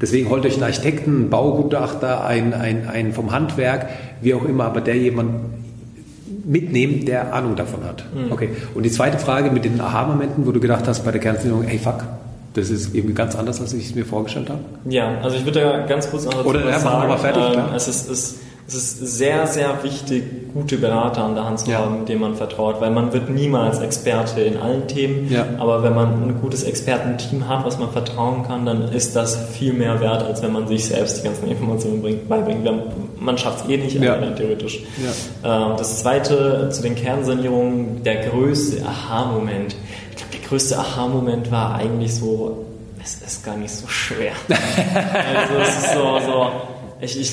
deswegen 0.00 0.28
holt 0.30 0.44
euch 0.44 0.54
einen 0.54 0.64
Architekten, 0.64 1.10
einen 1.16 1.30
Baugutachter, 1.30 2.24
einen, 2.26 2.52
einen, 2.54 2.88
einen 2.88 3.12
vom 3.12 3.30
Handwerk, 3.30 3.86
wie 4.20 4.34
auch 4.34 4.44
immer, 4.44 4.64
aber 4.64 4.80
der 4.80 4.96
jemand 4.96 5.30
mitnehmen, 6.44 7.04
der 7.04 7.32
Ahnung 7.34 7.54
davon 7.54 7.84
hat. 7.84 8.04
Mhm. 8.14 8.32
Okay. 8.32 8.48
Und 8.74 8.82
die 8.82 8.90
zweite 8.90 9.18
Frage 9.18 9.52
mit 9.52 9.64
den 9.64 9.80
Aha-Momenten, 9.80 10.44
wo 10.44 10.50
du 10.50 10.58
gedacht 10.58 10.88
hast 10.88 11.04
bei 11.04 11.12
der 11.12 11.20
Kernsanierung, 11.20 11.64
ey 11.68 11.78
fuck, 11.78 12.02
das 12.54 12.70
ist 12.70 12.94
irgendwie 12.94 13.14
ganz 13.14 13.34
anders, 13.34 13.60
als 13.60 13.72
ich 13.72 13.86
es 13.86 13.94
mir 13.94 14.06
vorgestellt 14.06 14.48
habe. 14.48 14.60
Ja, 14.88 15.18
also 15.22 15.36
ich 15.36 15.44
würde 15.44 15.60
da 15.60 15.86
ganz 15.86 16.10
kurz 16.10 16.24
noch 16.24 16.34
dazu 16.34 16.48
Oder, 16.48 16.68
ja, 16.68 16.78
sagen. 16.78 17.08
Mal 17.08 17.18
fertig, 17.18 17.42
ähm, 17.54 17.74
es 17.74 17.88
ist, 17.88 18.08
es 18.08 18.38
es 18.66 18.74
ist 18.74 19.18
sehr, 19.18 19.46
sehr 19.46 19.82
wichtig, 19.82 20.52
gute 20.54 20.78
Berater 20.78 21.24
an 21.24 21.34
der 21.34 21.44
Hand 21.44 21.60
zu 21.60 21.70
ja. 21.70 21.80
haben, 21.80 22.06
denen 22.06 22.22
man 22.22 22.34
vertraut, 22.34 22.80
weil 22.80 22.90
man 22.90 23.12
wird 23.12 23.28
niemals 23.28 23.80
Experte 23.80 24.40
in 24.40 24.56
allen 24.56 24.88
Themen, 24.88 25.30
ja. 25.30 25.44
aber 25.58 25.82
wenn 25.82 25.94
man 25.94 26.28
ein 26.28 26.40
gutes 26.40 26.62
Expertenteam 26.62 27.46
hat, 27.46 27.66
was 27.66 27.78
man 27.78 27.90
vertrauen 27.90 28.42
kann, 28.44 28.64
dann 28.64 28.90
ist 28.90 29.14
das 29.16 29.50
viel 29.50 29.74
mehr 29.74 30.00
wert, 30.00 30.22
als 30.22 30.42
wenn 30.42 30.52
man 30.52 30.66
sich 30.66 30.86
selbst 30.86 31.18
die 31.18 31.24
ganzen 31.24 31.48
Informationen 31.50 32.00
bringt, 32.00 32.26
beibringt. 32.26 32.66
Man 33.20 33.36
schafft 33.36 33.64
es 33.64 33.70
eh 33.70 33.76
nicht, 33.76 34.00
ja. 34.00 34.14
aber 34.14 34.34
theoretisch. 34.34 34.82
Ähm, 35.44 35.72
das 35.76 35.98
zweite 35.98 36.70
zu 36.70 36.80
den 36.80 36.94
Kernsanierungen, 36.94 38.02
der 38.02 38.28
größte 38.28 38.82
Aha-Moment. 38.82 39.76
Größte 40.48 40.78
Aha-Moment 40.78 41.50
war 41.50 41.74
eigentlich 41.74 42.14
so, 42.14 42.66
es 43.02 43.16
ist 43.16 43.44
gar 43.44 43.56
nicht 43.56 43.70
so 43.70 43.86
schwer. 43.86 44.32
also 44.48 45.54
es 45.60 45.68
ist 45.68 45.92
so, 45.92 46.18
so 46.24 46.50
ich, 47.00 47.20
ich 47.20 47.32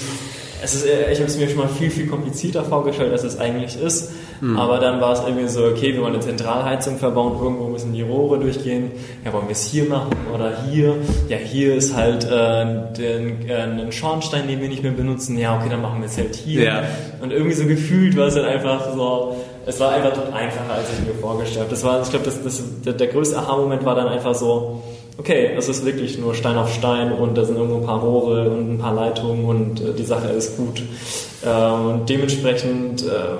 es 0.64 0.76
ist, 0.76 0.86
ich 0.86 1.18
habe 1.18 1.28
es 1.28 1.38
mir 1.38 1.50
schon 1.50 1.58
mal 1.58 1.68
viel, 1.68 1.90
viel 1.90 2.08
komplizierter 2.08 2.64
vorgestellt, 2.64 3.12
als 3.12 3.24
es 3.24 3.40
eigentlich 3.40 3.82
ist. 3.82 4.12
Mhm. 4.42 4.58
Aber 4.58 4.80
dann 4.80 5.02
war 5.02 5.14
es 5.14 5.22
irgendwie 5.22 5.48
so, 5.48 5.66
okay, 5.66 5.94
wir 5.94 6.02
wollen 6.02 6.14
eine 6.14 6.22
Zentralheizung 6.22 6.98
verbauen, 6.98 7.42
irgendwo 7.42 7.68
müssen 7.68 7.94
die 7.94 8.04
Rohre 8.04 8.40
durchgehen. 8.40 8.92
Ja, 9.26 9.34
wollen 9.34 9.48
wir 9.48 9.54
es 9.54 9.66
hier 9.66 9.86
machen 9.86 10.12
oder 10.34 10.64
hier? 10.70 10.96
Ja, 11.30 11.38
hier 11.38 11.76
ist 11.76 11.96
halt 11.96 12.26
äh, 12.26 12.94
den, 12.96 13.50
äh, 13.50 13.54
ein 13.56 13.92
Schornstein, 13.92 14.48
den 14.48 14.62
wir 14.62 14.70
nicht 14.70 14.84
mehr 14.84 14.92
benutzen. 14.92 15.38
Ja, 15.38 15.58
okay, 15.58 15.70
dann 15.70 15.82
machen 15.82 16.00
wir 16.00 16.08
es 16.08 16.18
halt 16.18 16.36
hier. 16.36 16.64
Ja. 16.64 16.84
Und 17.22 17.32
irgendwie 17.32 17.56
so 17.56 17.66
gefühlt 17.66 18.16
war 18.16 18.28
es 18.28 18.36
halt 18.36 18.46
einfach 18.46 18.94
so, 18.94 19.36
es 19.66 19.80
war 19.80 19.92
einfach 19.92 20.14
einfacher, 20.34 20.74
als 20.74 20.88
ich 20.92 21.06
mir 21.06 21.14
vorgestellt 21.20 21.62
habe. 21.62 21.70
Das 21.70 21.84
war, 21.84 22.02
ich 22.02 22.10
glaube, 22.10 22.26
das, 22.26 22.44
das, 22.44 22.64
der, 22.86 22.94
der 22.94 23.08
größte 23.08 23.38
Aha-Moment 23.38 23.86
war 23.86 23.96
dann 23.96 24.08
einfach 24.08 24.36
so, 24.36 24.82
okay, 25.18 25.52
es 25.58 25.70
ist 25.70 25.86
wirklich 25.86 26.18
nur 26.18 26.34
Stein 26.34 26.58
auf 26.58 26.74
Stein 26.74 27.12
und 27.12 27.38
da 27.38 27.46
sind 27.46 27.58
irgendwo 27.58 27.78
ein 27.78 27.86
paar 27.86 28.02
Rohre 28.02 28.50
und 28.50 28.74
ein 28.74 28.78
paar 28.80 28.94
Leitungen 28.94 29.46
und 29.46 29.82
äh, 29.82 29.94
die 29.94 30.06
Sache 30.06 30.30
ist 30.30 30.58
gut. 30.58 30.82
Äh, 31.46 31.72
und 31.72 32.10
dementsprechend, 32.10 33.04
äh, 33.04 33.36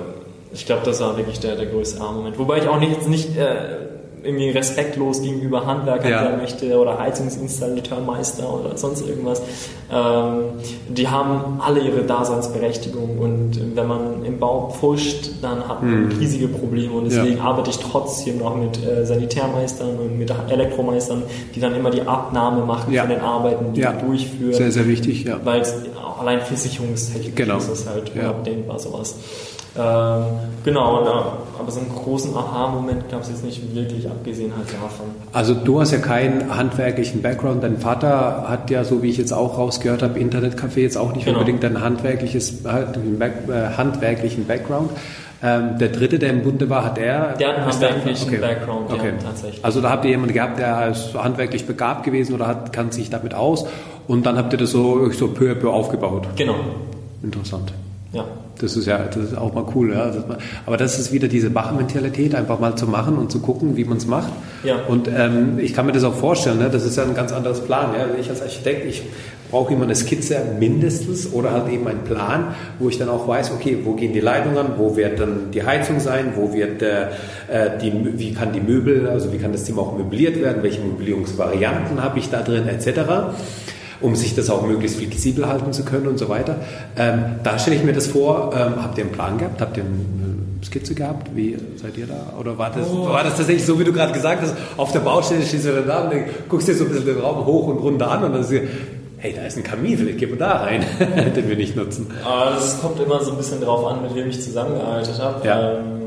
ich 0.52 0.66
glaube, 0.66 0.82
das 0.84 1.00
war 1.00 1.16
wirklich 1.16 1.40
der, 1.40 1.56
der 1.56 1.66
größte 1.66 2.00
Moment. 2.00 2.38
Wobei 2.38 2.58
ich 2.58 2.68
auch 2.68 2.78
nicht, 2.78 3.08
nicht 3.08 3.36
äh, 3.36 3.81
irgendwie 4.22 4.50
respektlos 4.50 5.22
gegenüber 5.22 5.66
Handwerkern 5.66 6.10
ja. 6.10 6.24
sein 6.24 6.38
möchte 6.38 6.78
oder 6.78 6.98
Heizungsinstallateurmeister 6.98 8.52
oder 8.52 8.76
sonst 8.76 9.06
irgendwas. 9.06 9.42
Ähm, 9.92 10.44
die 10.88 11.08
haben 11.08 11.60
alle 11.60 11.80
ihre 11.80 12.02
Daseinsberechtigung 12.02 13.18
und 13.18 13.76
wenn 13.76 13.86
man 13.86 14.24
im 14.24 14.38
Bau 14.38 14.70
pfuscht, 14.70 15.30
dann 15.42 15.68
hat 15.68 15.82
man 15.82 16.06
mhm. 16.06 16.12
riesige 16.18 16.48
Probleme 16.48 16.94
und 16.94 17.04
deswegen 17.06 17.38
ja. 17.38 17.44
arbeite 17.44 17.70
ich 17.70 17.78
trotzdem 17.78 18.38
noch 18.38 18.56
mit 18.56 18.84
äh, 18.84 19.04
Sanitärmeistern 19.04 19.98
und 19.98 20.18
mit 20.18 20.32
Elektromeistern, 20.48 21.22
die 21.54 21.60
dann 21.60 21.74
immer 21.74 21.90
die 21.90 22.02
Abnahme 22.02 22.64
machen 22.64 22.92
ja. 22.92 23.02
von 23.02 23.10
den 23.10 23.20
Arbeiten, 23.20 23.72
die 23.74 23.80
ja. 23.80 23.92
wir 23.92 24.06
durchführen. 24.06 24.54
Sehr, 24.54 24.72
sehr 24.72 24.86
wichtig, 24.86 25.24
ja. 25.24 25.40
Weil 25.44 25.62
allein 26.18 26.40
versicherungstechnisch 26.40 27.34
genau. 27.34 27.58
ist 27.58 27.68
es 27.68 27.86
halt 27.86 28.12
unabdingbar 28.14 28.78
sowas. 28.78 29.16
Ähm, 29.74 30.24
genau, 30.64 31.00
aber 31.58 31.70
so 31.70 31.80
einen 31.80 31.88
großen 31.88 32.36
Aha-Moment 32.36 33.08
gab 33.10 33.22
es 33.22 33.28
jetzt 33.28 33.44
nicht 33.44 33.74
wirklich, 33.74 34.06
abgesehen 34.06 34.52
halt 34.56 34.68
davon. 34.68 35.06
Also 35.32 35.54
du 35.54 35.80
hast 35.80 35.92
ja 35.92 35.98
keinen 35.98 36.54
handwerklichen 36.54 37.22
Background. 37.22 37.62
Dein 37.62 37.78
Vater 37.78 38.46
hat 38.48 38.70
ja, 38.70 38.84
so 38.84 39.02
wie 39.02 39.08
ich 39.08 39.16
jetzt 39.16 39.32
auch 39.32 39.56
rausgehört 39.56 40.02
habe, 40.02 40.18
Internetcafé 40.18 40.80
jetzt 40.80 40.98
auch 40.98 41.14
nicht 41.14 41.24
genau. 41.24 41.38
unbedingt 41.38 41.64
einen 41.64 41.80
handwerkliches, 41.80 42.64
äh, 42.64 42.76
handwerklichen 43.76 44.46
Background. 44.46 44.90
Ähm, 45.44 45.78
der 45.78 45.88
dritte, 45.88 46.18
der 46.18 46.30
im 46.30 46.42
Bunde 46.42 46.70
war, 46.70 46.84
hat 46.84 46.98
er. 46.98 47.32
Der 47.32 47.48
hat 47.48 47.56
einen 47.56 47.66
handwerklichen 47.66 48.28
okay. 48.28 48.40
Background, 48.40 48.92
okay. 48.92 49.12
ja, 49.18 49.26
tatsächlich. 49.26 49.64
Also 49.64 49.80
da 49.80 49.90
habt 49.90 50.04
ihr 50.04 50.12
jemanden 50.12 50.34
gehabt, 50.34 50.58
der 50.58 50.90
ist 50.90 51.14
handwerklich 51.14 51.66
begabt 51.66 52.04
gewesen 52.04 52.34
oder 52.34 52.46
hat, 52.46 52.72
kann 52.72 52.92
sich 52.92 53.10
damit 53.10 53.34
aus 53.34 53.66
und 54.06 54.24
dann 54.24 54.36
habt 54.36 54.52
ihr 54.52 54.58
das 54.58 54.70
so, 54.70 55.10
so 55.10 55.28
peu 55.28 55.50
à 55.50 55.54
peu 55.54 55.70
aufgebaut. 55.70 56.28
Genau. 56.36 56.54
Interessant. 57.24 57.72
Ja. 58.12 58.26
Das 58.60 58.76
ist 58.76 58.86
ja 58.86 58.98
das 58.98 59.16
ist 59.16 59.38
auch 59.38 59.54
mal 59.54 59.64
cool. 59.74 59.92
Ja. 59.92 60.12
aber 60.66 60.76
das 60.76 60.98
ist 60.98 61.12
wieder 61.12 61.28
diese 61.28 61.50
Bach-Mentalität, 61.50 62.34
einfach 62.34 62.60
mal 62.60 62.76
zu 62.76 62.86
machen 62.86 63.16
und 63.16 63.32
zu 63.32 63.40
gucken, 63.40 63.76
wie 63.76 63.84
man 63.84 63.96
es 63.96 64.06
macht. 64.06 64.32
Ja. 64.62 64.76
Und 64.86 65.08
ähm, 65.08 65.58
ich 65.58 65.72
kann 65.74 65.86
mir 65.86 65.92
das 65.92 66.04
auch 66.04 66.14
vorstellen, 66.14 66.58
ne? 66.58 66.68
das 66.70 66.84
ist 66.84 66.96
ja 66.96 67.04
ein 67.04 67.14
ganz 67.14 67.32
anderes 67.32 67.60
Plan. 67.60 67.94
Ja. 67.94 68.06
Ich 68.20 68.28
als 68.28 68.42
Architekt, 68.42 68.86
ich 68.86 69.02
brauche 69.50 69.72
immer 69.72 69.84
eine 69.84 69.94
Skizze 69.94 70.40
mindestens 70.58 71.32
oder 71.32 71.52
halt 71.52 71.70
eben 71.70 71.86
einen 71.88 72.04
Plan, 72.04 72.54
wo 72.78 72.88
ich 72.88 72.98
dann 72.98 73.08
auch 73.08 73.26
weiß, 73.26 73.52
okay, 73.52 73.78
wo 73.84 73.94
gehen 73.94 74.12
die 74.12 74.20
Leitungen, 74.20 74.66
wo 74.76 74.96
wird 74.96 75.18
dann 75.18 75.50
die 75.52 75.64
Heizung 75.64 75.98
sein, 75.98 76.32
wo 76.36 76.52
wird 76.52 76.82
äh, 76.82 77.08
die, 77.80 77.92
wie 78.18 78.32
kann 78.32 78.52
die 78.52 78.60
Möbel, 78.60 79.08
also 79.08 79.32
wie 79.32 79.38
kann 79.38 79.52
das 79.52 79.64
Zimmer 79.64 79.82
auch 79.82 79.96
möbliert 79.96 80.40
werden, 80.40 80.62
welche 80.62 80.80
Möblierungsvarianten 80.82 82.02
habe 82.02 82.18
ich 82.18 82.30
da 82.30 82.42
drin, 82.42 82.68
etc 82.68 83.32
um 84.02 84.16
sich 84.16 84.34
das 84.34 84.50
auch 84.50 84.66
möglichst 84.66 84.98
flexibel 84.98 85.46
halten 85.46 85.72
zu 85.72 85.84
können 85.84 86.06
und 86.06 86.18
so 86.18 86.28
weiter. 86.28 86.56
Ähm, 86.96 87.36
da 87.42 87.58
stelle 87.58 87.76
ich 87.76 87.84
mir 87.84 87.92
das 87.92 88.06
vor, 88.08 88.52
ähm, 88.54 88.82
habt 88.82 88.98
ihr 88.98 89.04
einen 89.04 89.12
Plan 89.12 89.38
gehabt? 89.38 89.60
Habt 89.60 89.76
ihr 89.76 89.84
eine 89.84 90.64
Skizze 90.64 90.94
gehabt? 90.94 91.34
Wie 91.34 91.56
seid 91.76 91.96
ihr 91.96 92.06
da? 92.06 92.34
Oder 92.38 92.58
war 92.58 92.70
das, 92.70 92.86
oh. 92.88 93.08
war 93.08 93.24
das 93.24 93.36
tatsächlich 93.36 93.64
so, 93.64 93.78
wie 93.78 93.84
du 93.84 93.92
gerade 93.92 94.12
gesagt 94.12 94.42
hast, 94.42 94.54
auf 94.76 94.92
der 94.92 95.00
Baustelle 95.00 95.42
stehst 95.42 95.66
du 95.66 95.82
da 95.82 96.02
und 96.02 96.12
guckst 96.48 96.68
dir 96.68 96.74
so 96.74 96.84
ein 96.84 96.90
bisschen 96.90 97.06
den 97.06 97.18
Raum 97.18 97.46
hoch 97.46 97.68
und 97.68 97.78
runter 97.78 98.10
an 98.10 98.24
und 98.24 98.32
dann 98.32 98.42
ist 98.42 98.52
hey, 99.22 99.32
da 99.32 99.42
ist 99.42 99.56
ein 99.56 99.62
Kamin, 99.62 99.96
vielleicht 99.96 100.18
gehen 100.18 100.30
wir 100.30 100.38
da 100.38 100.62
rein, 100.62 100.84
den 101.36 101.48
wir 101.48 101.56
nicht 101.56 101.76
nutzen. 101.76 102.08
Das 102.24 102.80
kommt 102.80 102.98
immer 102.98 103.22
so 103.22 103.30
ein 103.30 103.36
bisschen 103.36 103.60
drauf 103.60 103.86
an, 103.86 104.02
mit 104.02 104.16
wem 104.16 104.28
ich 104.28 104.42
zusammengearbeitet 104.42 105.20
habe. 105.20 105.46
Ja. 105.46 105.74
Ähm, 105.74 106.01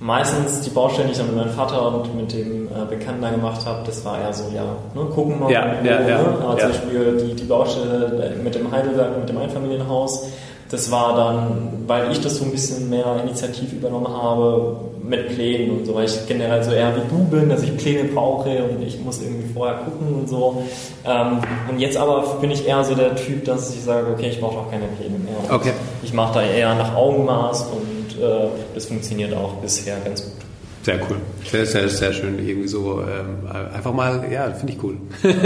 meistens 0.00 0.60
die 0.60 0.70
Baustellen, 0.70 1.08
die 1.08 1.12
ich 1.12 1.18
dann 1.18 1.28
mit 1.28 1.36
meinem 1.36 1.50
Vater 1.54 1.94
und 1.94 2.16
mit 2.16 2.32
dem 2.32 2.66
äh, 2.66 2.84
Bekannten 2.88 3.22
da 3.22 3.30
gemacht 3.30 3.64
habe, 3.66 3.80
das 3.84 4.04
war 4.04 4.20
eher 4.20 4.32
so, 4.32 4.44
ja, 4.54 4.64
ne, 4.94 5.08
gucken 5.10 5.40
mal. 5.40 5.50
Ja, 5.50 5.74
ja, 5.82 6.00
ja, 6.00 6.22
ne? 6.22 6.38
Aber 6.42 6.58
zum 6.58 6.68
Beispiel 6.68 7.16
die, 7.22 7.34
die 7.34 7.44
Baustelle 7.44 8.34
mit 8.42 8.54
dem 8.54 8.70
Heidelberg, 8.70 9.18
mit 9.18 9.28
dem 9.28 9.38
Einfamilienhaus, 9.38 10.28
das 10.70 10.90
war 10.90 11.16
dann, 11.16 11.84
weil 11.86 12.12
ich 12.12 12.20
das 12.20 12.36
so 12.36 12.44
ein 12.44 12.50
bisschen 12.50 12.90
mehr 12.90 13.20
initiativ 13.24 13.72
übernommen 13.72 14.08
habe, 14.08 14.76
mit 15.02 15.28
Plänen 15.28 15.78
und 15.78 15.86
so, 15.86 15.94
weil 15.94 16.04
ich 16.04 16.26
generell 16.26 16.62
so 16.62 16.72
eher 16.72 16.94
wie 16.94 17.08
du 17.08 17.24
bin, 17.24 17.48
dass 17.48 17.62
ich 17.62 17.74
Pläne 17.76 18.04
brauche 18.04 18.64
und 18.64 18.82
ich 18.82 19.02
muss 19.02 19.22
irgendwie 19.22 19.50
vorher 19.54 19.78
gucken 19.78 20.14
und 20.14 20.28
so. 20.28 20.62
Ähm, 21.06 21.38
und 21.70 21.78
jetzt 21.78 21.96
aber 21.96 22.36
bin 22.40 22.50
ich 22.50 22.68
eher 22.68 22.84
so 22.84 22.94
der 22.94 23.16
Typ, 23.16 23.46
dass 23.46 23.74
ich 23.74 23.82
sage, 23.82 24.08
okay, 24.12 24.28
ich 24.28 24.40
brauche 24.40 24.58
auch 24.58 24.70
keine 24.70 24.84
Pläne 24.98 25.18
mehr. 25.18 25.36
Okay. 25.50 25.72
Ich 26.02 26.12
mache 26.12 26.34
da 26.34 26.42
eher 26.42 26.74
nach 26.74 26.94
Augenmaß 26.94 27.62
und 27.72 27.97
äh, 28.20 28.48
das 28.74 28.86
funktioniert 28.86 29.34
auch 29.34 29.54
bisher 29.54 29.96
ganz 30.04 30.22
gut. 30.24 30.32
Sehr 30.82 30.96
cool. 31.10 31.16
Sehr, 31.44 31.66
sehr, 31.66 31.88
sehr 31.88 32.12
schön. 32.12 32.38
Irgendwie 32.38 32.68
so 32.68 33.02
ähm, 33.02 33.46
einfach 33.74 33.92
mal, 33.92 34.24
ja, 34.32 34.50
finde 34.52 34.72
ich 34.72 34.82
cool. 34.82 34.96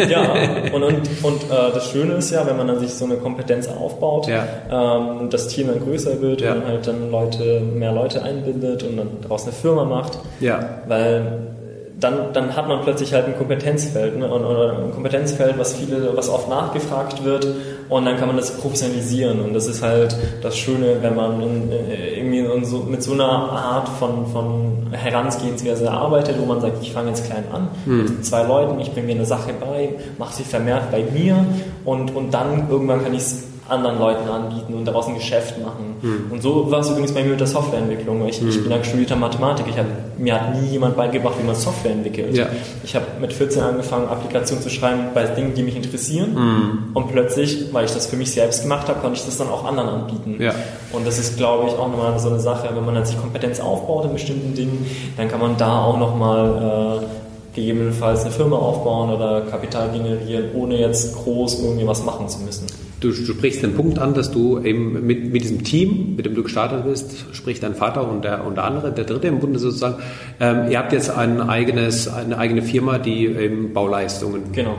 ja, 0.09 0.35
und, 0.73 0.83
und, 0.83 1.09
und 1.23 1.43
äh, 1.45 1.73
das 1.75 1.91
Schöne 1.91 2.15
ist 2.15 2.31
ja, 2.31 2.47
wenn 2.47 2.57
man 2.57 2.69
dann 2.69 2.79
sich 2.79 2.95
so 2.95 3.07
eine 3.07 3.17
Kompetenz 3.17 3.67
aufbaut, 3.67 4.29
ja. 4.29 4.47
ähm, 4.71 5.31
das 5.31 5.49
Team 5.49 5.69
dann 5.69 5.81
größer 5.81 6.21
wird 6.21 6.43
ja. 6.43 6.53
und 6.53 6.67
halt 6.67 6.87
dann 6.87 7.11
Leute, 7.11 7.61
mehr 7.61 7.93
Leute 7.93 8.23
einbindet 8.23 8.85
und 8.85 8.97
dann 8.97 9.09
daraus 9.23 9.43
eine 9.45 9.53
Firma 9.53 9.85
macht. 9.85 10.19
Ja. 10.41 10.83
Weil 10.87 11.53
dann, 11.99 12.33
dann 12.33 12.55
hat 12.55 12.69
man 12.69 12.83
plötzlich 12.83 13.13
halt 13.13 13.27
ein 13.27 13.37
Kompetenzfeld, 13.37 14.19
ne? 14.19 14.29
oder 14.29 14.79
ein 14.79 14.93
Kompetenzfeld, 14.93 15.59
was 15.59 15.75
viele, 15.75 16.17
was 16.17 16.29
oft 16.29 16.49
nachgefragt 16.49 17.25
wird 17.25 17.47
und 17.93 18.07
dann 18.07 18.17
kann 18.17 18.29
man 18.29 18.37
das 18.37 18.57
professionalisieren. 18.57 19.41
Und 19.41 19.53
das 19.53 19.67
ist 19.67 19.83
halt 19.83 20.17
das 20.43 20.57
Schöne, 20.57 20.97
wenn 21.03 21.15
man 21.15 21.43
in, 21.43 21.71
äh, 21.71 22.19
irgendwie 22.19 22.65
so, 22.65 22.79
mit 22.79 23.03
so 23.03 23.13
einer 23.13 23.29
Art 23.29 23.89
von, 23.89 24.27
von 24.27 24.93
Herangehensweise 24.93 25.91
arbeitet, 25.91 26.37
wo 26.41 26.47
man 26.47 26.61
sagt, 26.61 26.79
ich 26.83 26.93
fange 26.93 27.11
jetzt 27.11 27.27
klein 27.27 27.45
an, 27.53 27.69
hm. 27.85 28.05
mit 28.05 28.25
zwei 28.25 28.45
Leuten, 28.45 28.81
ich 28.81 28.93
bringe 28.93 29.09
mir 29.09 29.17
eine 29.17 29.27
Sache 29.27 29.53
bei, 29.61 29.91
mache 30.19 30.35
sie 30.35 30.45
vermehrt 30.45 30.91
bei 30.91 31.05
mir. 31.13 31.45
Und, 31.85 32.15
und 32.17 32.33
dann 32.33 32.71
irgendwann 32.71 33.05
kann 33.05 33.13
ich 33.13 33.21
es 33.21 33.45
anderen 33.69 33.99
Leuten 33.99 34.29
anbieten 34.29 34.75
und 34.75 34.85
daraus 34.85 35.07
ein 35.07 35.15
Geschäft 35.15 35.61
machen. 35.63 35.97
Mhm. 36.03 36.33
Und 36.33 36.43
so 36.43 36.71
war 36.71 36.81
es 36.81 36.91
übrigens 36.91 37.13
bei 37.13 37.23
mir 37.23 37.31
mit 37.31 37.41
der 37.41 37.47
Softwareentwicklung. 37.47 38.27
Ich, 38.27 38.43
mhm. 38.43 38.49
ich 38.49 38.63
bin 38.63 38.71
ja 38.71 38.83
studierter 38.83 39.17
Mathematik. 39.17 39.67
Ich 39.69 39.79
hab, 39.79 39.87
mir 40.19 40.35
hat 40.35 40.61
nie 40.61 40.69
jemand 40.69 40.97
beigebracht, 40.97 41.35
wie 41.41 41.47
man 41.47 41.55
Software 41.55 41.93
entwickelt. 41.93 42.37
Ja. 42.37 42.49
Ich 42.83 42.95
habe 42.97 43.07
mit 43.21 43.33
14 43.33 43.63
angefangen, 43.63 44.09
Applikationen 44.09 44.63
zu 44.63 44.69
schreiben 44.69 45.11
bei 45.15 45.25
Dingen, 45.27 45.55
die 45.55 45.63
mich 45.63 45.77
interessieren. 45.77 46.35
Mhm. 46.35 46.97
Und 46.97 47.09
plötzlich, 47.13 47.73
weil 47.73 47.85
ich 47.85 47.93
das 47.93 48.07
für 48.07 48.17
mich 48.17 48.33
selbst 48.33 48.63
gemacht 48.63 48.89
habe, 48.89 49.01
konnte 49.01 49.19
ich 49.19 49.25
das 49.25 49.39
dann 49.39 49.49
auch 49.49 49.65
anderen 49.65 49.89
anbieten. 49.89 50.43
Ja. 50.43 50.55
Und 50.93 51.07
das 51.07 51.19
ist, 51.19 51.37
glaube 51.37 51.69
ich, 51.69 51.75
auch 51.75 51.89
nochmal 51.89 52.19
so 52.19 52.31
eine 52.31 52.41
Sache, 52.41 52.69
wenn 52.75 52.85
man 52.85 52.97
dann 52.97 53.07
sich 53.07 53.19
Kompetenz 53.21 53.61
aufbaut 53.61 54.07
in 54.07 54.13
bestimmten 54.13 54.55
Dingen, 54.55 54.87
dann 55.17 55.29
kann 55.29 55.41
man 55.41 55.57
da 55.57 55.85
auch 55.85 55.99
nochmal 55.99 57.01
äh, 57.01 57.55
gegebenenfalls 57.55 58.23
eine 58.23 58.31
Firma 58.33 58.57
aufbauen 58.57 59.11
oder 59.11 59.43
Kapital 59.43 59.91
generieren, 59.91 60.47
ohne 60.55 60.79
jetzt 60.79 61.15
groß 61.15 61.63
irgendwie 61.63 61.87
was 61.87 62.05
machen 62.05 62.29
zu 62.29 62.41
müssen. 62.41 62.67
Du, 63.03 63.09
du 63.09 63.15
sprichst 63.33 63.63
den 63.65 63.75
Punkt 63.75 63.99
an, 63.99 64.15
dass 64.15 64.31
du 64.31 64.61
eben 64.61 65.05
mit, 65.07 65.33
mit 65.33 65.43
diesem 65.43 65.65
Team, 65.65 66.15
mit 66.17 66.25
dem 66.25 66.35
du 66.37 66.43
gestartet 66.45 66.85
bist, 66.85 67.27
sprich 67.33 67.59
dein 67.59 67.75
Vater 67.75 68.09
und 68.09 68.23
der, 68.25 68.47
und 68.47 68.57
der 68.57 68.65
andere, 68.65 68.93
der 68.93 69.05
dritte 69.05 69.27
im 69.27 69.41
Bunde 69.41 69.59
sozusagen, 69.59 69.97
ähm, 70.39 70.71
ihr 70.71 70.79
habt 70.79 70.93
jetzt 70.93 71.11
ein 71.11 71.41
eigenes, 71.41 72.07
eine 72.07 72.39
eigene 72.39 72.63
Firma, 72.63 72.99
die 72.99 73.27
eben 73.27 73.73
Bauleistungen 73.73 74.53
genau. 74.53 74.77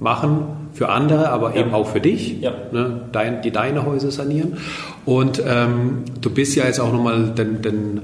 machen 0.00 0.44
für 0.72 0.88
andere, 0.88 1.28
aber 1.28 1.54
Ja. 1.54 1.60
eben 1.60 1.74
auch 1.74 1.86
für 1.88 2.00
dich, 2.00 2.40
Ja. 2.40 2.52
ne, 2.72 3.02
dein, 3.12 3.42
die 3.42 3.50
deine 3.50 3.84
Häuser 3.84 4.10
sanieren. 4.10 4.54
Und 5.04 5.42
ähm, 5.46 6.04
du 6.20 6.30
bist 6.30 6.56
ja 6.56 6.64
jetzt 6.64 6.80
auch 6.80 6.92
nochmal 6.92 7.32
den, 7.36 7.60
den, 7.62 8.00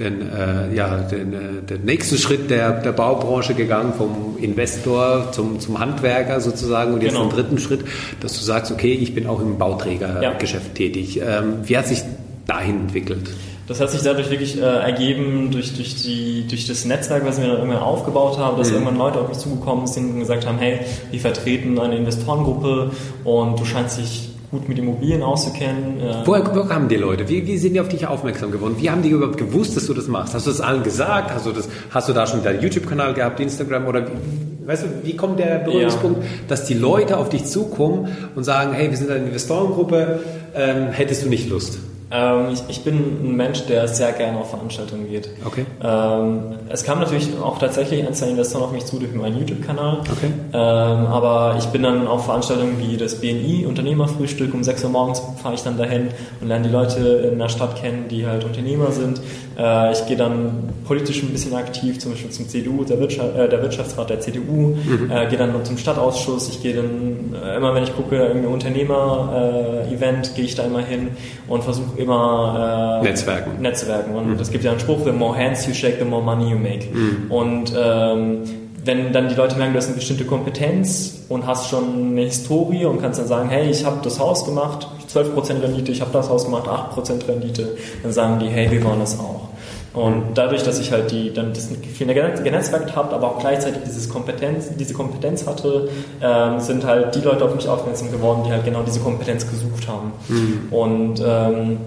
den, 0.00 0.22
äh, 0.22 0.74
ja, 0.74 0.98
den, 0.98 1.32
äh, 1.32 1.38
den 1.68 1.84
nächsten 1.84 2.18
Schritt 2.18 2.50
der, 2.50 2.72
der 2.80 2.92
Baubranche 2.92 3.54
gegangen, 3.54 3.92
vom 3.96 4.36
Investor 4.40 5.30
zum, 5.32 5.60
zum 5.60 5.78
Handwerker 5.78 6.40
sozusagen 6.40 6.94
und 6.94 7.02
jetzt 7.02 7.12
Genau. 7.12 7.26
den 7.26 7.36
dritten 7.36 7.58
Schritt, 7.58 7.84
dass 8.20 8.38
du 8.38 8.44
sagst, 8.44 8.72
okay, 8.72 8.92
ich 8.92 9.14
bin 9.14 9.26
auch 9.26 9.40
im 9.40 9.58
Bauträgergeschäft 9.58 10.74
tätig. 10.74 11.20
Ähm, 11.20 11.58
wie 11.64 11.76
hat 11.76 11.86
sich 11.86 12.02
dahin 12.46 12.80
entwickelt? 12.80 13.30
Das 13.66 13.80
hat 13.80 13.90
sich 13.90 14.02
dadurch 14.02 14.28
wirklich 14.28 14.58
äh, 14.58 14.60
ergeben, 14.60 15.50
durch, 15.50 15.74
durch, 15.74 16.02
die, 16.02 16.46
durch 16.46 16.66
das 16.66 16.84
Netzwerk, 16.84 17.24
was 17.24 17.40
wir 17.40 17.46
dann 17.48 17.56
irgendwann 17.56 17.80
aufgebaut 17.82 18.36
haben, 18.36 18.58
dass 18.58 18.70
irgendwann 18.70 18.98
Leute 18.98 19.20
auf 19.20 19.28
mich 19.28 19.38
zugekommen 19.38 19.86
sind 19.86 20.12
und 20.12 20.20
gesagt 20.20 20.46
haben, 20.46 20.58
hey, 20.58 20.80
wir 21.10 21.20
vertreten 21.20 21.78
eine 21.78 21.96
Investorengruppe 21.96 22.90
und 23.24 23.58
du 23.58 23.64
scheinst 23.64 23.98
dich 23.98 24.33
gut 24.54 24.68
mit 24.68 24.78
Immobilien 24.78 25.22
auszukennen. 25.22 26.00
Äh, 26.00 26.22
Woher, 26.24 26.46
woher 26.54 26.68
kamen 26.68 26.88
die 26.88 26.96
Leute? 26.96 27.28
Wie, 27.28 27.46
wie 27.46 27.58
sind 27.58 27.74
die 27.74 27.80
auf 27.80 27.88
dich 27.88 28.06
aufmerksam 28.06 28.50
geworden? 28.52 28.76
Wie 28.78 28.88
haben 28.88 29.02
die 29.02 29.10
überhaupt 29.10 29.36
gewusst, 29.36 29.76
dass 29.76 29.86
du 29.86 29.94
das 29.94 30.06
machst? 30.06 30.32
Hast 30.34 30.46
du 30.46 30.50
das 30.50 30.60
allen 30.60 30.82
gesagt? 30.82 31.32
Hast 31.34 31.46
du, 31.46 31.52
das, 31.52 31.68
hast 31.90 32.08
du 32.08 32.12
da 32.12 32.26
schon 32.26 32.42
deinen 32.44 32.62
YouTube-Kanal 32.62 33.14
gehabt, 33.14 33.40
Instagram? 33.40 33.86
Oder 33.86 34.06
wie, 34.06 34.66
weißt 34.66 34.84
du, 34.84 34.86
wie 35.06 35.16
kommt 35.16 35.38
der 35.40 35.58
Berührungspunkt, 35.58 36.20
dass 36.48 36.64
die 36.66 36.74
Leute 36.74 37.16
auf 37.18 37.28
dich 37.28 37.44
zukommen 37.44 38.08
und 38.34 38.44
sagen, 38.44 38.72
hey, 38.72 38.90
wir 38.90 38.96
sind 38.96 39.10
eine 39.10 39.26
Investorengruppe, 39.26 40.20
ähm, 40.54 40.86
hättest 40.92 41.24
du 41.24 41.28
nicht 41.28 41.48
Lust? 41.50 41.78
Ähm, 42.14 42.52
ich, 42.52 42.62
ich 42.68 42.84
bin 42.84 42.94
ein 42.94 43.36
Mensch, 43.36 43.66
der 43.66 43.88
sehr 43.88 44.12
gerne 44.12 44.38
auf 44.38 44.50
Veranstaltungen 44.50 45.08
geht. 45.08 45.28
Okay. 45.44 45.66
Ähm, 45.82 46.54
es 46.68 46.84
kam 46.84 47.00
natürlich 47.00 47.28
auch 47.42 47.58
tatsächlich 47.58 48.06
ein, 48.06 48.14
zwei 48.14 48.28
Investoren 48.28 48.62
auf 48.64 48.72
mich 48.72 48.84
zu 48.84 49.00
durch 49.00 49.12
meinen 49.12 49.38
YouTube-Kanal. 49.38 49.98
Okay. 50.00 50.30
Ähm, 50.52 50.52
aber 50.52 51.56
ich 51.58 51.66
bin 51.66 51.82
dann 51.82 52.06
auf 52.06 52.26
Veranstaltungen 52.26 52.78
wie 52.78 52.96
das 52.96 53.20
BNI 53.20 53.66
Unternehmerfrühstück. 53.66 54.54
Um 54.54 54.62
6 54.62 54.84
Uhr 54.84 54.90
morgens 54.90 55.22
fahre 55.42 55.54
ich 55.54 55.62
dann 55.62 55.76
dahin 55.76 56.10
und 56.40 56.46
lerne 56.48 56.68
die 56.68 56.72
Leute 56.72 57.00
in 57.32 57.38
der 57.38 57.48
Stadt 57.48 57.74
kennen, 57.74 58.06
die 58.08 58.26
halt 58.26 58.44
Unternehmer 58.44 58.92
sind. 58.92 59.20
Äh, 59.58 59.92
ich 59.92 60.06
gehe 60.06 60.16
dann 60.16 60.70
politisch 60.86 61.22
ein 61.22 61.30
bisschen 61.30 61.54
aktiv, 61.54 61.98
zum 61.98 62.12
Beispiel 62.12 62.30
zum 62.30 62.48
CDU, 62.48 62.84
der, 62.84 63.00
Wirtschaft, 63.00 63.36
äh, 63.36 63.48
der 63.48 63.62
Wirtschaftsrat 63.62 64.10
der 64.10 64.20
CDU. 64.20 64.76
Äh, 65.10 65.28
gehe 65.28 65.38
dann 65.38 65.64
zum 65.64 65.78
Stadtausschuss. 65.78 66.48
Ich 66.48 66.62
gehe 66.62 66.74
dann, 66.74 67.34
äh, 67.42 67.56
immer 67.56 67.74
wenn 67.74 67.84
ich 67.84 67.94
gucke, 67.94 68.16
irgendein 68.16 68.52
Unternehmer-Event, 68.52 70.34
gehe 70.34 70.44
ich 70.44 70.54
da 70.54 70.64
immer 70.64 70.80
hin 70.80 71.08
und 71.48 71.64
versuche 71.64 71.98
immer 71.98 73.00
äh, 73.02 73.04
Netzwerken. 73.04 73.60
Netzwerken. 73.60 74.14
Und 74.14 74.40
es 74.40 74.50
gibt 74.50 74.64
ja 74.64 74.70
einen 74.70 74.80
Spruch, 74.80 75.00
the 75.04 75.12
more 75.12 75.36
hands 75.36 75.66
you 75.66 75.74
shake, 75.74 75.98
the 75.98 76.04
more 76.04 76.22
money 76.22 76.50
you 76.50 76.58
make. 76.58 76.86
Und 77.28 77.72
ähm, 77.76 78.42
wenn 78.84 79.12
dann 79.12 79.28
die 79.28 79.34
Leute 79.34 79.56
merken, 79.56 79.72
du 79.72 79.78
hast 79.78 79.86
eine 79.86 79.96
bestimmte 79.96 80.24
Kompetenz 80.24 81.24
und 81.28 81.46
hast 81.46 81.70
schon 81.70 82.10
eine 82.10 82.22
Historie 82.22 82.84
und 82.84 83.00
kannst 83.00 83.18
dann 83.18 83.26
sagen, 83.26 83.48
hey, 83.48 83.70
ich 83.70 83.84
habe 83.84 84.00
das 84.02 84.18
Haus 84.18 84.44
gemacht, 84.44 84.86
12% 85.12 85.62
Rendite, 85.62 85.92
ich 85.92 86.00
habe 86.00 86.10
das 86.12 86.28
Haus 86.28 86.44
gemacht, 86.44 86.68
8% 86.68 87.26
Rendite, 87.26 87.76
dann 88.02 88.12
sagen 88.12 88.38
die, 88.40 88.48
hey, 88.48 88.70
wir 88.70 88.84
wollen 88.84 89.00
das 89.00 89.18
auch. 89.18 89.43
Und 89.94 90.34
dadurch, 90.34 90.64
dass 90.64 90.80
ich 90.80 90.90
halt 90.90 91.12
die, 91.12 91.32
dann 91.32 91.52
das 91.52 91.68
viel 91.92 92.06
genetzwerkt 92.08 92.96
habe, 92.96 93.14
aber 93.14 93.28
auch 93.28 93.38
gleichzeitig 93.38 93.82
dieses 93.86 94.08
Kompetenz, 94.08 94.70
diese 94.76 94.92
Kompetenz 94.92 95.46
hatte, 95.46 95.88
ähm, 96.20 96.58
sind 96.58 96.84
halt 96.84 97.14
die 97.14 97.20
Leute 97.20 97.44
auf 97.44 97.54
mich 97.54 97.68
aufmerksam 97.68 98.10
geworden, 98.10 98.42
die 98.44 98.50
halt 98.50 98.64
genau 98.64 98.82
diese 98.82 98.98
Kompetenz 98.98 99.48
gesucht 99.48 99.86
haben. 99.86 100.12
Und 100.72 101.22
ähm, 101.24 101.78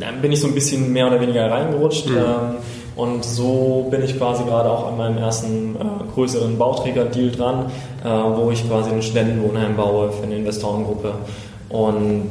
dann 0.00 0.22
bin 0.22 0.32
ich 0.32 0.40
so 0.40 0.48
ein 0.48 0.54
bisschen 0.54 0.92
mehr 0.94 1.08
oder 1.08 1.20
weniger 1.20 1.50
reingerutscht. 1.50 2.06
Ähm, 2.08 2.56
und 2.96 3.22
so 3.22 3.88
bin 3.90 4.02
ich 4.02 4.16
quasi 4.16 4.44
gerade 4.44 4.70
auch 4.70 4.88
an 4.88 4.96
meinem 4.96 5.18
ersten 5.18 5.76
äh, 5.76 6.12
größeren 6.14 6.56
Bauträger-Deal 6.56 7.32
dran, 7.32 7.66
äh, 8.02 8.08
wo 8.08 8.50
ich 8.50 8.66
quasi 8.66 8.90
ein 8.90 9.02
Studentenwohnheim 9.02 9.76
baue 9.76 10.10
für 10.10 10.22
eine 10.22 10.36
Investorengruppe. 10.36 11.12
Und 11.68 12.30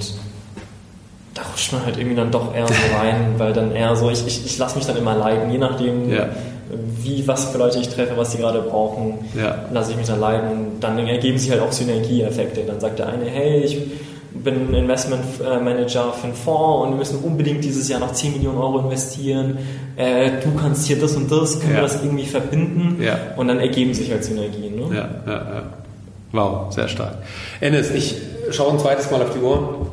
da 1.36 1.44
rutscht 1.44 1.72
man 1.74 1.86
halt 1.86 1.98
irgendwie 1.98 2.16
dann 2.16 2.32
doch 2.32 2.56
eher 2.56 2.66
so 2.68 2.74
rein, 2.98 3.34
weil 3.38 3.54
dann 3.54 3.72
eher 3.72 3.96
so, 3.96 4.10
ich, 4.10 4.26
ich, 4.26 4.44
ich 4.46 4.58
lasse 4.58 4.78
mich 4.78 4.88
dann 4.88 4.98
immer 4.98 5.16
leiden, 5.16 5.52
je 5.52 5.58
nachdem, 5.60 6.10
Ja. 6.12 6.30
wie, 7.02 7.28
was 7.28 7.46
für 7.52 7.58
Leute 7.60 7.78
ich 7.78 7.90
treffe, 7.90 8.18
was 8.18 8.32
die 8.32 8.38
gerade 8.40 8.62
brauchen, 8.62 9.20
Ja. 9.38 9.66
lasse 9.72 9.92
ich 9.92 9.98
mich 9.98 10.08
dann 10.08 10.20
leiden. 10.20 10.80
Dann 10.82 10.98
ergeben 11.08 11.38
sich 11.38 11.52
halt 11.52 11.62
auch 11.62 11.72
Synergieeffekte. 11.72 12.62
Dann 12.66 12.80
sagt 12.80 12.98
der 13.00 13.08
eine, 13.10 13.26
hey, 13.26 13.60
ich 13.62 13.78
bin 14.34 14.74
Investmentmanager 14.74 16.12
für 16.14 16.26
einen 16.28 16.34
Fonds 16.36 16.84
und 16.86 16.90
wir 16.92 16.98
müssen 16.98 17.20
unbedingt 17.20 17.64
dieses 17.64 17.88
Jahr 17.88 18.00
noch 18.00 18.12
10 18.14 18.34
Millionen 18.34 18.58
Euro 18.58 18.80
investieren. 18.80 19.58
Äh, 19.96 20.32
du 20.44 20.54
kannst 20.60 20.88
hier 20.88 21.00
das 21.00 21.16
und 21.16 21.32
das, 21.32 21.60
können 21.60 21.72
Ja. 21.74 21.78
wir 21.78 21.84
das 21.84 22.02
irgendwie 22.04 22.26
verbinden? 22.26 23.02
Ja. 23.02 23.18
Und 23.38 23.48
dann 23.48 23.60
ergeben 23.60 23.94
sich 23.94 24.12
halt 24.12 24.24
Synergien. 24.24 24.76
Ne? 24.76 24.96
Ja, 24.96 25.10
ja, 25.26 25.34
ja. 25.34 25.64
Wow, 26.32 26.74
sehr 26.74 26.88
stark. 26.90 27.16
Ennis, 27.62 27.92
ich 27.92 28.16
schaue 28.52 28.74
ein 28.74 28.80
zweites 28.80 29.10
Mal 29.12 29.22
auf 29.22 29.30
die 29.34 29.40
Uhr. 29.40 29.88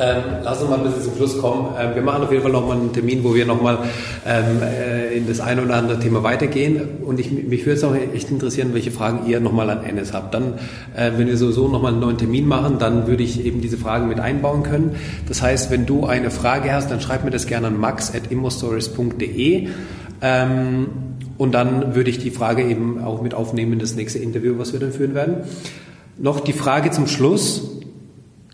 Ähm, 0.00 0.22
lass 0.42 0.62
uns 0.62 0.70
mal 0.70 0.78
ein 0.78 0.84
bisschen 0.84 1.02
zum 1.02 1.16
Schluss 1.16 1.38
kommen. 1.38 1.74
Ähm, 1.78 1.94
wir 1.94 2.02
machen 2.02 2.22
auf 2.22 2.30
jeden 2.30 2.42
Fall 2.42 2.52
nochmal 2.52 2.78
einen 2.78 2.92
Termin, 2.92 3.22
wo 3.22 3.34
wir 3.34 3.44
nochmal 3.44 3.80
ähm, 4.26 4.62
äh, 4.62 5.14
in 5.14 5.26
das 5.26 5.40
eine 5.40 5.62
oder 5.62 5.74
andere 5.74 5.98
Thema 5.98 6.22
weitergehen. 6.22 6.80
Und 7.04 7.20
ich, 7.20 7.30
mich 7.30 7.66
würde 7.66 7.76
es 7.76 7.84
auch 7.84 7.94
echt 7.94 8.30
interessieren, 8.30 8.72
welche 8.72 8.90
Fragen 8.90 9.28
ihr 9.28 9.40
nochmal 9.40 9.68
an 9.68 9.84
Ennis 9.84 10.14
habt. 10.14 10.32
Dann, 10.32 10.54
äh, 10.96 11.10
wenn 11.16 11.26
wir 11.26 11.36
sowieso 11.36 11.68
nochmal 11.68 11.92
einen 11.92 12.00
neuen 12.00 12.16
Termin 12.16 12.48
machen, 12.48 12.78
dann 12.78 13.06
würde 13.06 13.22
ich 13.22 13.44
eben 13.44 13.60
diese 13.60 13.76
Fragen 13.76 14.08
mit 14.08 14.20
einbauen 14.20 14.62
können. 14.62 14.96
Das 15.28 15.42
heißt, 15.42 15.70
wenn 15.70 15.84
du 15.84 16.06
eine 16.06 16.30
Frage 16.30 16.72
hast, 16.72 16.90
dann 16.90 17.02
schreib 17.02 17.24
mir 17.24 17.30
das 17.30 17.46
gerne 17.46 17.66
an 17.66 17.78
max.immostories.de. 17.78 19.68
Ähm, 20.22 20.86
und 21.36 21.52
dann 21.52 21.94
würde 21.94 22.08
ich 22.08 22.18
die 22.18 22.30
Frage 22.30 22.62
eben 22.62 23.04
auch 23.04 23.20
mit 23.20 23.34
aufnehmen 23.34 23.74
in 23.74 23.78
das 23.78 23.96
nächste 23.96 24.18
Interview, 24.18 24.58
was 24.58 24.72
wir 24.72 24.80
dann 24.80 24.92
führen 24.92 25.14
werden. 25.14 25.36
Noch 26.18 26.40
die 26.40 26.52
Frage 26.52 26.90
zum 26.90 27.06
Schluss. 27.06 27.79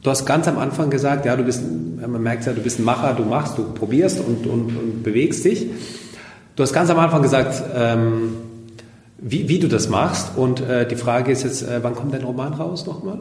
Du 0.06 0.12
hast 0.12 0.24
ganz 0.24 0.46
am 0.46 0.56
Anfang 0.56 0.88
gesagt, 0.88 1.26
ja, 1.26 1.34
du 1.34 1.42
bist, 1.42 1.64
man 1.64 2.22
merkt 2.22 2.46
ja, 2.46 2.52
du 2.52 2.60
bist 2.60 2.78
ein 2.78 2.84
Macher, 2.84 3.12
du 3.14 3.24
machst, 3.24 3.58
du 3.58 3.64
probierst 3.64 4.20
und, 4.20 4.46
und, 4.46 4.76
und 4.76 5.02
bewegst 5.02 5.44
dich. 5.44 5.66
Du 6.54 6.62
hast 6.62 6.72
ganz 6.72 6.90
am 6.90 6.98
Anfang 7.00 7.22
gesagt, 7.22 7.60
ähm, 7.74 8.36
wie, 9.18 9.48
wie 9.48 9.58
du 9.58 9.66
das 9.66 9.88
machst. 9.88 10.36
Und 10.36 10.60
äh, 10.60 10.86
die 10.86 10.94
Frage 10.94 11.32
ist 11.32 11.42
jetzt, 11.42 11.64
äh, 11.64 11.80
wann 11.82 11.96
kommt 11.96 12.14
dein 12.14 12.22
Roman 12.22 12.52
raus 12.52 12.86
nochmal? 12.86 13.18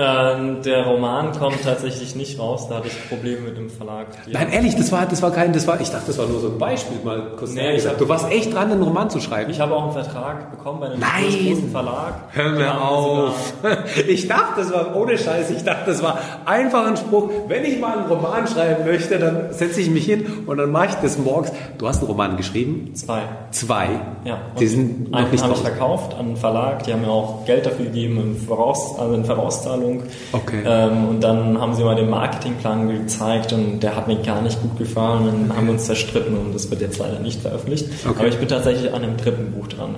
Ähm, 0.00 0.62
der 0.62 0.86
Roman 0.86 1.32
kommt 1.32 1.64
tatsächlich 1.64 2.14
nicht 2.14 2.38
raus, 2.38 2.68
da 2.68 2.76
hatte 2.76 2.86
ich 2.86 3.08
Probleme 3.08 3.40
mit 3.40 3.56
dem 3.56 3.68
Verlag. 3.68 4.06
Die 4.26 4.32
Nein, 4.32 4.52
ehrlich, 4.52 4.76
das 4.76 4.92
war, 4.92 5.06
das 5.06 5.20
war 5.22 5.32
kein, 5.32 5.52
das 5.52 5.66
war, 5.66 5.80
ich 5.80 5.90
dachte, 5.90 6.06
das 6.06 6.18
war 6.18 6.26
nur 6.26 6.38
so 6.38 6.50
ein 6.50 6.58
Beispiel, 6.58 6.98
mal 7.04 7.32
kurz 7.36 7.52
Nee, 7.52 7.72
ich 7.72 7.84
hab-. 7.84 7.98
Du 7.98 8.08
warst 8.08 8.30
echt 8.30 8.54
dran, 8.54 8.70
einen 8.70 8.80
Roman 8.80 9.10
zu 9.10 9.20
schreiben. 9.20 9.50
Ich 9.50 9.58
habe 9.58 9.74
auch 9.74 9.82
einen 9.82 9.92
Vertrag 9.92 10.52
bekommen 10.52 10.78
bei 10.78 10.86
einem 10.86 11.00
Nein! 11.00 11.48
großen 11.48 11.70
Verlag. 11.72 12.14
Hör 12.30 12.50
mir 12.50 12.72
haben 12.72 12.80
auf. 12.80 13.54
Ich 14.06 14.28
dachte, 14.28 14.60
das 14.60 14.72
war 14.72 14.94
ohne 14.94 15.18
Scheiß. 15.18 15.50
Ich 15.50 15.64
dachte, 15.64 15.90
das 15.90 16.02
war 16.02 16.18
einfach 16.44 16.86
ein 16.86 16.96
Spruch. 16.96 17.30
Wenn 17.48 17.64
ich 17.64 17.80
mal 17.80 17.98
einen 17.98 18.06
Roman 18.06 18.46
schreiben 18.46 18.84
möchte, 18.84 19.18
dann 19.18 19.52
setze 19.52 19.80
ich 19.80 19.90
mich 19.90 20.04
hin 20.04 20.44
und 20.46 20.58
dann 20.58 20.70
mache 20.70 20.90
ich 20.90 20.94
das 20.94 21.18
morgens. 21.18 21.52
Du 21.76 21.88
hast 21.88 21.98
einen 21.98 22.06
Roman 22.06 22.36
geschrieben? 22.36 22.94
Zwei. 22.94 23.22
Zwei. 23.50 23.88
Ja. 24.24 24.38
Die 24.60 24.66
sind 24.66 25.10
noch 25.10 25.18
einen 25.18 25.30
nicht 25.32 25.42
habe 25.42 25.54
ich 25.54 25.60
verkauft 25.60 26.14
an 26.14 26.26
einen 26.26 26.36
Verlag. 26.36 26.84
Die 26.84 26.92
haben 26.92 27.02
mir 27.02 27.10
auch 27.10 27.44
Geld 27.44 27.66
dafür 27.66 27.86
gegeben 27.86 28.20
in, 28.20 28.36
Voraus, 28.36 28.98
also 28.98 29.14
in 29.14 29.24
Vorauszahlung. 29.24 29.87
Okay. 30.32 30.62
Ähm, 30.64 31.08
und 31.08 31.20
dann 31.20 31.60
haben 31.60 31.74
sie 31.74 31.84
mal 31.84 31.96
den 31.96 32.10
Marketingplan 32.10 32.88
gezeigt 32.88 33.52
und 33.52 33.80
der 33.80 33.96
hat 33.96 34.08
mir 34.08 34.16
gar 34.22 34.42
nicht 34.42 34.60
gut 34.60 34.78
gefallen. 34.78 35.26
Dann 35.26 35.56
haben 35.56 35.66
wir 35.66 35.74
uns 35.74 35.84
zerstritten 35.84 36.36
und 36.36 36.54
das 36.54 36.70
wird 36.70 36.80
jetzt 36.80 36.98
leider 36.98 37.18
nicht 37.18 37.40
veröffentlicht. 37.40 37.86
Okay. 38.04 38.18
Aber 38.18 38.28
ich 38.28 38.36
bin 38.36 38.48
tatsächlich 38.48 38.92
an 38.92 39.02
einem 39.02 39.16
dritten 39.16 39.52
Buch 39.52 39.68
dran. 39.68 39.96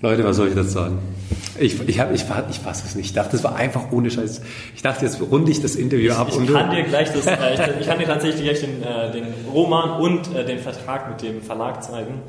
Leute, 0.00 0.22
was 0.24 0.36
soll 0.36 0.48
ich 0.48 0.54
dazu 0.54 0.70
sagen? 0.70 0.98
Ich, 1.58 1.80
ich, 1.88 2.00
hab, 2.00 2.12
ich, 2.12 2.24
ich 2.50 2.58
fasse 2.58 2.84
es 2.86 2.94
nicht. 2.94 3.06
Ich 3.06 3.12
dachte, 3.12 3.32
das 3.32 3.44
war 3.44 3.56
einfach 3.56 3.92
ohne 3.92 4.10
Scheiß. 4.10 4.42
Ich 4.74 4.82
dachte, 4.82 5.04
jetzt 5.04 5.20
runde 5.20 5.50
ich 5.50 5.62
das 5.62 5.76
Interview 5.76 6.12
ab. 6.12 6.26
Ich 6.30 6.36
und 6.36 6.52
kann 6.52 6.70
dir 6.70 6.82
gleich 6.82 7.12
das, 7.12 7.26
äh, 7.26 7.54
ich, 7.54 7.80
ich 7.80 7.86
kann 7.86 7.98
dir 7.98 8.06
tatsächlich 8.06 8.42
gleich 8.42 8.60
den, 8.60 8.82
äh, 8.82 9.12
den 9.12 9.26
Roman 9.52 10.00
und 10.00 10.34
äh, 10.34 10.44
den 10.44 10.58
Vertrag 10.58 11.08
mit 11.08 11.22
dem 11.22 11.40
Verlag 11.40 11.82
zeigen. 11.82 12.22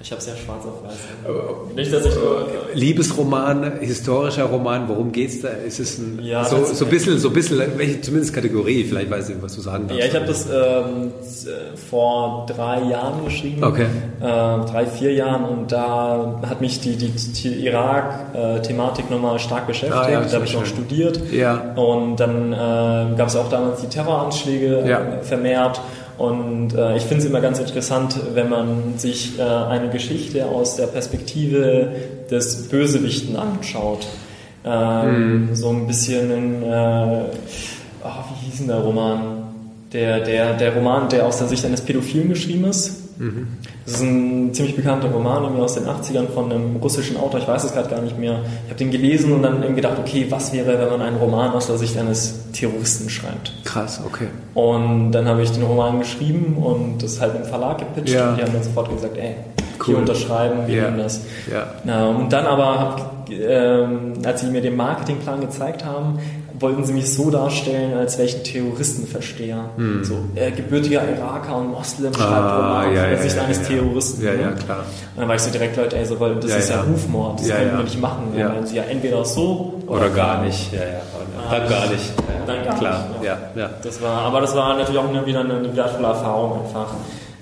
Ich 0.00 0.12
habe 0.12 0.20
es 0.20 0.28
ja 0.28 0.34
schwarz 0.36 0.64
auf 0.64 0.84
weiß. 0.84 1.74
Nicht, 1.74 1.92
dass 1.92 2.06
ich 2.06 2.14
nur, 2.14 2.46
Liebesroman, 2.72 3.80
historischer 3.80 4.44
Roman, 4.44 4.88
worum 4.88 5.10
geht's 5.10 5.40
da? 5.42 5.48
Ist 5.48 5.80
es 5.80 5.98
ein, 5.98 6.20
Ja, 6.22 6.44
so, 6.44 6.64
so 6.64 6.84
ein 6.84 6.90
bisschen, 6.90 7.18
so 7.18 7.28
ein 7.28 7.34
bisschen, 7.34 7.60
welche 7.76 8.00
zumindest 8.00 8.32
Kategorie, 8.32 8.84
vielleicht 8.84 9.10
weiß 9.10 9.30
ich, 9.30 9.36
was 9.42 9.56
du 9.56 9.60
sagen 9.60 9.88
darfst. 9.88 10.00
Ja, 10.00 10.08
ich 10.08 10.14
habe 10.14 10.26
das 10.26 10.46
ähm, 10.46 11.10
z- 11.28 11.48
vor 11.90 12.46
drei 12.46 12.82
Jahren 12.88 13.24
geschrieben. 13.24 13.64
Okay. 13.64 13.86
Äh, 14.20 14.24
drei, 14.70 14.86
vier 14.86 15.12
Jahren 15.14 15.44
und 15.44 15.72
da 15.72 16.40
hat 16.48 16.60
mich 16.60 16.80
die, 16.80 16.94
die, 16.96 17.08
die 17.10 17.66
Irak-Thematik 17.66 19.10
nochmal 19.10 19.38
stark 19.40 19.66
beschäftigt. 19.66 20.00
Ah, 20.00 20.10
ja, 20.10 20.20
da 20.20 20.32
habe 20.32 20.44
ich 20.44 20.56
auch 20.56 20.64
studiert. 20.66 21.20
Ja. 21.32 21.72
Und 21.74 22.16
dann 22.20 22.52
äh, 22.52 23.16
gab 23.16 23.28
es 23.28 23.36
auch 23.36 23.48
damals 23.50 23.80
die 23.80 23.88
Terroranschläge 23.88 24.80
äh, 24.84 24.88
Ja. 24.90 25.00
vermehrt. 25.22 25.80
Und 26.18 26.74
äh, 26.74 26.96
ich 26.96 27.04
finde 27.04 27.22
es 27.22 27.30
immer 27.30 27.40
ganz 27.40 27.60
interessant, 27.60 28.18
wenn 28.34 28.48
man 28.48 28.98
sich 28.98 29.38
äh, 29.38 29.42
eine 29.42 29.88
Geschichte 29.88 30.46
aus 30.46 30.74
der 30.76 30.88
Perspektive 30.88 31.92
des 32.28 32.68
Bösewichten 32.68 33.36
anschaut. 33.36 34.06
Ähm, 34.64 35.50
So 35.54 35.70
ein 35.70 35.86
bisschen 35.86 36.30
in, 36.30 36.62
äh, 36.64 36.66
ah, 36.66 38.24
wie 38.28 38.46
hieß 38.46 38.58
denn 38.58 38.68
der 38.68 38.78
Roman? 38.78 39.44
Der, 39.92 40.20
der, 40.20 40.54
der 40.54 40.74
Roman, 40.74 41.08
der 41.08 41.24
aus 41.24 41.38
der 41.38 41.46
Sicht 41.46 41.64
eines 41.64 41.80
Pädophilen 41.80 42.28
geschrieben 42.28 42.64
ist. 42.64 43.07
Das 43.84 43.94
ist 43.94 44.02
ein 44.02 44.54
ziemlich 44.54 44.76
bekannter 44.76 45.08
Roman 45.08 45.44
aus 45.60 45.74
den 45.74 45.84
80ern 45.86 46.28
von 46.28 46.52
einem 46.52 46.76
russischen 46.76 47.16
Autor, 47.16 47.40
ich 47.40 47.48
weiß 47.48 47.64
es 47.64 47.72
gerade 47.72 47.88
gar 47.88 48.00
nicht 48.00 48.16
mehr. 48.18 48.40
Ich 48.64 48.70
habe 48.70 48.78
den 48.78 48.90
gelesen 48.90 49.32
und 49.32 49.42
dann 49.42 49.62
eben 49.64 49.74
gedacht, 49.74 49.98
okay, 49.98 50.26
was 50.30 50.52
wäre, 50.52 50.78
wenn 50.78 50.88
man 50.88 51.02
einen 51.02 51.16
Roman 51.16 51.50
aus 51.52 51.66
der 51.66 51.78
Sicht 51.78 51.96
eines 51.98 52.38
Terroristen 52.52 53.10
schreibt? 53.10 53.52
Krass, 53.64 54.00
okay. 54.06 54.28
Und 54.54 55.10
dann 55.12 55.26
habe 55.26 55.42
ich 55.42 55.50
den 55.50 55.64
Roman 55.64 55.98
geschrieben 55.98 56.56
und 56.58 57.02
das 57.02 57.20
halt 57.20 57.34
im 57.34 57.44
Verlag 57.44 57.78
gepitcht 57.78 58.14
Ja. 58.14 58.30
und 58.30 58.36
die 58.38 58.42
haben 58.42 58.52
dann 58.52 58.62
sofort 58.62 58.88
gesagt, 58.94 59.16
ey, 59.16 59.34
Cool. 59.80 59.86
hier 59.86 59.98
unterschreiben, 59.98 60.66
wir 60.66 60.76
Ja. 60.76 60.84
nehmen 60.84 60.98
das. 60.98 61.20
Na, 61.84 62.08
und 62.08 62.32
dann 62.32 62.46
aber, 62.46 62.78
hab, 62.78 63.30
ähm, 63.30 64.12
als 64.24 64.40
sie 64.42 64.46
mir 64.50 64.60
den 64.60 64.76
Marketingplan 64.76 65.40
gezeigt 65.40 65.84
haben, 65.84 66.18
wollten 66.60 66.84
sie 66.84 66.92
mich 66.92 67.12
so 67.12 67.30
darstellen, 67.30 67.96
als 67.96 68.18
wäre 68.18 68.28
ich 68.28 68.36
ein 68.36 68.44
Terroristenversteher. 68.44 69.70
So, 70.02 70.18
äh, 70.34 70.50
gebürtiger 70.50 71.02
Iraker 71.08 71.56
und 71.56 71.70
Moslem 71.70 72.14
schreibt 72.14 72.28
Hm. 72.28 72.34
Ah, 72.34 72.56
Roman 72.56 72.94
ja, 72.94 73.02
aus 73.02 73.08
der 73.08 73.12
ja, 73.12 73.22
Sicht 73.22 73.36
ja, 73.36 73.42
eines 73.42 73.58
ja. 73.58 73.64
Terroristen. 73.64 74.24
Ja, 74.24 74.32
ne? 74.32 74.42
ja, 74.42 74.50
klar. 74.52 74.78
Und 74.78 75.20
dann 75.20 75.28
war 75.28 75.34
ich 75.34 75.42
so 75.42 75.50
direkt, 75.50 75.76
Leute, 75.76 75.96
ey, 75.96 76.04
so, 76.06 76.20
weil 76.20 76.34
das 76.36 76.54
ist 76.54 76.70
ja. 76.70 76.82
Rufmord, 76.82 77.40
das 77.40 77.48
können 77.48 77.76
wir 77.76 77.84
nicht 77.84 78.00
machen. 78.00 78.34
Ja. 78.36 78.48
Meinen 78.48 78.66
sie 78.66 78.76
ja 78.76 78.84
entweder 78.84 79.24
so 79.24 79.74
Oder 79.86 80.10
gar 80.10 80.42
nicht. 80.42 80.72
Ja, 80.72 80.80
ja. 80.80 81.00
Dann 81.50 81.68
gar 81.68 81.86
nicht. 81.88 82.12
Dann 82.46 82.64
gar 82.64 82.78
Klar, 82.78 83.06
nicht, 83.12 83.24
ja, 83.24 83.38
ja. 83.54 83.70
Das 83.82 84.00
war, 84.00 84.22
aber 84.22 84.40
das 84.40 84.54
war 84.54 84.76
natürlich 84.76 84.98
auch 84.98 85.08
eine, 85.08 85.24
wieder 85.26 85.40
eine 85.40 85.76
wertvolle 85.76 86.08
Erfahrung 86.08 86.64
einfach, 86.64 86.94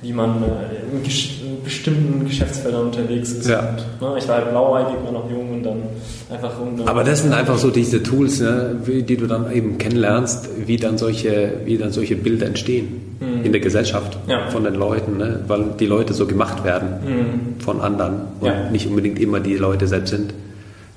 wie 0.02 0.12
man 0.12 0.42
äh, 0.42 0.46
in, 0.92 1.02
in 1.04 1.62
bestimmten 1.64 2.24
Geschäftsfeldern 2.26 2.86
unterwegs 2.86 3.32
ist. 3.32 3.48
Ja. 3.48 3.60
Und, 4.00 4.08
ne, 4.12 4.18
ich 4.18 4.28
war 4.28 4.36
halt 4.36 4.50
blauäugig, 4.50 4.94
war 5.04 5.12
noch 5.12 5.28
jung 5.30 5.50
und 5.54 5.62
dann 5.64 5.82
einfach 6.30 6.52
um 6.60 6.86
Aber 6.86 7.02
das 7.02 7.22
sind 7.22 7.32
einfach 7.32 7.56
so 7.58 7.70
diese 7.70 8.02
Tools, 8.02 8.40
ne, 8.40 8.76
die 8.86 9.16
du 9.16 9.26
dann 9.26 9.50
eben 9.52 9.78
kennenlernst, 9.78 10.48
wie 10.66 10.76
dann 10.76 10.98
solche, 10.98 11.54
wie 11.64 11.78
dann 11.78 11.92
solche 11.92 12.14
Bilder 12.16 12.46
entstehen 12.46 13.02
in 13.42 13.50
der 13.50 13.60
Gesellschaft 13.62 14.18
Mhm. 14.26 14.30
Ja. 14.30 14.48
von 14.50 14.64
den 14.64 14.74
Leuten, 14.74 15.16
ne, 15.16 15.40
weil 15.48 15.64
die 15.80 15.86
Leute 15.86 16.12
so 16.12 16.26
gemacht 16.26 16.62
werden 16.64 17.56
von 17.60 17.80
anderen 17.80 18.14
und 18.40 18.42
Mhm. 18.42 18.46
Ja. 18.46 18.70
nicht 18.70 18.86
unbedingt 18.86 19.18
immer 19.18 19.40
die 19.40 19.56
Leute 19.56 19.86
selbst 19.88 20.10
sind. 20.10 20.34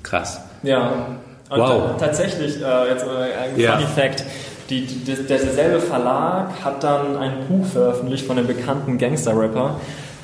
Krass. 0.03 0.39
Ja. 0.63 1.07
Und 1.49 1.57
Wow. 1.59 1.97
ta- 1.97 2.05
tatsächlich, 2.05 2.57
äh, 2.61 2.89
jetzt 2.91 3.03
äh, 3.05 3.53
ein 3.53 3.59
Ja. 3.59 3.71
Funny 3.77 3.87
Fact, 3.95 4.23
die, 4.69 4.85
die, 4.85 5.03
der- 5.05 5.37
derselbe 5.39 5.79
Verlag 5.79 6.63
hat 6.63 6.83
dann 6.83 7.17
ein 7.17 7.47
Buch 7.47 7.65
veröffentlicht 7.65 8.25
von 8.25 8.37
einem 8.37 8.47
bekannten 8.47 8.97
Gangster-Rapper, 8.97 9.75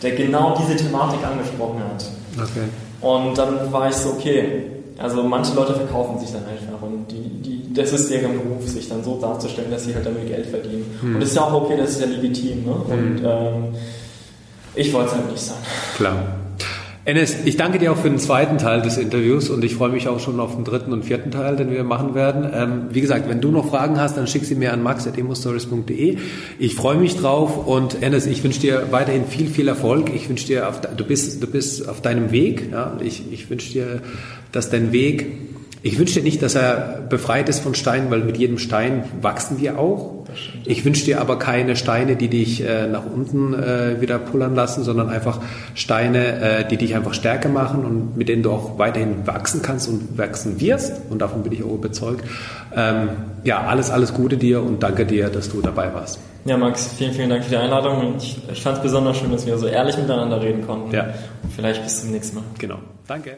der 0.01 0.11
genau 0.11 0.55
diese 0.59 0.75
Thematik 0.75 1.19
angesprochen 1.25 1.79
hat. 1.79 2.05
Okay. 2.37 2.65
Und 3.01 3.37
dann 3.37 3.71
war 3.71 3.89
ich 3.89 3.95
so, 3.95 4.09
okay, 4.11 4.63
also 4.97 5.23
manche 5.23 5.53
Leute 5.55 5.73
verkaufen 5.73 6.19
sich 6.19 6.31
dann 6.31 6.43
einfach 6.45 6.81
und 6.81 7.07
die, 7.11 7.41
die, 7.41 7.73
das 7.73 7.91
ist 7.91 8.09
deren 8.09 8.33
Beruf, 8.39 8.67
sich 8.67 8.87
dann 8.87 9.03
so 9.03 9.19
darzustellen, 9.19 9.69
dass 9.71 9.83
sie 9.83 9.93
halt 9.93 10.05
damit 10.05 10.27
Geld 10.27 10.45
verdienen. 10.45 10.85
Und 11.01 11.19
das 11.19 11.29
ist 11.29 11.35
ja 11.35 11.41
auch 11.43 11.53
okay, 11.63 11.75
das 11.77 11.91
ist 11.91 12.01
ja 12.01 12.07
legitim. 12.07 12.65
Ne? 12.65 12.71
Und 12.71 13.21
ähm, 13.25 13.75
ich 14.73 14.93
wollte 14.93 15.09
es 15.09 15.15
halt 15.15 15.31
nicht 15.31 15.43
sein. 15.43 15.57
Klar. 15.97 16.15
Enes, 17.07 17.35
ich 17.45 17.55
danke 17.55 17.77
dir 17.77 17.91
auch 17.91 17.97
für 17.97 18.09
den 18.09 18.17
zweiten 18.17 18.57
Teil 18.57 18.81
des 18.81 18.97
Interviews 18.97 19.51
und 19.51 19.63
ich 19.63 19.75
freue 19.75 19.91
mich 19.91 20.07
auch 20.07 20.19
schon 20.19 20.39
auf 20.39 20.55
den 20.55 20.63
dritten 20.63 20.91
und 20.91 21.05
vierten 21.05 21.29
Teil, 21.29 21.55
den 21.55 21.69
wir 21.69 21.83
machen 21.83 22.15
werden. 22.15 22.49
Ähm, 22.51 22.87
wie 22.89 22.99
gesagt, 22.99 23.29
wenn 23.29 23.41
du 23.41 23.51
noch 23.51 23.69
Fragen 23.69 23.99
hast, 23.99 24.17
dann 24.17 24.25
schick 24.25 24.43
sie 24.43 24.55
mir 24.55 24.73
an 24.73 24.81
max.emostories.de. 24.81 26.17
Ich 26.57 26.73
freue 26.73 26.97
mich 26.97 27.15
drauf 27.15 27.67
und 27.67 28.01
Enes, 28.01 28.25
ich 28.25 28.43
wünsche 28.43 28.59
dir 28.59 28.87
weiterhin 28.89 29.25
viel, 29.25 29.45
viel 29.45 29.67
Erfolg. 29.67 30.09
Ich 30.15 30.27
wünsche 30.29 30.47
dir, 30.47 30.67
auf, 30.67 30.81
du 30.81 31.05
bist, 31.05 31.43
du 31.43 31.47
bist 31.47 31.87
auf 31.87 32.01
deinem 32.01 32.31
Weg. 32.31 32.71
Ja? 32.71 32.97
Ich, 33.03 33.31
ich 33.31 33.51
wünsche 33.51 33.71
dir, 33.71 34.01
dass 34.51 34.71
dein 34.71 34.91
Weg, 34.91 35.27
ich 35.85 35.99
wünsche 35.99 36.15
dir 36.15 36.23
nicht, 36.23 36.41
dass 36.41 36.55
er 36.55 37.03
befreit 37.09 37.47
ist 37.47 37.59
von 37.59 37.75
Steinen, 37.75 38.09
weil 38.09 38.21
mit 38.21 38.37
jedem 38.37 38.57
Stein 38.57 39.03
wachsen 39.21 39.59
wir 39.59 39.77
auch. 39.77 40.25
Ich 40.63 40.83
wünsche 40.83 41.05
dir 41.05 41.21
aber 41.21 41.37
keine 41.37 41.75
Steine, 41.75 42.15
die 42.15 42.27
dich 42.27 42.67
äh, 42.67 42.87
nach 42.87 43.03
unten 43.05 43.53
äh, 43.53 44.01
wieder 44.01 44.17
pullern 44.17 44.55
lassen, 44.55 44.83
sondern 44.83 45.09
einfach 45.09 45.41
Steine, 45.75 46.41
äh, 46.41 46.67
die 46.67 46.77
dich 46.77 46.95
einfach 46.95 47.13
stärker 47.13 47.49
machen 47.49 47.85
und 47.85 48.17
mit 48.17 48.29
denen 48.29 48.41
du 48.41 48.49
auch 48.49 48.79
weiterhin 48.79 49.27
wachsen 49.27 49.61
kannst 49.61 49.87
und 49.87 50.17
wachsen 50.17 50.59
wirst. 50.59 51.03
Und 51.11 51.19
davon 51.19 51.43
bin 51.43 51.51
ich 51.51 51.63
auch 51.63 51.75
überzeugt. 51.75 52.25
Ähm, 52.75 53.09
ja, 53.43 53.61
alles, 53.61 53.91
alles 53.91 54.15
Gute 54.15 54.37
dir 54.37 54.63
und 54.63 54.81
danke 54.81 55.05
dir, 55.05 55.29
dass 55.29 55.51
du 55.51 55.61
dabei 55.61 55.93
warst. 55.93 56.19
Ja, 56.45 56.57
Max, 56.57 56.95
vielen, 56.97 57.13
vielen 57.13 57.29
Dank 57.29 57.43
für 57.43 57.51
die 57.51 57.57
Einladung. 57.57 58.07
Und 58.07 58.23
ich, 58.23 58.41
ich 58.51 58.63
fand 58.63 58.77
es 58.77 58.81
besonders 58.81 59.17
schön, 59.17 59.31
dass 59.31 59.45
wir 59.45 59.55
so 59.59 59.67
ehrlich 59.67 59.95
miteinander 59.97 60.41
reden 60.41 60.65
konnten. 60.65 60.91
Ja. 60.95 61.13
Und 61.43 61.53
vielleicht 61.55 61.83
bis 61.83 62.01
zum 62.01 62.09
nächsten 62.09 62.37
Mal. 62.37 62.43
Genau. 62.57 62.79
Danke. 63.07 63.37